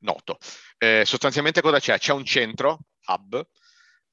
noto. 0.00 0.38
Eh, 0.78 1.04
sostanzialmente 1.06 1.60
cosa 1.60 1.78
c'è? 1.78 1.98
C'è 1.98 2.12
un 2.12 2.24
centro, 2.24 2.80
hub, 3.06 3.46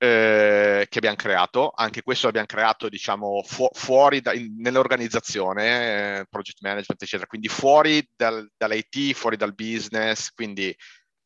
eh, 0.02 0.86
che 0.90 0.98
abbiamo 0.98 1.18
creato, 1.18 1.72
anche 1.76 2.02
questo 2.02 2.28
l'abbiamo 2.28 2.48
creato 2.48 2.88
diciamo 2.88 3.44
fu- 3.44 3.70
fuori 3.74 4.22
da, 4.22 4.34
in, 4.34 4.56
nell'organizzazione, 4.58 6.20
eh, 6.20 6.26
project 6.30 6.62
management 6.62 7.02
eccetera, 7.02 7.28
quindi 7.28 7.50
fuori 7.50 8.08
dal, 8.16 8.50
dall'IT, 8.56 9.14
fuori 9.14 9.36
dal 9.36 9.54
business, 9.54 10.30
quindi 10.30 10.74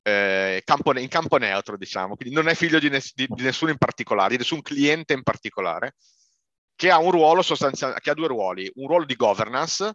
eh, 0.04 0.62
campo, 0.66 0.98
in 1.00 1.08
campo 1.08 1.38
neutro 1.38 1.78
diciamo, 1.78 2.16
quindi 2.16 2.36
non 2.36 2.48
è 2.48 2.56
figlio 2.56 2.80
di, 2.80 2.90
ness- 2.90 3.14
di, 3.16 3.28
nessuno 3.38 3.72
in 3.72 3.78
particolare, 3.78 4.32
di 4.32 4.38
nessun 4.38 4.62
cliente 4.62 5.14
in 5.14 5.24
particolare, 5.24 5.96
che 6.76 6.92
ha 6.92 7.00
un 7.00 7.12
ruolo 7.12 7.42
sostanzialmente, 7.42 8.04
che 8.04 8.12
ha 8.12 8.14
due 8.14 8.28
ruoli, 8.28 8.70
un 8.76 8.88
ruolo 8.88 9.06
di 9.06 9.16
governance, 9.16 9.94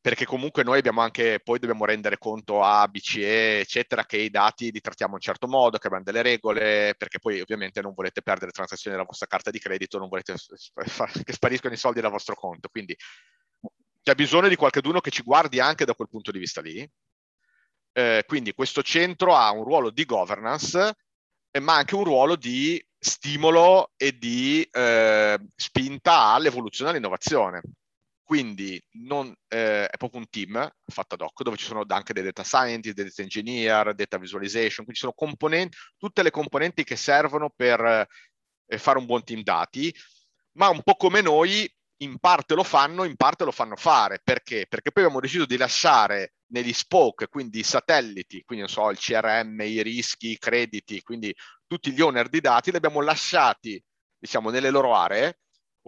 perché 0.00 0.24
comunque 0.24 0.62
noi 0.62 0.78
abbiamo 0.78 1.00
anche, 1.00 1.40
poi 1.42 1.58
dobbiamo 1.58 1.84
rendere 1.84 2.18
conto 2.18 2.62
a 2.62 2.86
BCE, 2.88 3.60
eccetera, 3.60 4.04
che 4.04 4.16
i 4.16 4.30
dati 4.30 4.70
li 4.70 4.80
trattiamo 4.80 5.12
in 5.12 5.18
un 5.18 5.22
certo 5.24 5.46
modo, 5.48 5.76
che 5.76 5.86
abbiamo 5.86 6.04
delle 6.04 6.22
regole, 6.22 6.94
perché 6.96 7.18
poi 7.18 7.40
ovviamente 7.40 7.80
non 7.82 7.94
volete 7.94 8.22
perdere 8.22 8.50
transazioni 8.52 8.96
della 8.96 9.08
vostra 9.08 9.26
carta 9.26 9.50
di 9.50 9.58
credito, 9.58 9.98
non 9.98 10.08
volete 10.08 10.34
che 11.24 11.32
spariscono 11.32 11.74
i 11.74 11.76
soldi 11.76 12.00
dal 12.00 12.10
vostro 12.10 12.34
conto. 12.34 12.68
Quindi 12.68 12.96
c'è 14.02 14.14
bisogno 14.14 14.48
di 14.48 14.56
qualcuno 14.56 15.00
che 15.00 15.10
ci 15.10 15.22
guardi 15.22 15.60
anche 15.60 15.84
da 15.84 15.94
quel 15.94 16.08
punto 16.08 16.30
di 16.30 16.38
vista 16.38 16.60
lì. 16.60 16.88
Eh, 17.92 18.24
quindi 18.26 18.52
questo 18.52 18.82
centro 18.82 19.34
ha 19.34 19.50
un 19.50 19.64
ruolo 19.64 19.90
di 19.90 20.04
governance, 20.04 20.94
eh, 21.50 21.60
ma 21.60 21.76
anche 21.76 21.94
un 21.94 22.04
ruolo 22.04 22.36
di 22.36 22.82
stimolo 22.98 23.92
e 23.96 24.18
di 24.18 24.66
eh, 24.70 25.38
spinta 25.54 26.32
all'evoluzione 26.32 26.90
e 26.90 26.92
all'innovazione. 26.94 27.62
Quindi 28.22 28.78
non, 29.04 29.34
eh, 29.48 29.86
è 29.88 29.96
proprio 29.96 30.20
un 30.20 30.28
team 30.28 30.70
fatto 30.84 31.14
ad 31.14 31.22
hoc 31.22 31.42
dove 31.42 31.56
ci 31.56 31.64
sono 31.64 31.84
anche 31.88 32.12
dei 32.12 32.22
data 32.22 32.44
scientist, 32.44 32.94
dei 32.94 33.06
data 33.06 33.22
engineer, 33.22 33.94
data 33.94 34.18
visualization, 34.18 34.84
quindi 34.84 34.94
ci 34.94 35.00
sono 35.00 35.14
componenti, 35.16 35.76
tutte 35.96 36.22
le 36.22 36.30
componenti 36.30 36.84
che 36.84 36.96
servono 36.96 37.50
per 37.54 38.06
eh, 38.66 38.78
fare 38.78 38.98
un 38.98 39.06
buon 39.06 39.24
team 39.24 39.42
dati, 39.42 39.94
ma 40.58 40.68
un 40.68 40.82
po' 40.82 40.96
come 40.96 41.22
noi 41.22 41.72
in 42.02 42.18
parte 42.18 42.54
lo 42.54 42.64
fanno, 42.64 43.04
in 43.04 43.16
parte 43.16 43.44
lo 43.44 43.50
fanno 43.50 43.76
fare. 43.76 44.20
Perché? 44.22 44.66
Perché 44.68 44.92
poi 44.92 45.04
abbiamo 45.04 45.22
deciso 45.22 45.46
di 45.46 45.56
lasciare 45.56 46.34
negli 46.48 46.72
spoke, 46.72 47.28
quindi 47.28 47.60
i 47.60 47.62
satelliti, 47.62 48.42
quindi 48.44 48.64
non 48.64 48.72
so, 48.72 48.90
il 48.90 48.98
CRM, 48.98 49.60
i 49.60 49.82
rischi, 49.82 50.30
i 50.32 50.38
crediti, 50.38 51.02
quindi 51.02 51.34
tutti 51.66 51.92
gli 51.92 52.00
owner 52.00 52.28
di 52.28 52.40
dati, 52.40 52.70
li 52.70 52.76
abbiamo 52.76 53.00
lasciati, 53.00 53.82
diciamo, 54.18 54.50
nelle 54.50 54.70
loro 54.70 54.94
aree 54.94 55.38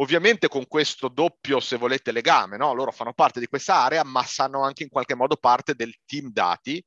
Ovviamente 0.01 0.49
con 0.49 0.67
questo 0.67 1.09
doppio, 1.09 1.61
se 1.61 1.77
volete, 1.77 2.11
legame, 2.11 2.57
no? 2.57 2.73
loro 2.73 2.91
fanno 2.91 3.13
parte 3.13 3.39
di 3.39 3.47
questa 3.47 3.75
area, 3.75 4.03
ma 4.03 4.23
sanno 4.25 4.63
anche 4.63 4.83
in 4.83 4.89
qualche 4.89 5.15
modo 5.15 5.37
parte 5.37 5.75
del 5.75 5.95
team 6.07 6.31
dati, 6.31 6.83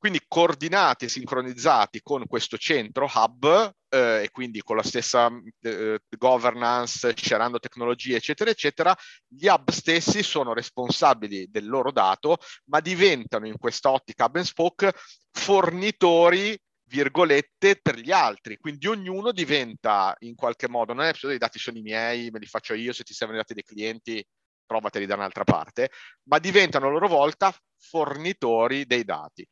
quindi 0.00 0.22
coordinati 0.26 1.04
e 1.04 1.08
sincronizzati 1.10 2.00
con 2.00 2.26
questo 2.26 2.56
centro 2.56 3.06
hub 3.14 3.74
eh, 3.90 4.22
e 4.22 4.30
quindi 4.30 4.62
con 4.62 4.76
la 4.76 4.82
stessa 4.82 5.30
eh, 5.60 6.00
governance, 6.16 7.12
sharando 7.14 7.58
tecnologie, 7.58 8.16
eccetera, 8.16 8.48
eccetera, 8.48 8.96
gli 9.28 9.46
hub 9.46 9.68
stessi 9.68 10.22
sono 10.22 10.54
responsabili 10.54 11.50
del 11.50 11.68
loro 11.68 11.92
dato, 11.92 12.38
ma 12.70 12.80
diventano 12.80 13.46
in 13.46 13.58
quest'ottica 13.58 14.24
hub 14.24 14.36
and 14.36 14.46
spoke 14.46 14.94
fornitori 15.32 16.58
virgolette 16.84 17.78
per 17.82 17.98
gli 17.98 18.10
altri, 18.10 18.56
quindi 18.56 18.86
ognuno 18.86 19.32
diventa 19.32 20.16
in 20.20 20.34
qualche 20.34 20.66
modo, 20.66 20.94
non 20.94 21.04
è 21.04 21.12
i 21.30 21.38
dati 21.38 21.58
sono 21.58 21.76
i 21.76 21.82
miei, 21.82 22.30
me 22.30 22.38
li 22.38 22.46
faccio 22.46 22.72
io, 22.72 22.94
se 22.94 23.04
ti 23.04 23.12
servono 23.12 23.38
i 23.38 23.42
dati 23.42 23.52
dei 23.52 23.62
clienti 23.62 24.26
provateli 24.64 25.04
da 25.04 25.16
un'altra 25.16 25.44
parte, 25.44 25.90
ma 26.22 26.38
diventano 26.38 26.86
a 26.86 26.90
loro 26.90 27.06
volta 27.06 27.54
fornitori 27.76 28.86
dei 28.86 29.04
dati. 29.04 29.46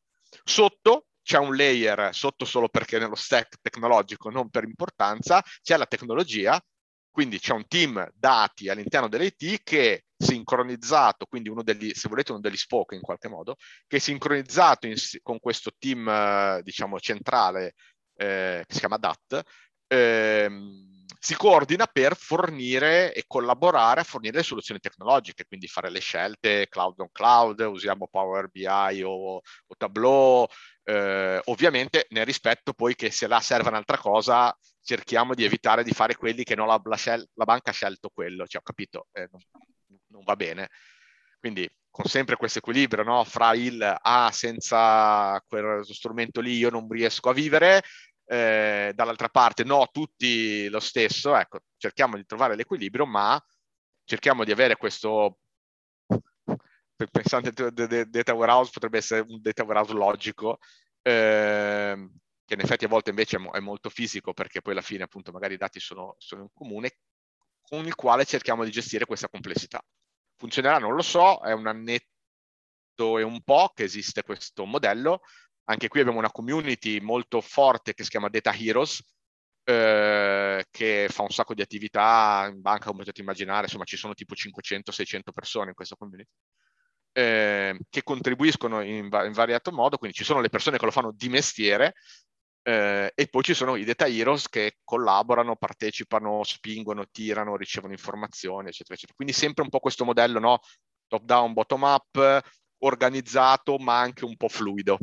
Sotto 0.44 1.06
c'è 1.22 1.38
un 1.38 1.54
layer, 1.54 2.14
sotto 2.14 2.44
solo 2.44 2.68
perché 2.68 2.98
nello 2.98 3.14
stack 3.14 3.58
tecnologico, 3.60 4.30
non 4.30 4.48
per 4.48 4.64
importanza, 4.64 5.42
c'è 5.62 5.76
la 5.76 5.86
tecnologia, 5.86 6.58
quindi 7.10 7.38
c'è 7.38 7.52
un 7.52 7.66
team 7.66 8.08
dati 8.14 8.68
all'interno 8.68 9.08
dell'IT 9.08 9.60
che 9.62 10.04
sincronizzato, 10.16 11.26
quindi 11.26 11.48
uno 11.48 11.62
degli, 11.62 11.92
se 11.92 12.08
volete, 12.08 12.32
uno 12.32 12.40
degli 12.40 12.56
spoke 12.56 12.94
in 12.94 13.00
qualche 13.02 13.28
modo, 13.28 13.56
che 13.86 13.96
è 13.96 14.00
sincronizzato 14.00 14.86
in, 14.86 14.94
con 15.22 15.38
questo 15.38 15.70
team, 15.78 16.08
eh, 16.08 16.60
diciamo, 16.62 16.98
centrale, 16.98 17.74
eh, 18.14 18.64
che 18.66 18.72
si 18.72 18.78
chiama 18.78 18.96
DAT, 18.96 19.42
ehm, 19.86 20.97
si 21.18 21.34
coordina 21.34 21.86
per 21.86 22.16
fornire 22.16 23.12
e 23.14 23.24
collaborare 23.26 24.00
a 24.00 24.04
fornire 24.04 24.36
le 24.38 24.42
soluzioni 24.42 24.80
tecnologiche, 24.80 25.46
quindi 25.46 25.66
fare 25.66 25.90
le 25.90 26.00
scelte 26.00 26.68
cloud 26.68 27.00
on 27.00 27.10
cloud, 27.12 27.60
usiamo 27.60 28.08
Power 28.08 28.48
BI 28.48 29.02
o, 29.02 29.36
o 29.36 29.42
Tableau, 29.76 30.46
eh, 30.84 31.40
ovviamente 31.44 32.06
nel 32.10 32.24
rispetto 32.24 32.72
poi 32.72 32.94
che 32.94 33.10
se 33.10 33.26
là 33.26 33.40
serve 33.40 33.68
un'altra 33.68 33.98
cosa 33.98 34.56
cerchiamo 34.82 35.34
di 35.34 35.44
evitare 35.44 35.84
di 35.84 35.92
fare 35.92 36.16
quelli 36.16 36.44
che 36.44 36.54
non 36.54 36.66
la, 36.66 36.80
la, 36.82 36.96
scel- 36.96 37.28
la 37.34 37.44
banca 37.44 37.70
ha 37.70 37.74
scelto 37.74 38.08
quello, 38.08 38.46
cioè 38.46 38.60
ho 38.60 38.64
capito, 38.64 39.08
eh, 39.12 39.28
non, 39.30 39.40
non, 40.08 40.24
va 40.24 40.34
bene. 40.34 40.70
Quindi 41.38 41.68
con 41.90 42.06
sempre 42.06 42.36
questo 42.36 42.58
equilibrio 42.58 43.02
no? 43.02 43.22
fra 43.24 43.54
il 43.54 43.82
ah, 43.82 44.30
senza 44.32 45.42
quello 45.46 45.82
strumento 45.84 46.40
lì 46.40 46.56
io 46.56 46.70
non 46.70 46.88
riesco 46.88 47.28
a 47.28 47.34
vivere, 47.34 47.82
eh, 48.28 48.92
dall'altra 48.94 49.28
parte 49.28 49.64
no, 49.64 49.88
tutti 49.90 50.68
lo 50.68 50.80
stesso, 50.80 51.34
ecco, 51.34 51.60
cerchiamo 51.76 52.16
di 52.16 52.26
trovare 52.26 52.56
l'equilibrio, 52.56 53.06
ma 53.06 53.42
cerchiamo 54.04 54.44
di 54.44 54.52
avere 54.52 54.76
questo 54.76 55.38
pensando 57.10 57.52
al 57.56 57.72
data 58.08 58.34
warehouse 58.34 58.72
potrebbe 58.72 58.98
essere 58.98 59.20
un 59.20 59.40
data 59.40 59.62
warehouse 59.62 59.92
logico 59.92 60.58
eh, 61.02 62.10
che 62.44 62.54
in 62.54 62.60
effetti 62.60 62.84
a 62.84 62.88
volte 62.88 63.10
invece 63.10 63.38
è, 63.52 63.60
molto 63.60 63.88
fisico 63.88 64.32
perché 64.32 64.60
poi 64.62 64.72
alla 64.72 64.82
fine 64.82 65.04
appunto 65.04 65.30
magari 65.30 65.54
i 65.54 65.58
dati 65.58 65.80
sono, 65.80 66.16
sono 66.18 66.42
in 66.42 66.48
comune, 66.52 66.98
con 67.60 67.84
il 67.86 67.94
quale 67.94 68.24
cerchiamo 68.24 68.64
di 68.64 68.70
gestire 68.70 69.04
questa 69.04 69.28
complessità. 69.28 69.82
Funzionerà? 70.36 70.78
Non 70.78 70.94
lo 70.94 71.02
so, 71.02 71.40
è 71.40 71.52
un 71.52 71.66
annetto 71.66 73.18
e 73.18 73.22
un 73.22 73.42
po' 73.42 73.72
che 73.74 73.84
esiste 73.84 74.22
questo 74.22 74.64
modello. 74.64 75.20
Anche 75.70 75.88
qui 75.88 76.00
abbiamo 76.00 76.18
una 76.18 76.30
community 76.30 77.00
molto 77.00 77.40
forte 77.40 77.94
che 77.94 78.02
si 78.02 78.10
chiama 78.10 78.28
Data 78.28 78.54
Heroes, 78.54 79.02
eh, 79.64 80.64
che 80.70 81.08
fa 81.10 81.22
un 81.22 81.30
sacco 81.30 81.54
di 81.54 81.62
attività 81.62 82.48
in 82.50 82.60
banca, 82.60 82.86
come 82.86 83.00
potete 83.00 83.20
immaginare, 83.20 83.64
insomma 83.64 83.84
ci 83.84 83.96
sono 83.96 84.14
tipo 84.14 84.34
500-600 84.34 85.32
persone 85.32 85.68
in 85.68 85.74
questa 85.74 85.96
community 85.96 86.30
eh, 87.18 87.76
che 87.88 88.02
contribuiscono 88.04 88.80
in, 88.80 89.08
in, 89.10 89.32
variato 89.32 89.72
modo, 89.72 89.98
quindi 89.98 90.16
ci 90.16 90.24
sono 90.24 90.40
le 90.40 90.48
persone 90.48 90.78
che 90.78 90.84
lo 90.84 90.90
fanno 90.92 91.12
di 91.12 91.28
mestiere 91.28 91.94
eh, 92.62 93.10
e 93.14 93.26
poi 93.28 93.42
ci 93.42 93.54
sono 93.54 93.74
i 93.76 93.84
data 93.84 94.06
heroes 94.06 94.48
che 94.48 94.78
collaborano, 94.84 95.56
partecipano, 95.56 96.44
spingono, 96.44 97.06
tirano, 97.10 97.56
ricevono 97.56 97.92
informazioni, 97.92 98.68
eccetera, 98.68 98.94
eccetera. 98.94 99.14
Quindi 99.16 99.34
sempre 99.34 99.64
un 99.64 99.68
po' 99.70 99.80
questo 99.80 100.04
modello, 100.04 100.38
no? 100.38 100.60
Top 101.08 101.22
down, 101.24 101.52
bottom 101.54 101.82
up, 101.82 102.40
organizzato, 102.78 103.78
ma 103.78 103.98
anche 103.98 104.24
un 104.24 104.36
po' 104.36 104.48
fluido. 104.48 104.98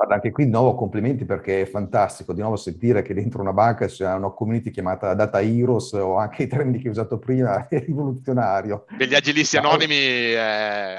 Guarda, 0.00 0.16
anche 0.16 0.30
qui 0.30 0.44
di 0.46 0.50
nuovo 0.50 0.74
complimenti 0.74 1.26
perché 1.26 1.60
è 1.60 1.66
fantastico 1.66 2.32
di 2.32 2.40
nuovo 2.40 2.56
sentire 2.56 3.02
che 3.02 3.12
dentro 3.12 3.42
una 3.42 3.52
banca 3.52 3.84
c'è 3.84 4.10
una 4.10 4.30
community 4.30 4.70
chiamata 4.70 5.12
Data 5.12 5.42
Heroes 5.42 5.92
o 5.92 6.16
anche 6.16 6.44
i 6.44 6.46
termini 6.46 6.80
che 6.80 6.88
ho 6.88 6.92
usato 6.92 7.18
prima, 7.18 7.68
è 7.68 7.84
rivoluzionario. 7.84 8.86
E 8.98 9.06
gli 9.06 9.14
agilisti 9.14 9.58
anonimi 9.58 9.94
eh, 9.94 10.38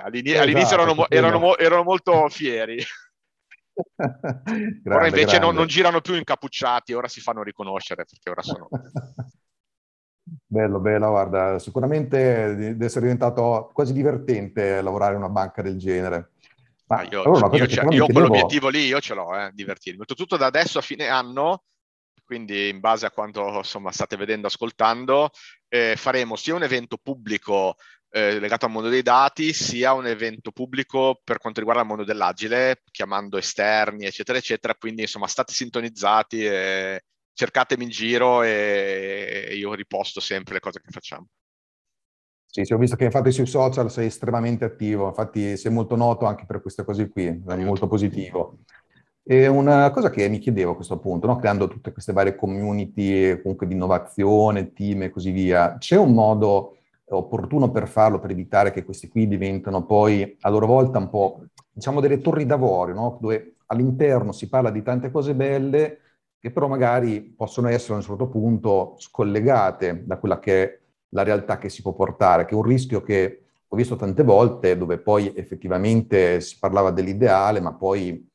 all'inizio, 0.04 0.34
esatto, 0.34 0.44
all'inizio 0.44 0.76
erano, 0.76 1.10
erano, 1.10 1.58
erano, 1.58 1.84
molto 1.84 2.30
fieri. 2.30 2.78
grande, 3.96 4.82
ora 4.86 5.08
invece 5.08 5.40
non, 5.40 5.56
non, 5.56 5.66
girano 5.66 6.00
più 6.00 6.14
incappucciati, 6.14 6.94
ora 6.94 7.08
si 7.08 7.22
fanno 7.22 7.42
riconoscere 7.42 8.06
perché 8.08 8.30
ora 8.30 8.44
sono... 8.44 8.70
bello, 10.46 10.80
bello, 10.80 11.10
guarda, 11.10 11.58
sicuramente 11.58 12.56
deve 12.56 12.86
essere 12.86 13.06
diventato 13.06 13.72
quasi 13.74 13.94
divertente 13.94 14.80
lavorare 14.80 15.14
in 15.14 15.22
una 15.22 15.30
banca 15.30 15.64
del 15.64 15.80
genere. 15.80 16.31
Ma 16.92 17.04
io, 17.04 17.24
allora, 17.24 17.56
io, 17.56 17.66
io, 17.66 17.92
io 17.92 18.06
quell'obiettivo 18.08 18.68
lì, 18.68 18.86
io 18.86 19.00
ce 19.00 19.14
l'ho, 19.14 19.34
eh, 19.34 19.50
divertirmi. 19.54 20.04
Tutto 20.06 20.36
da 20.36 20.48
adesso 20.48 20.80
a 20.80 20.82
fine 20.82 21.08
anno, 21.08 21.64
quindi 22.26 22.68
in 22.68 22.82
base 22.82 23.06
a 23.06 23.12
quanto 23.12 23.48
insomma, 23.58 23.94
state 23.94 24.18
vedendo, 24.18 24.48
ascoltando, 24.48 25.30
eh, 25.70 25.96
faremo 25.96 26.36
sia 26.36 26.54
un 26.54 26.64
evento 26.64 26.98
pubblico 27.02 27.76
eh, 28.10 28.40
legato 28.40 28.66
al 28.66 28.72
mondo 28.72 28.90
dei 28.90 29.04
dati, 29.04 29.54
sia 29.54 29.94
un 29.94 30.06
evento 30.06 30.52
pubblico 30.52 31.22
per 31.24 31.38
quanto 31.38 31.60
riguarda 31.60 31.84
il 31.84 31.88
mondo 31.88 32.04
dell'agile, 32.04 32.82
chiamando 32.92 33.38
esterni, 33.38 34.06
eccetera, 34.06 34.38
eccetera. 34.38 34.76
Quindi, 34.76 35.04
insomma, 35.04 35.28
state 35.28 35.54
sintonizzati 35.54 36.40
cercatemi 37.34 37.84
in 37.86 37.90
giro 37.90 38.44
e 38.44 39.54
io 39.56 39.74
riposto 39.74 40.20
sempre 40.20 40.56
le 40.56 40.60
cose 40.60 40.82
che 40.82 40.92
facciamo. 40.92 41.28
Sì, 42.54 42.66
sì, 42.66 42.74
ho 42.74 42.78
visto 42.78 42.98
che 42.98 43.06
infatti 43.06 43.32
sui 43.32 43.46
social 43.46 43.90
sei 43.90 44.08
estremamente 44.08 44.66
attivo, 44.66 45.08
infatti 45.08 45.56
sei 45.56 45.72
molto 45.72 45.96
noto 45.96 46.26
anche 46.26 46.46
per 46.46 46.62
queste 46.62 46.84
cose 46.84 47.10
qui, 47.10 47.26
è 47.28 47.56
molto 47.64 47.88
positivo. 47.88 48.58
E 49.24 49.48
una 49.48 49.90
cosa 49.92 50.10
che 50.10 50.28
mi 50.28 50.38
chiedevo 50.40 50.72
a 50.72 50.76
questo 50.76 51.00
punto, 51.00 51.28
no? 51.28 51.38
creando 51.38 51.68
tutte 51.70 51.94
queste 51.94 52.12
varie 52.12 52.36
community 52.36 53.40
comunque 53.42 53.68
di 53.68 53.74
innovazione, 53.76 54.74
team 54.74 55.04
e 55.04 55.10
così 55.12 55.32
via, 55.32 55.78
c'è 55.78 55.96
un 55.96 56.12
modo 56.14 56.76
opportuno 57.12 57.72
per 57.72 57.88
farlo, 57.88 58.20
per 58.20 58.32
evitare 58.32 58.72
che 58.72 58.84
questi 58.84 59.08
qui 59.08 59.28
diventano 59.30 59.86
poi 59.86 60.36
a 60.42 60.50
loro 60.50 60.66
volta 60.66 60.98
un 60.98 61.10
po', 61.10 61.46
diciamo, 61.72 62.02
delle 62.02 62.20
torri 62.20 62.46
d'avorio, 62.46 62.94
no? 62.96 63.18
dove 63.22 63.56
all'interno 63.68 64.34
si 64.34 64.50
parla 64.50 64.72
di 64.72 64.82
tante 64.84 65.10
cose 65.12 65.34
belle, 65.36 66.00
che 66.40 66.52
però 66.52 66.68
magari 66.68 67.22
possono 67.22 67.70
essere 67.70 67.94
a 67.94 67.98
un 67.98 68.02
certo 68.02 68.28
punto 68.28 68.96
scollegate 68.98 70.04
da 70.06 70.18
quella 70.18 70.40
che 70.40 70.64
è 70.64 70.80
la 71.12 71.24
realtà 71.24 71.58
che 71.58 71.70
si 71.70 71.82
può 71.82 71.94
portare, 71.94 72.46
che 72.46 72.52
è 72.52 72.58
un 72.58 72.64
rischio 72.64 73.02
che 73.02 73.46
ho 73.68 73.76
visto 73.76 73.96
tante 73.96 74.24
volte 74.24 74.78
dove 74.78 75.00
poi 75.00 75.34
effettivamente 75.36 76.42
si 76.42 76.58
parlava 76.60 76.92
dell'ideale, 76.92 77.62
ma 77.62 77.74
poi, 77.74 78.30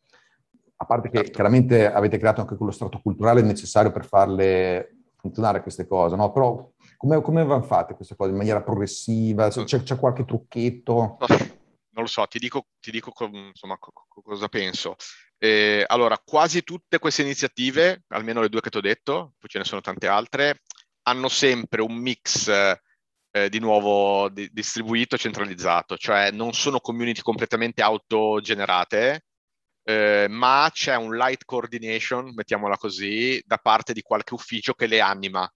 a 0.77 0.85
parte 0.87 1.11
che 1.11 1.19
certo. 1.19 1.33
chiaramente 1.33 1.91
avete 1.91 2.19
creato 2.19 2.41
anche 2.41 2.57
quello 2.57 2.73
strato 2.73 3.01
culturale 3.03 3.43
necessario 3.43 3.91
per 3.91 4.07
farle 4.07 4.97
funzionare 5.17 5.63
queste 5.63 5.87
cose, 5.87 6.17
no? 6.17 6.33
Però 6.33 6.71
come, 6.97 7.21
come 7.21 7.45
vanno 7.45 7.63
fatte 7.63 7.95
queste 7.95 8.17
cose? 8.17 8.31
In 8.31 8.37
maniera 8.37 8.63
progressiva? 8.63 9.49
C'è, 9.49 9.83
c'è 9.83 9.99
qualche 9.99 10.25
trucchetto? 10.25 11.19
Non 11.97 12.05
lo 12.05 12.07
so, 12.07 12.27
ti 12.27 12.39
dico, 12.39 12.67
ti 12.81 12.91
dico 12.91 13.13
insomma, 13.31 13.79
cosa 13.79 14.49
penso. 14.49 14.97
Eh, 15.39 15.85
allora, 15.87 16.19
quasi 16.25 16.63
tutte 16.63 16.99
queste 16.99 17.23
iniziative, 17.23 18.05
almeno 18.09 18.41
le 18.41 18.49
due 18.49 18.61
che 18.61 18.71
ti 18.71 18.79
ho 18.79 18.83
detto, 18.83 19.35
poi 19.39 19.49
ce 19.49 19.59
ne 19.59 19.65
sono 19.65 19.81
tante 19.81 20.07
altre, 20.07 20.63
hanno 21.09 21.29
sempre 21.29 21.83
un 21.83 21.97
mix 21.97 22.49
eh, 22.49 23.49
di 23.49 23.59
nuovo 23.59 24.29
di, 24.29 24.49
distribuito 24.53 25.15
e 25.15 25.19
centralizzato, 25.19 25.97
cioè 25.97 26.31
non 26.31 26.53
sono 26.53 26.81
community 26.81 27.21
completamente 27.21 27.83
autogenerate, 27.83 29.25
eh, 29.85 30.27
ma 30.29 30.69
c'è 30.73 30.97
un 30.97 31.15
light 31.17 31.45
coordination, 31.45 32.33
mettiamola 32.35 32.77
così, 32.77 33.41
da 33.45 33.59
parte 33.59 33.93
di 33.93 34.03
qualche 34.03 34.35
ufficio 34.35 34.75
che 34.75 34.87
le 34.87 35.01
anima. 35.01 35.49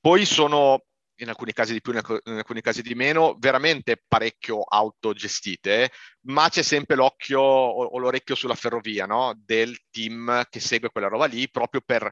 Poi 0.00 0.24
sono, 0.24 0.84
in 1.16 1.28
alcuni 1.28 1.52
casi 1.52 1.72
di 1.72 1.80
più, 1.80 1.92
in 1.92 2.36
alcuni 2.36 2.60
casi 2.62 2.80
di 2.80 2.94
meno, 2.94 3.36
veramente 3.38 4.02
parecchio 4.06 4.62
autogestite, 4.62 5.90
ma 6.26 6.48
c'è 6.48 6.62
sempre 6.62 6.96
l'occhio 6.96 7.40
o, 7.40 7.98
l'orecchio 7.98 8.34
sulla 8.34 8.54
ferrovia 8.54 9.04
no? 9.04 9.34
del 9.44 9.76
team 9.90 10.44
che 10.48 10.60
segue 10.60 10.90
quella 10.90 11.08
roba 11.08 11.26
lì, 11.26 11.50
proprio 11.50 11.82
per 11.84 12.10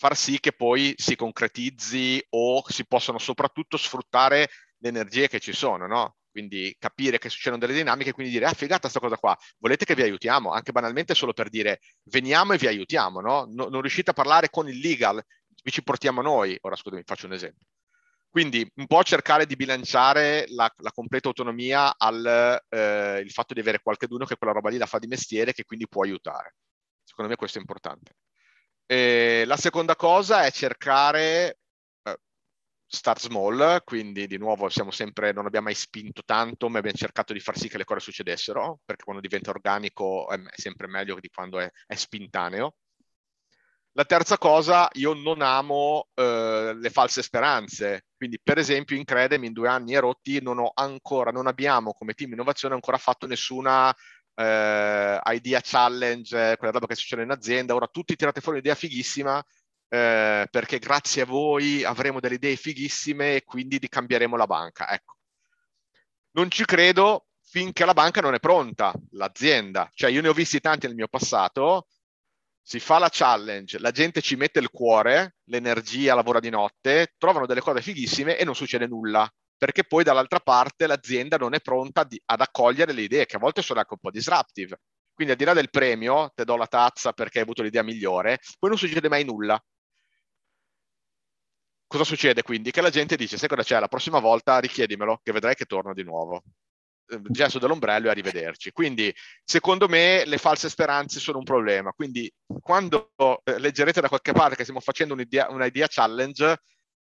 far 0.00 0.16
sì 0.16 0.40
che 0.40 0.52
poi 0.52 0.94
si 0.96 1.14
concretizzi 1.14 2.24
o 2.30 2.64
si 2.66 2.86
possano 2.86 3.18
soprattutto 3.18 3.76
sfruttare 3.76 4.48
le 4.78 4.88
energie 4.88 5.28
che 5.28 5.40
ci 5.40 5.52
sono, 5.52 5.86
no? 5.86 6.16
Quindi 6.30 6.74
capire 6.78 7.18
che 7.18 7.28
succedono 7.28 7.60
delle 7.60 7.74
dinamiche 7.74 8.08
e 8.08 8.12
quindi 8.14 8.32
dire, 8.32 8.46
ah, 8.46 8.54
figata 8.54 8.88
sta 8.88 8.98
cosa 8.98 9.18
qua, 9.18 9.36
volete 9.58 9.84
che 9.84 9.94
vi 9.94 10.00
aiutiamo? 10.00 10.52
Anche 10.52 10.72
banalmente 10.72 11.14
solo 11.14 11.34
per 11.34 11.50
dire, 11.50 11.80
veniamo 12.04 12.54
e 12.54 12.56
vi 12.56 12.66
aiutiamo, 12.66 13.20
no? 13.20 13.46
no 13.50 13.68
non 13.68 13.82
riuscite 13.82 14.12
a 14.12 14.14
parlare 14.14 14.48
con 14.48 14.70
il 14.70 14.78
legal, 14.78 15.22
vi 15.62 15.70
ci 15.70 15.82
portiamo 15.82 16.22
noi. 16.22 16.56
Ora, 16.62 16.76
scusami, 16.76 17.02
faccio 17.04 17.26
un 17.26 17.34
esempio. 17.34 17.66
Quindi 18.30 18.66
un 18.76 18.86
po' 18.86 19.02
cercare 19.02 19.44
di 19.44 19.54
bilanciare 19.54 20.46
la, 20.48 20.72
la 20.78 20.92
completa 20.92 21.28
autonomia 21.28 21.94
al 21.98 22.58
eh, 22.70 23.26
fatto 23.28 23.52
di 23.52 23.60
avere 23.60 23.80
qualcuno 23.82 24.24
che 24.24 24.36
quella 24.36 24.54
roba 24.54 24.70
lì 24.70 24.78
la 24.78 24.86
fa 24.86 24.98
di 24.98 25.08
mestiere 25.08 25.52
che 25.52 25.64
quindi 25.64 25.86
può 25.88 26.04
aiutare. 26.04 26.54
Secondo 27.04 27.30
me 27.30 27.36
questo 27.36 27.58
è 27.58 27.60
importante. 27.60 28.14
E 28.92 29.44
la 29.46 29.56
seconda 29.56 29.94
cosa 29.94 30.42
è 30.44 30.50
cercare 30.50 31.58
start 32.84 33.20
small, 33.20 33.84
quindi 33.84 34.26
di 34.26 34.36
nuovo 34.36 34.68
sempre, 34.68 35.30
non 35.30 35.46
abbiamo 35.46 35.66
mai 35.66 35.76
spinto 35.76 36.22
tanto, 36.24 36.68
ma 36.68 36.78
abbiamo 36.78 36.96
cercato 36.96 37.32
di 37.32 37.38
far 37.38 37.56
sì 37.56 37.68
che 37.68 37.78
le 37.78 37.84
cose 37.84 38.00
succedessero, 38.00 38.80
perché 38.84 39.04
quando 39.04 39.22
diventa 39.22 39.50
organico 39.50 40.28
è 40.28 40.40
sempre 40.56 40.88
meglio 40.88 41.20
di 41.20 41.28
quando 41.28 41.60
è, 41.60 41.70
è 41.86 41.94
spintaneo. 41.94 42.74
La 43.92 44.04
terza 44.04 44.38
cosa, 44.38 44.88
io 44.94 45.14
non 45.14 45.40
amo 45.40 46.08
eh, 46.14 46.74
le 46.76 46.90
false 46.90 47.22
speranze, 47.22 48.06
quindi 48.16 48.40
per 48.42 48.58
esempio 48.58 48.96
in 48.96 49.04
Credem 49.04 49.44
in 49.44 49.52
due 49.52 49.68
anni 49.68 49.94
e 49.94 50.00
rotti 50.00 50.42
non 50.42 50.68
ancora, 50.74 51.30
non 51.30 51.46
abbiamo 51.46 51.92
come 51.92 52.14
team 52.14 52.32
innovazione 52.32 52.74
ancora 52.74 52.98
fatto 52.98 53.28
nessuna 53.28 53.94
eh, 54.40 55.20
idea 55.34 55.60
challenge, 55.62 56.56
quella 56.56 56.72
roba 56.72 56.86
che 56.86 56.94
succede 56.94 57.22
in 57.22 57.30
azienda, 57.30 57.74
ora 57.74 57.86
tutti 57.86 58.16
tirate 58.16 58.40
fuori 58.40 58.58
un'idea 58.58 58.74
fighissima, 58.74 59.42
eh, 59.88 60.46
perché 60.50 60.78
grazie 60.78 61.22
a 61.22 61.26
voi 61.26 61.84
avremo 61.84 62.20
delle 62.20 62.36
idee 62.36 62.56
fighissime 62.56 63.36
e 63.36 63.44
quindi 63.44 63.78
cambieremo 63.78 64.36
la 64.36 64.46
banca. 64.46 64.90
Ecco. 64.90 65.16
Non 66.32 66.50
ci 66.50 66.64
credo 66.64 67.26
finché 67.42 67.84
la 67.84 67.94
banca 67.94 68.20
non 68.20 68.34
è 68.34 68.40
pronta, 68.40 68.92
l'azienda. 69.10 69.90
Cioè 69.92 70.10
io 70.10 70.22
ne 70.22 70.28
ho 70.28 70.32
visti 70.32 70.60
tanti 70.60 70.86
nel 70.86 70.94
mio 70.94 71.08
passato, 71.08 71.88
si 72.62 72.78
fa 72.78 72.98
la 72.98 73.08
challenge, 73.10 73.78
la 73.78 73.90
gente 73.90 74.20
ci 74.20 74.36
mette 74.36 74.60
il 74.60 74.70
cuore, 74.70 75.36
l'energia, 75.44 76.14
lavora 76.14 76.40
di 76.40 76.50
notte, 76.50 77.14
trovano 77.18 77.46
delle 77.46 77.60
cose 77.60 77.82
fighissime 77.82 78.38
e 78.38 78.44
non 78.44 78.54
succede 78.54 78.86
nulla, 78.86 79.28
perché 79.60 79.84
poi 79.84 80.04
dall'altra 80.04 80.40
parte 80.40 80.86
l'azienda 80.86 81.36
non 81.36 81.52
è 81.52 81.60
pronta 81.60 82.02
di, 82.04 82.18
ad 82.24 82.40
accogliere 82.40 82.94
le 82.94 83.02
idee, 83.02 83.26
che 83.26 83.36
a 83.36 83.38
volte 83.38 83.60
sono 83.60 83.78
anche 83.78 83.92
un 83.92 83.98
po' 84.00 84.10
disruptive. 84.10 84.80
Quindi 85.12 85.34
al 85.34 85.38
di 85.38 85.44
là 85.44 85.52
del 85.52 85.68
premio, 85.68 86.32
te 86.34 86.46
do 86.46 86.56
la 86.56 86.66
tazza 86.66 87.12
perché 87.12 87.36
hai 87.36 87.44
avuto 87.44 87.62
l'idea 87.62 87.82
migliore, 87.82 88.38
poi 88.58 88.70
non 88.70 88.78
succede 88.78 89.10
mai 89.10 89.22
nulla. 89.22 89.62
Cosa 91.86 92.04
succede 92.04 92.40
quindi? 92.40 92.70
Che 92.70 92.80
la 92.80 92.88
gente 92.88 93.16
dice, 93.16 93.36
sai 93.36 93.48
cosa 93.50 93.62
c'è, 93.62 93.78
la 93.78 93.88
prossima 93.88 94.18
volta 94.18 94.58
richiedimelo, 94.60 95.20
che 95.22 95.32
vedrai 95.32 95.54
che 95.54 95.66
torno 95.66 95.92
di 95.92 96.04
nuovo. 96.04 96.42
Eh, 97.08 97.20
gesto 97.28 97.58
dell'ombrello 97.58 98.06
e 98.06 98.10
arrivederci. 98.10 98.72
Quindi, 98.72 99.14
secondo 99.44 99.88
me, 99.88 100.24
le 100.24 100.38
false 100.38 100.70
speranze 100.70 101.20
sono 101.20 101.36
un 101.36 101.44
problema. 101.44 101.92
Quindi, 101.92 102.32
quando 102.62 103.12
eh, 103.44 103.58
leggerete 103.58 104.00
da 104.00 104.08
qualche 104.08 104.32
parte 104.32 104.56
che 104.56 104.62
stiamo 104.62 104.80
facendo 104.80 105.12
un'idea, 105.12 105.50
un'idea 105.50 105.86
challenge, 105.86 106.62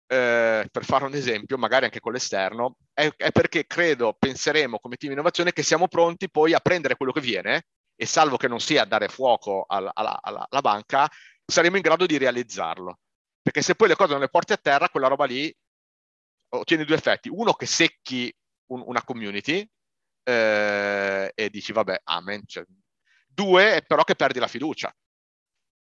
eh, 0.07 0.69
per 0.71 0.85
fare 0.85 1.05
un 1.05 1.15
esempio, 1.15 1.57
magari 1.59 1.87
anche 1.87 2.01
con 2.01 2.13
l'esterno, 2.13 2.77
è, 2.93 3.11
è, 3.17 3.31
perché 3.33 3.67
credo, 3.67 4.15
penseremo 4.19 4.79
come 4.79 4.97
team 4.97 5.13
innovazione 5.13 5.53
che 5.53 5.63
siamo 5.63 5.89
pronti 5.89 6.31
poi 6.31 6.53
a 6.53 6.61
prendere 6.61 6.97
quello 6.97 7.13
che 7.13 7.21
viene 7.21 7.67
e 7.97 8.07
salvo 8.07 8.37
che 8.37 8.49
non 8.49 8.61
sia 8.61 8.85
dare 8.85 9.09
fuoco 9.09 9.65
alla, 9.67 9.93
alla, 9.95 10.19
alla 10.23 10.61
banca, 10.61 11.09
saremo 11.45 11.77
in 11.77 11.83
grado 11.83 12.07
di 12.07 12.19
realizzarlo. 12.19 12.99
Perché 13.41 13.63
se 13.63 13.75
poi 13.75 13.89
le 13.89 13.97
cose 13.97 14.13
non 14.13 14.21
le 14.21 14.29
porti 14.29 14.53
a 14.53 14.57
terra, 14.57 14.89
quella 14.89 15.09
roba 15.09 15.27
lì 15.27 15.55
ottiene 16.49 16.85
due 16.85 16.97
effetti. 16.97 17.29
Uno, 17.29 17.53
che 17.53 17.67
secchi 17.67 18.35
un, 18.71 18.83
una 18.87 19.03
community 19.05 19.69
eh, 20.23 21.31
e 21.35 21.51
dici, 21.51 21.73
vabbè, 21.73 22.01
amen. 22.05 22.43
Cioè, 22.47 22.65
due, 23.27 23.85
però 23.87 24.03
che 24.05 24.15
perdi 24.15 24.39
la 24.39 24.49
fiducia. 24.49 24.95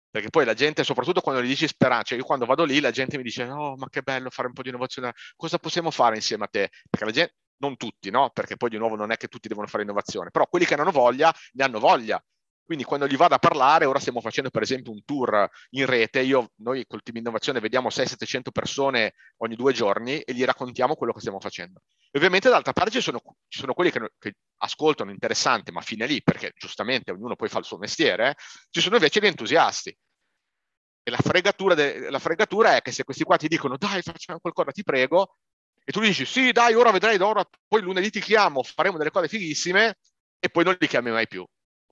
Perché 0.09 0.29
poi 0.29 0.45
la 0.45 0.53
gente, 0.53 0.83
soprattutto 0.83 1.21
quando 1.21 1.41
gli 1.43 1.47
dici 1.47 1.67
speranza, 1.67 2.05
cioè 2.05 2.17
io 2.17 2.23
quando 2.25 2.45
vado 2.45 2.63
lì 2.63 2.79
la 2.79 2.91
gente 2.91 3.17
mi 3.17 3.23
dice, 3.23 3.43
oh, 3.43 3.75
ma 3.77 3.87
che 3.89 4.01
bello 4.01 4.29
fare 4.29 4.47
un 4.47 4.53
po' 4.53 4.63
di 4.63 4.69
innovazione, 4.69 5.13
cosa 5.35 5.59
possiamo 5.59 5.91
fare 5.91 6.15
insieme 6.15 6.45
a 6.45 6.47
te? 6.47 6.69
Perché 6.89 7.05
la 7.05 7.11
gente, 7.11 7.35
non 7.57 7.77
tutti, 7.77 8.09
no? 8.09 8.29
Perché 8.31 8.55
poi 8.57 8.69
di 8.69 8.77
nuovo 8.77 8.95
non 8.95 9.11
è 9.11 9.17
che 9.17 9.27
tutti 9.27 9.47
devono 9.47 9.67
fare 9.67 9.83
innovazione, 9.83 10.31
però 10.31 10.47
quelli 10.47 10.65
che 10.65 10.75
non 10.75 10.87
hanno 10.87 10.97
voglia, 10.97 11.33
ne 11.53 11.63
hanno 11.63 11.79
voglia. 11.79 12.21
Quindi 12.69 12.85
quando 12.85 13.07
gli 13.07 13.17
vado 13.17 13.33
a 13.33 13.39
parlare, 13.39 13.85
ora 13.85 13.97
stiamo 13.97 14.21
facendo 14.21 14.51
per 14.51 14.61
esempio 14.61 14.91
un 14.91 15.03
tour 15.03 15.49
in 15.71 15.87
rete, 15.87 16.19
io, 16.19 16.51
noi 16.57 16.85
col 16.85 17.01
team 17.01 17.17
innovazione 17.17 17.59
vediamo 17.59 17.89
600-700 17.89 18.51
persone 18.51 19.15
ogni 19.37 19.55
due 19.55 19.73
giorni 19.73 20.19
e 20.19 20.35
gli 20.35 20.45
raccontiamo 20.45 20.93
quello 20.93 21.11
che 21.11 21.19
stiamo 21.19 21.39
facendo. 21.39 21.81
E 22.11 22.19
ovviamente 22.19 22.47
dall'altra 22.47 22.73
parte 22.73 22.91
ci 22.91 23.01
sono, 23.01 23.23
ci 23.47 23.57
sono 23.57 23.73
quelli 23.73 23.89
che, 23.89 24.11
che, 24.19 24.35
ascoltano 24.57 25.09
interessante, 25.09 25.71
ma 25.71 25.81
fine 25.81 26.05
lì, 26.05 26.21
perché 26.21 26.51
giustamente 26.55 27.09
ognuno 27.09 27.35
poi 27.35 27.49
fa 27.49 27.57
il 27.57 27.65
suo 27.65 27.79
mestiere, 27.79 28.35
ci 28.69 28.81
sono 28.81 28.97
invece 28.97 29.19
gli 29.19 29.25
entusiasti. 29.25 29.89
E 29.89 31.09
la 31.09 31.17
fregatura, 31.17 31.73
de, 31.73 32.11
la 32.11 32.19
fregatura 32.19 32.75
è 32.75 32.83
che 32.83 32.91
se 32.91 33.03
questi 33.03 33.23
qua 33.23 33.37
ti 33.37 33.47
dicono 33.47 33.77
dai 33.77 34.03
facciamo 34.03 34.37
qualcosa, 34.37 34.69
ti 34.69 34.83
prego, 34.83 35.37
e 35.83 35.91
tu 35.91 36.01
dici 36.01 36.23
sì 36.23 36.51
dai 36.51 36.75
ora 36.75 36.91
vedrai, 36.91 37.17
ora, 37.17 37.43
poi 37.67 37.81
lunedì 37.81 38.11
ti 38.11 38.19
chiamo, 38.21 38.61
faremo 38.61 38.99
delle 38.99 39.09
cose 39.09 39.27
fighissime, 39.27 39.97
e 40.37 40.49
poi 40.49 40.63
non 40.65 40.77
li 40.79 40.87
chiami 40.87 41.09
mai 41.09 41.27
più 41.27 41.43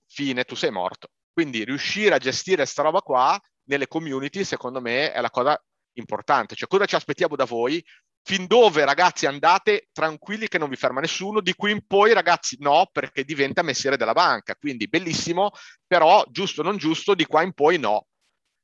fine, 0.08 0.44
tu 0.44 0.54
sei 0.54 0.70
morto. 0.70 1.08
Quindi 1.32 1.64
riuscire 1.64 2.14
a 2.14 2.18
gestire 2.18 2.56
questa 2.56 2.82
roba 2.82 3.00
qua 3.00 3.38
nelle 3.64 3.86
community, 3.86 4.44
secondo 4.44 4.80
me, 4.80 5.12
è 5.12 5.20
la 5.20 5.30
cosa 5.30 5.60
importante. 5.94 6.54
Cioè, 6.54 6.68
cosa 6.68 6.86
ci 6.86 6.94
aspettiamo 6.94 7.36
da 7.36 7.44
voi? 7.44 7.84
Fin 8.22 8.46
dove, 8.46 8.84
ragazzi, 8.84 9.26
andate 9.26 9.88
tranquilli 9.92 10.48
che 10.48 10.58
non 10.58 10.68
vi 10.68 10.76
ferma 10.76 11.00
nessuno, 11.00 11.40
di 11.40 11.54
qui 11.54 11.70
in 11.70 11.86
poi, 11.86 12.12
ragazzi, 12.12 12.56
no, 12.60 12.88
perché 12.92 13.24
diventa 13.24 13.62
mestiere 13.62 13.96
della 13.96 14.12
banca. 14.12 14.56
Quindi 14.56 14.88
bellissimo, 14.88 15.50
però 15.86 16.24
giusto 16.28 16.60
o 16.62 16.64
non 16.64 16.76
giusto, 16.76 17.14
di 17.14 17.24
qua 17.26 17.42
in 17.42 17.52
poi 17.52 17.78
no. 17.78 18.06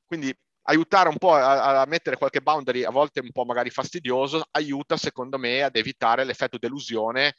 Quindi 0.06 0.34
aiutare 0.66 1.08
un 1.08 1.18
po' 1.18 1.34
a, 1.34 1.82
a, 1.82 1.86
mettere 1.86 2.16
qualche 2.16 2.40
boundary, 2.40 2.84
a 2.84 2.90
volte 2.90 3.20
un 3.20 3.32
po' 3.32 3.44
magari 3.44 3.70
fastidioso, 3.70 4.44
aiuta, 4.52 4.96
secondo 4.96 5.38
me, 5.38 5.62
ad 5.62 5.76
evitare 5.76 6.24
l'effetto 6.24 6.58
delusione, 6.58 7.34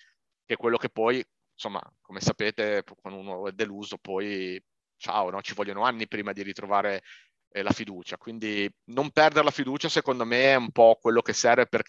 che 0.45 0.53
è 0.55 0.57
quello 0.57 0.77
che 0.77 0.89
poi 0.89 1.23
insomma, 1.55 1.81
come 2.01 2.19
sapete, 2.19 2.83
quando 3.01 3.19
uno 3.19 3.47
è 3.47 3.51
deluso, 3.51 3.97
poi 3.97 4.61
ciao, 4.97 5.29
no? 5.29 5.41
ci 5.41 5.53
vogliono 5.53 5.83
anni 5.83 6.07
prima 6.07 6.33
di 6.33 6.43
ritrovare 6.43 7.01
eh, 7.49 7.63
la 7.63 7.71
fiducia. 7.71 8.17
Quindi 8.17 8.69
non 8.85 9.11
perdere 9.11 9.45
la 9.45 9.51
fiducia, 9.51 9.89
secondo 9.89 10.25
me, 10.25 10.51
è 10.51 10.55
un 10.55 10.71
po' 10.71 10.97
quello 11.01 11.21
che 11.21 11.33
serve 11.33 11.67
per, 11.67 11.83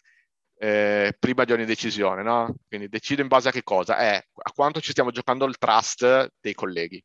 eh, 0.59 1.15
prima 1.19 1.45
di 1.45 1.53
ogni 1.53 1.65
decisione. 1.65 2.23
No? 2.23 2.55
Quindi 2.69 2.89
decido 2.89 3.23
in 3.23 3.29
base 3.29 3.49
a 3.49 3.53
che 3.53 3.63
cosa? 3.63 3.99
È 3.99 4.17
a 4.17 4.53
quanto 4.53 4.81
ci 4.81 4.93
stiamo 4.93 5.11
giocando 5.11 5.45
il 5.45 5.59
trust 5.59 6.33
dei 6.41 6.55
colleghi. 6.55 7.03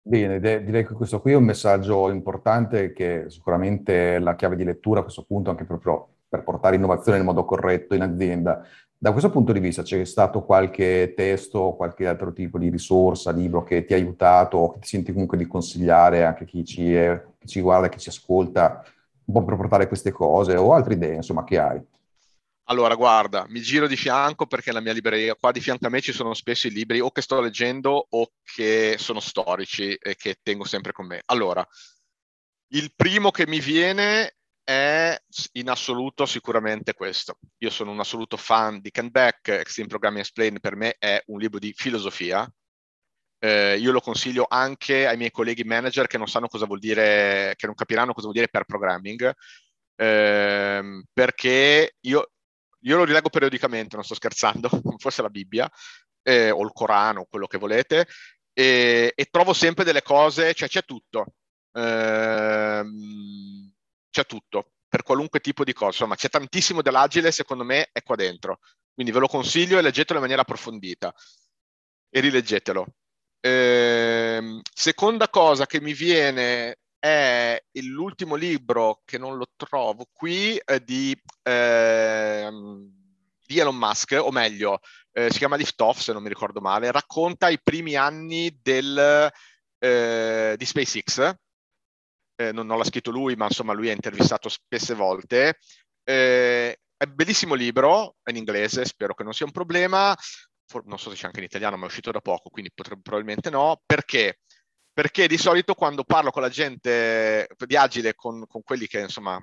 Bene, 0.00 0.38
direi 0.38 0.86
che 0.86 0.94
questo 0.94 1.20
qui 1.20 1.32
è 1.32 1.36
un 1.36 1.42
messaggio 1.42 2.10
importante 2.10 2.92
che 2.92 3.24
sicuramente 3.28 4.14
è 4.14 4.18
la 4.20 4.36
chiave 4.36 4.54
di 4.54 4.62
lettura 4.62 5.00
a 5.00 5.02
questo 5.02 5.24
punto 5.24 5.50
anche 5.50 5.64
proprio 5.64 6.18
per 6.28 6.44
portare 6.44 6.76
innovazione 6.76 7.16
nel 7.16 7.26
modo 7.26 7.44
corretto 7.44 7.96
in 7.96 8.02
azienda. 8.02 8.64
Da 8.98 9.12
questo 9.12 9.30
punto 9.30 9.52
di 9.52 9.60
vista 9.60 9.82
c'è 9.82 10.04
stato 10.06 10.42
qualche 10.42 11.12
testo 11.14 11.74
qualche 11.76 12.06
altro 12.06 12.32
tipo 12.32 12.58
di 12.58 12.70
risorsa, 12.70 13.30
libro 13.30 13.62
che 13.62 13.84
ti 13.84 13.92
ha 13.92 13.96
aiutato 13.96 14.56
o 14.56 14.72
che 14.72 14.78
ti 14.78 14.88
senti 14.88 15.12
comunque 15.12 15.36
di 15.36 15.46
consigliare 15.46 16.24
anche 16.24 16.46
chi 16.46 16.64
ci, 16.64 16.94
è, 16.94 17.22
chi 17.38 17.46
ci 17.46 17.60
guarda, 17.60 17.90
chi 17.90 17.98
ci 17.98 18.08
ascolta, 18.08 18.82
un 19.26 19.34
po' 19.34 19.44
per 19.44 19.56
portare 19.56 19.86
queste 19.86 20.12
cose 20.12 20.56
o 20.56 20.72
altre 20.72 20.94
idee, 20.94 21.16
insomma, 21.16 21.44
che 21.44 21.58
hai? 21.58 21.80
Allora, 22.68 22.94
guarda, 22.94 23.44
mi 23.48 23.60
giro 23.60 23.86
di 23.86 23.96
fianco 23.96 24.46
perché 24.46 24.70
nella 24.70 24.82
mia 24.82 24.92
libreria 24.92 25.36
qua 25.36 25.52
di 25.52 25.60
fianco 25.60 25.86
a 25.86 25.90
me 25.90 26.00
ci 26.00 26.12
sono 26.12 26.34
spesso 26.34 26.66
i 26.66 26.72
libri 26.72 26.98
o 26.98 27.10
che 27.10 27.20
sto 27.20 27.40
leggendo 27.40 28.06
o 28.08 28.30
che 28.42 28.96
sono 28.98 29.20
storici 29.20 29.94
e 29.94 30.16
che 30.16 30.38
tengo 30.42 30.64
sempre 30.64 30.92
con 30.92 31.06
me. 31.06 31.22
Allora, 31.26 31.64
il 32.68 32.92
primo 32.96 33.30
che 33.30 33.46
mi 33.46 33.60
viene 33.60 34.36
è 34.66 35.16
in 35.52 35.70
assoluto 35.70 36.26
sicuramente 36.26 36.92
questo. 36.92 37.38
Io 37.58 37.70
sono 37.70 37.92
un 37.92 38.00
assoluto 38.00 38.36
fan 38.36 38.80
di 38.80 38.90
Ken 38.90 39.10
Beck, 39.10 39.46
Extreme 39.50 39.88
Programming 39.88 40.24
Explained 40.24 40.58
per 40.58 40.74
me 40.74 40.96
è 40.98 41.22
un 41.26 41.38
libro 41.38 41.60
di 41.60 41.72
filosofia. 41.72 42.52
Eh, 43.38 43.78
io 43.78 43.92
lo 43.92 44.00
consiglio 44.00 44.46
anche 44.48 45.06
ai 45.06 45.16
miei 45.16 45.30
colleghi 45.30 45.62
manager 45.62 46.08
che 46.08 46.18
non 46.18 46.26
sanno 46.26 46.48
cosa 46.48 46.66
vuol 46.66 46.80
dire, 46.80 47.54
che 47.56 47.66
non 47.66 47.76
capiranno 47.76 48.12
cosa 48.12 48.26
vuol 48.26 48.34
dire 48.34 48.48
per 48.48 48.64
programming, 48.64 49.32
eh, 49.94 51.02
perché 51.12 51.94
io, 52.00 52.30
io, 52.80 52.96
lo 52.96 53.04
rileggo 53.04 53.28
periodicamente, 53.28 53.94
non 53.94 54.04
sto 54.04 54.14
scherzando, 54.16 54.68
forse 54.98 55.22
la 55.22 55.30
Bibbia 55.30 55.70
eh, 56.22 56.50
o 56.50 56.64
il 56.64 56.72
Corano, 56.72 57.26
quello 57.30 57.46
che 57.46 57.58
volete, 57.58 58.08
e, 58.52 59.14
trovo 59.30 59.52
sempre 59.52 59.84
delle 59.84 60.02
cose, 60.02 60.54
cioè 60.54 60.68
c'è 60.68 60.82
tutto. 60.82 61.26
Ehm, 61.72 63.65
c'è 64.16 64.24
tutto, 64.24 64.72
per 64.88 65.02
qualunque 65.02 65.40
tipo 65.40 65.62
di 65.62 65.74
cosa. 65.74 65.88
Insomma, 65.88 66.14
c'è 66.14 66.30
tantissimo 66.30 66.80
dell'agile, 66.80 67.30
secondo 67.32 67.64
me, 67.64 67.90
è 67.92 68.02
qua 68.02 68.16
dentro. 68.16 68.60
Quindi 68.94 69.12
ve 69.12 69.18
lo 69.18 69.28
consiglio 69.28 69.78
e 69.78 69.82
leggetelo 69.82 70.14
in 70.14 70.20
maniera 70.20 70.40
approfondita 70.40 71.14
e 72.08 72.20
rileggetelo. 72.20 72.86
Ehm, 73.40 74.60
seconda 74.72 75.28
cosa 75.28 75.66
che 75.66 75.82
mi 75.82 75.92
viene 75.92 76.78
è 76.98 77.62
l'ultimo 77.82 78.36
libro 78.36 79.02
che 79.04 79.18
non 79.18 79.36
lo 79.36 79.46
trovo 79.54 80.06
qui 80.12 80.58
di, 80.82 81.14
eh, 81.42 82.48
di, 83.44 83.58
Elon 83.58 83.76
Musk, 83.76 84.18
o 84.18 84.30
meglio, 84.30 84.80
eh, 85.12 85.30
si 85.30 85.38
chiama 85.38 85.56
Lift 85.56 85.78
Off 85.82 86.00
se 86.00 86.14
non 86.14 86.22
mi 86.22 86.30
ricordo 86.30 86.60
male, 86.62 86.90
racconta 86.90 87.50
i 87.50 87.60
primi 87.62 87.94
anni 87.96 88.58
del, 88.62 89.30
eh, 89.78 90.54
di 90.56 90.64
SpaceX 90.64 91.36
eh, 92.36 92.52
non, 92.52 92.66
non, 92.66 92.78
l'ha 92.78 92.84
scritto 92.84 93.10
lui, 93.10 93.34
ma 93.34 93.46
insomma 93.46 93.72
lui 93.72 93.88
ha 93.90 93.92
intervistato 93.92 94.48
spesse 94.48 94.94
volte. 94.94 95.58
Eh, 96.04 96.78
è 96.96 97.06
bellissimo 97.06 97.54
libro, 97.54 98.16
è 98.22 98.30
in 98.30 98.36
inglese, 98.36 98.84
spero 98.84 99.14
che 99.14 99.24
non 99.24 99.32
sia 99.32 99.46
un 99.46 99.52
problema. 99.52 100.14
For- 100.66 100.86
non 100.86 100.98
so 100.98 101.10
se 101.10 101.16
c'è 101.16 101.26
anche 101.26 101.40
in 101.40 101.44
italiano, 101.46 101.76
ma 101.76 101.84
è 101.84 101.88
uscito 101.88 102.10
da 102.10 102.20
poco, 102.20 102.50
quindi 102.50 102.70
potrebbe, 102.74 103.02
probabilmente 103.02 103.50
no. 103.50 103.80
Perché? 103.84 104.40
Perché 104.92 105.28
di 105.28 105.38
solito 105.38 105.74
quando 105.74 106.04
parlo 106.04 106.30
con 106.30 106.42
la 106.42 106.48
gente 106.48 107.48
di 107.66 107.76
agile, 107.76 108.14
con, 108.14 108.46
con 108.46 108.62
quelli 108.62 108.86
che 108.86 109.00
insomma 109.00 109.38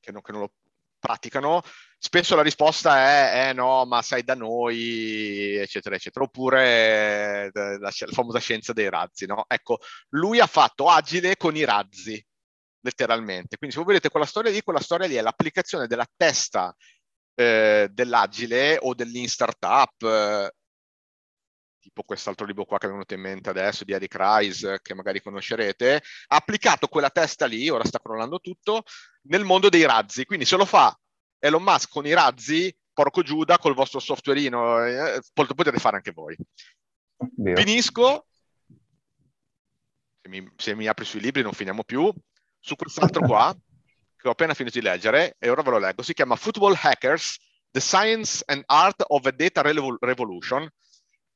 che 0.00 0.12
non, 0.12 0.22
che 0.22 0.32
non 0.32 0.42
lo 0.42 0.52
praticano, 0.98 1.62
spesso 1.98 2.34
la 2.36 2.42
risposta 2.42 2.98
è 2.98 3.48
eh 3.48 3.52
no, 3.52 3.84
ma 3.86 4.02
sai 4.02 4.22
da 4.22 4.34
noi, 4.34 5.56
eccetera, 5.56 5.94
eccetera, 5.96 6.24
oppure 6.24 7.46
eh, 7.46 7.50
la, 7.52 7.78
la, 7.78 7.92
famosa 8.12 8.38
scienza 8.38 8.72
dei 8.72 8.88
razzi, 8.88 9.26
no? 9.26 9.44
Ecco, 9.48 9.78
lui 10.10 10.40
ha 10.40 10.46
fatto 10.46 10.88
agile 10.88 11.36
con 11.36 11.56
i 11.56 11.64
razzi, 11.64 12.24
letteralmente. 12.80 13.56
Quindi 13.56 13.74
se 13.76 13.82
voi 13.82 13.92
vedete 13.94 14.10
quella 14.10 14.26
storia 14.26 14.50
lì, 14.50 14.62
quella 14.62 14.80
storia 14.80 15.06
lì 15.06 15.14
è 15.14 15.22
l'applicazione 15.22 15.86
della 15.86 16.06
testa 16.16 16.74
eh, 17.34 17.88
dell'agile 17.90 18.78
o 18.80 18.94
dell'in 18.94 19.28
startup, 19.28 20.02
eh, 20.02 20.52
tipo 21.86 22.02
quest'altro 22.02 22.44
libro 22.44 22.64
qua 22.64 22.78
che 22.78 22.86
è 22.86 22.90
venuto 22.90 23.14
in 23.14 23.20
mente 23.20 23.48
adesso 23.48 23.84
di 23.84 23.92
Eric 23.92 24.16
Rice, 24.18 24.80
che 24.82 24.94
magari 24.94 25.22
conoscerete, 25.22 26.02
ha 26.26 26.36
applicato 26.36 26.88
quella 26.88 27.10
testa 27.10 27.46
lì, 27.46 27.68
ora 27.68 27.84
sta 27.84 28.00
crollando 28.00 28.40
tutto, 28.40 28.82
nel 29.28 29.44
mondo 29.44 29.68
dei 29.68 29.84
razzi. 29.84 30.24
Quindi 30.24 30.44
se 30.44 30.56
lo 30.56 30.64
fa 30.64 30.98
Elon 31.38 31.62
Musk 31.62 31.90
con 31.90 32.04
i 32.04 32.12
razzi, 32.12 32.76
porco 32.92 33.22
Giuda, 33.22 33.58
col 33.58 33.74
vostro 33.74 34.00
softwareino, 34.00 34.84
eh, 34.84 35.20
potete 35.32 35.78
fare 35.78 35.96
anche 35.96 36.10
voi. 36.10 36.36
Vero. 37.36 37.60
Finisco, 37.60 38.26
se 40.20 40.28
mi, 40.28 40.52
se 40.56 40.74
mi 40.74 40.88
apri 40.88 41.04
sui 41.04 41.20
libri 41.20 41.42
non 41.42 41.52
finiamo 41.52 41.84
più, 41.84 42.12
su 42.58 42.74
quest'altro 42.74 43.24
qua, 43.24 43.54
che 44.16 44.26
ho 44.26 44.32
appena 44.32 44.54
finito 44.54 44.80
di 44.80 44.84
leggere, 44.84 45.36
e 45.38 45.48
ora 45.48 45.62
ve 45.62 45.70
lo 45.70 45.78
leggo, 45.78 46.02
si 46.02 46.14
chiama 46.14 46.34
Football 46.34 46.76
Hackers, 46.80 47.38
The 47.70 47.80
Science 47.80 48.42
and 48.46 48.64
Art 48.66 49.04
of 49.06 49.24
a 49.26 49.30
Data 49.30 49.62
Revolution, 49.62 50.68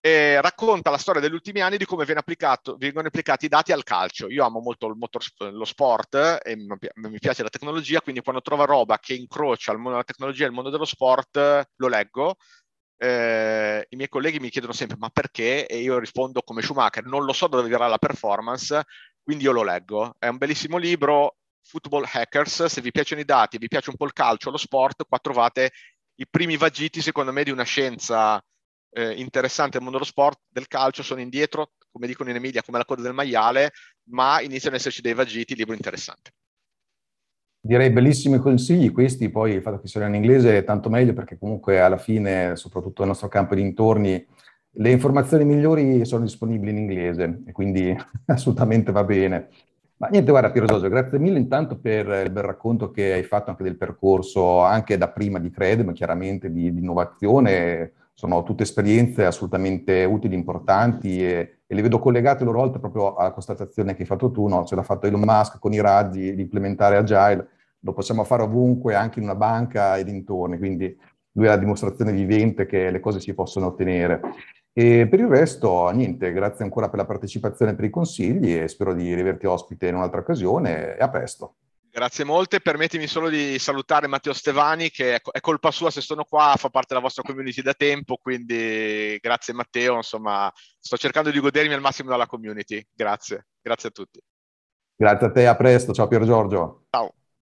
e 0.01 0.40
racconta 0.40 0.90
la 0.90 0.96
storia 0.96 1.20
degli 1.20 1.34
ultimi 1.34 1.61
anni 1.61 1.76
di 1.76 1.84
come 1.84 2.07
vengono 2.07 3.09
applicati 3.09 3.44
i 3.44 3.48
dati 3.48 3.72
al 3.72 3.82
calcio. 3.82 4.28
Io 4.30 4.44
amo 4.44 4.61
molto 4.61 4.94
motor, 4.96 5.22
lo 5.53 5.64
sport 5.66 6.40
e 6.42 6.57
mi 6.57 7.18
piace 7.18 7.42
la 7.42 7.51
tecnologia, 7.51 8.01
quindi 8.01 8.22
quando 8.22 8.40
trovo 8.40 8.64
roba 8.64 8.98
che 8.98 9.14
incrocia 9.14 9.72
il 9.72 9.76
mondo 9.78 9.92
della 9.92 10.05
tecnologia 10.05 10.44
e 10.44 10.46
il 10.46 10.53
mondo 10.55 10.70
dello 10.70 10.86
sport, 10.86 11.68
lo 11.76 11.88
leggo. 11.88 12.36
Eh, 12.96 13.86
I 13.88 13.96
miei 13.96 14.09
colleghi 14.09 14.40
mi 14.40 14.51
chiedono 14.51 14.72
sempre 14.72 14.96
ma 14.98 15.09
perché? 15.11 15.66
E 15.66 15.78
io 15.78 15.98
rispondo 15.98 16.42
come 16.42 16.62
Schumacher, 16.62 17.05
non 17.05 17.24
lo 17.24 17.32
so 17.32 17.46
dove 17.46 17.68
verrà 17.68 17.86
la 17.86 17.98
performance, 17.98 18.84
quindi 19.22 19.44
io 19.44 19.53
lo 19.53 19.62
leggo. 19.62 20.14
È 20.18 20.28
un 20.28 20.38
bellissimo 20.38 20.78
libro, 20.78 21.36
Football 21.62 22.07
Hackers, 22.11 22.64
se 22.66 22.80
vi 22.80 22.90
piacciono 22.90 23.20
i 23.20 23.24
dati, 23.24 23.59
vi 23.59 23.68
piace 23.68 23.90
un 23.90 23.96
po' 23.96 24.07
il 24.07 24.12
calcio, 24.14 24.51
lo 24.51 24.57
sport, 24.57 25.05
qua 25.07 25.18
trovate 25.18 25.72
i 26.16 26.26
primi 26.28 26.57
vagiti 26.57 27.01
secondo 27.03 27.32
me 27.32 27.42
di 27.44 27.51
una 27.51 27.64
scienza 27.64 28.42
eh, 28.93 29.12
interessante 29.12 29.72
del 29.72 29.82
mondo 29.82 29.99
dello 29.99 30.09
sport, 30.09 30.41
del 30.49 30.66
calcio, 30.66 31.03
sono 31.03 31.20
indietro, 31.20 31.72
come 31.91 32.07
dicono 32.07 32.30
in 32.30 32.36
Emilia, 32.36 32.62
come 32.62 32.78
la 32.78 32.84
coda 32.84 33.03
del 33.03 33.12
maiale, 33.12 33.72
ma 34.11 34.41
iniziano 34.41 34.74
ad 34.74 34.80
esserci 34.80 35.03
dei 35.03 35.14
vagiti, 35.14 35.55
libro 35.55 35.74
interessante. 35.74 36.32
Direi 37.62 37.91
bellissimi 37.91 38.38
consigli 38.38 38.91
questi, 38.91 39.28
poi 39.28 39.53
il 39.53 39.62
fatto 39.62 39.80
che 39.80 39.88
siano 39.88 40.07
in 40.07 40.14
inglese 40.14 40.59
è 40.59 40.64
tanto 40.64 40.88
meglio 40.88 41.12
perché 41.12 41.36
comunque 41.38 41.78
alla 41.78 41.99
fine, 41.99 42.57
soprattutto 42.57 43.03
nel 43.03 43.11
nostro 43.11 43.28
campo 43.28 43.55
di 43.55 43.62
dintorni, 43.62 44.26
le 44.74 44.91
informazioni 44.91 45.45
migliori 45.45 46.05
sono 46.07 46.24
disponibili 46.24 46.70
in 46.70 46.78
inglese 46.78 47.43
e 47.45 47.53
quindi 47.53 47.95
assolutamente 48.26 48.93
va 48.93 49.05
bene. 49.05 49.49
Ma 49.97 50.09
niente, 50.09 50.30
guarda 50.30 50.51
Piero 50.51 50.66
Giorgio, 50.66 50.88
grazie 50.88 51.18
mille 51.18 51.38
intanto 51.38 51.78
per 51.78 52.07
il 52.24 52.30
bel 52.30 52.45
racconto 52.45 52.91
che 52.91 53.12
hai 53.12 53.22
fatto 53.24 53.51
anche 53.51 53.64
del 53.64 53.76
percorso, 53.76 54.61
anche 54.61 54.97
da 54.97 55.11
prima 55.11 55.38
di 55.38 55.51
Credem, 55.51 55.93
chiaramente 55.93 56.51
di, 56.51 56.72
di 56.72 56.80
innovazione, 56.80 57.93
sono 58.15 58.43
tutte 58.43 58.65
esperienze 58.65 59.25
assolutamente 59.25 60.05
utili, 60.05 60.35
importanti 60.35 61.25
e, 61.25 61.59
e, 61.67 61.75
le 61.75 61.83
vedo 61.83 61.99
collegate 61.99 62.45
loro 62.45 62.59
volte 62.59 62.79
proprio 62.79 63.15
alla 63.15 63.33
constatazione 63.33 63.95
che 63.95 64.03
hai 64.03 64.07
fatto 64.07 64.31
tu, 64.31 64.47
no? 64.47 64.65
ce 64.65 64.75
l'ha 64.75 64.83
fatto 64.83 65.07
Elon 65.07 65.23
Musk 65.25 65.59
con 65.59 65.73
i 65.73 65.81
razzi 65.81 66.35
di 66.35 66.43
implementare 66.43 66.97
Agile, 66.97 67.49
lo 67.81 67.93
possiamo 67.93 68.25
fare 68.25 68.43
ovunque, 68.43 68.95
anche 68.95 69.19
in 69.19 69.25
una 69.25 69.35
banca 69.35 69.97
e 69.97 70.05
dintorni, 70.05 70.59
quindi 70.59 70.95
lui 71.33 71.47
è 71.47 71.49
la 71.49 71.57
dimostrazione 71.57 72.13
vivente 72.13 72.67
che 72.67 72.91
le 72.91 73.01
cose 73.01 73.21
si 73.21 73.33
possono 73.33 73.67
ottenere. 73.67 74.21
E 74.73 75.09
per 75.09 75.19
il 75.21 75.27
resto, 75.27 75.89
niente, 75.91 76.33
grazie 76.33 76.65
ancora 76.65 76.89
per 76.89 76.99
la 76.99 77.07
partecipazione 77.07 77.73
e 77.73 77.75
per 77.75 77.85
i 77.85 77.91
consigli 77.91 78.55
e 78.55 78.69
spero 78.69 78.95
di 78.95 79.15
riverti 79.15 79.47
ospite 79.47 79.89
in 79.89 79.97
un'altra 79.97 80.21
occasione 80.21 80.97
e 80.97 81.03
a 81.03 81.09
presto. 81.09 81.55
Grazie 81.93 82.24
molte, 82.24 82.61
permettimi 82.61 83.09
solo 83.09 83.28
di 83.28 83.59
salutare 83.59 84.07
Matteo 84.07 84.32
Stevani 84.32 84.91
che 84.91 85.16
è 85.16 85.41
colpa 85.41 85.72
sua 85.72 85.91
se 85.91 86.01
sono 86.01 86.24
qua, 86.24 86.55
fa 86.57 86.68
parte 86.68 86.88
della 86.91 87.01
vostra 87.01 87.24
community 87.24 87.62
da 87.62 87.74
tempo, 87.74 88.16
quindi 88.16 89.18
grazie 89.20 89.55
Matteo, 89.55 89.97
insomma 89.97 90.51
sto 90.78 90.97
cercando 90.97 91.30
di 91.30 91.41
godermi 91.41 91.74
al 91.74 91.80
massimo 91.80 92.09
dalla 92.09 92.26
community, 92.26 92.80
grazie, 92.93 93.49
grazie 93.61 93.88
a 93.88 93.93
tutti. 93.93 94.20
Grazie 94.95 95.26
a 95.26 95.30
te, 95.32 95.47
a 95.49 95.57
presto, 95.57 95.93
ciao 95.93 96.07
Pier 96.07 96.24
Giorgio. 96.24 96.84
Ciao. 96.91 97.12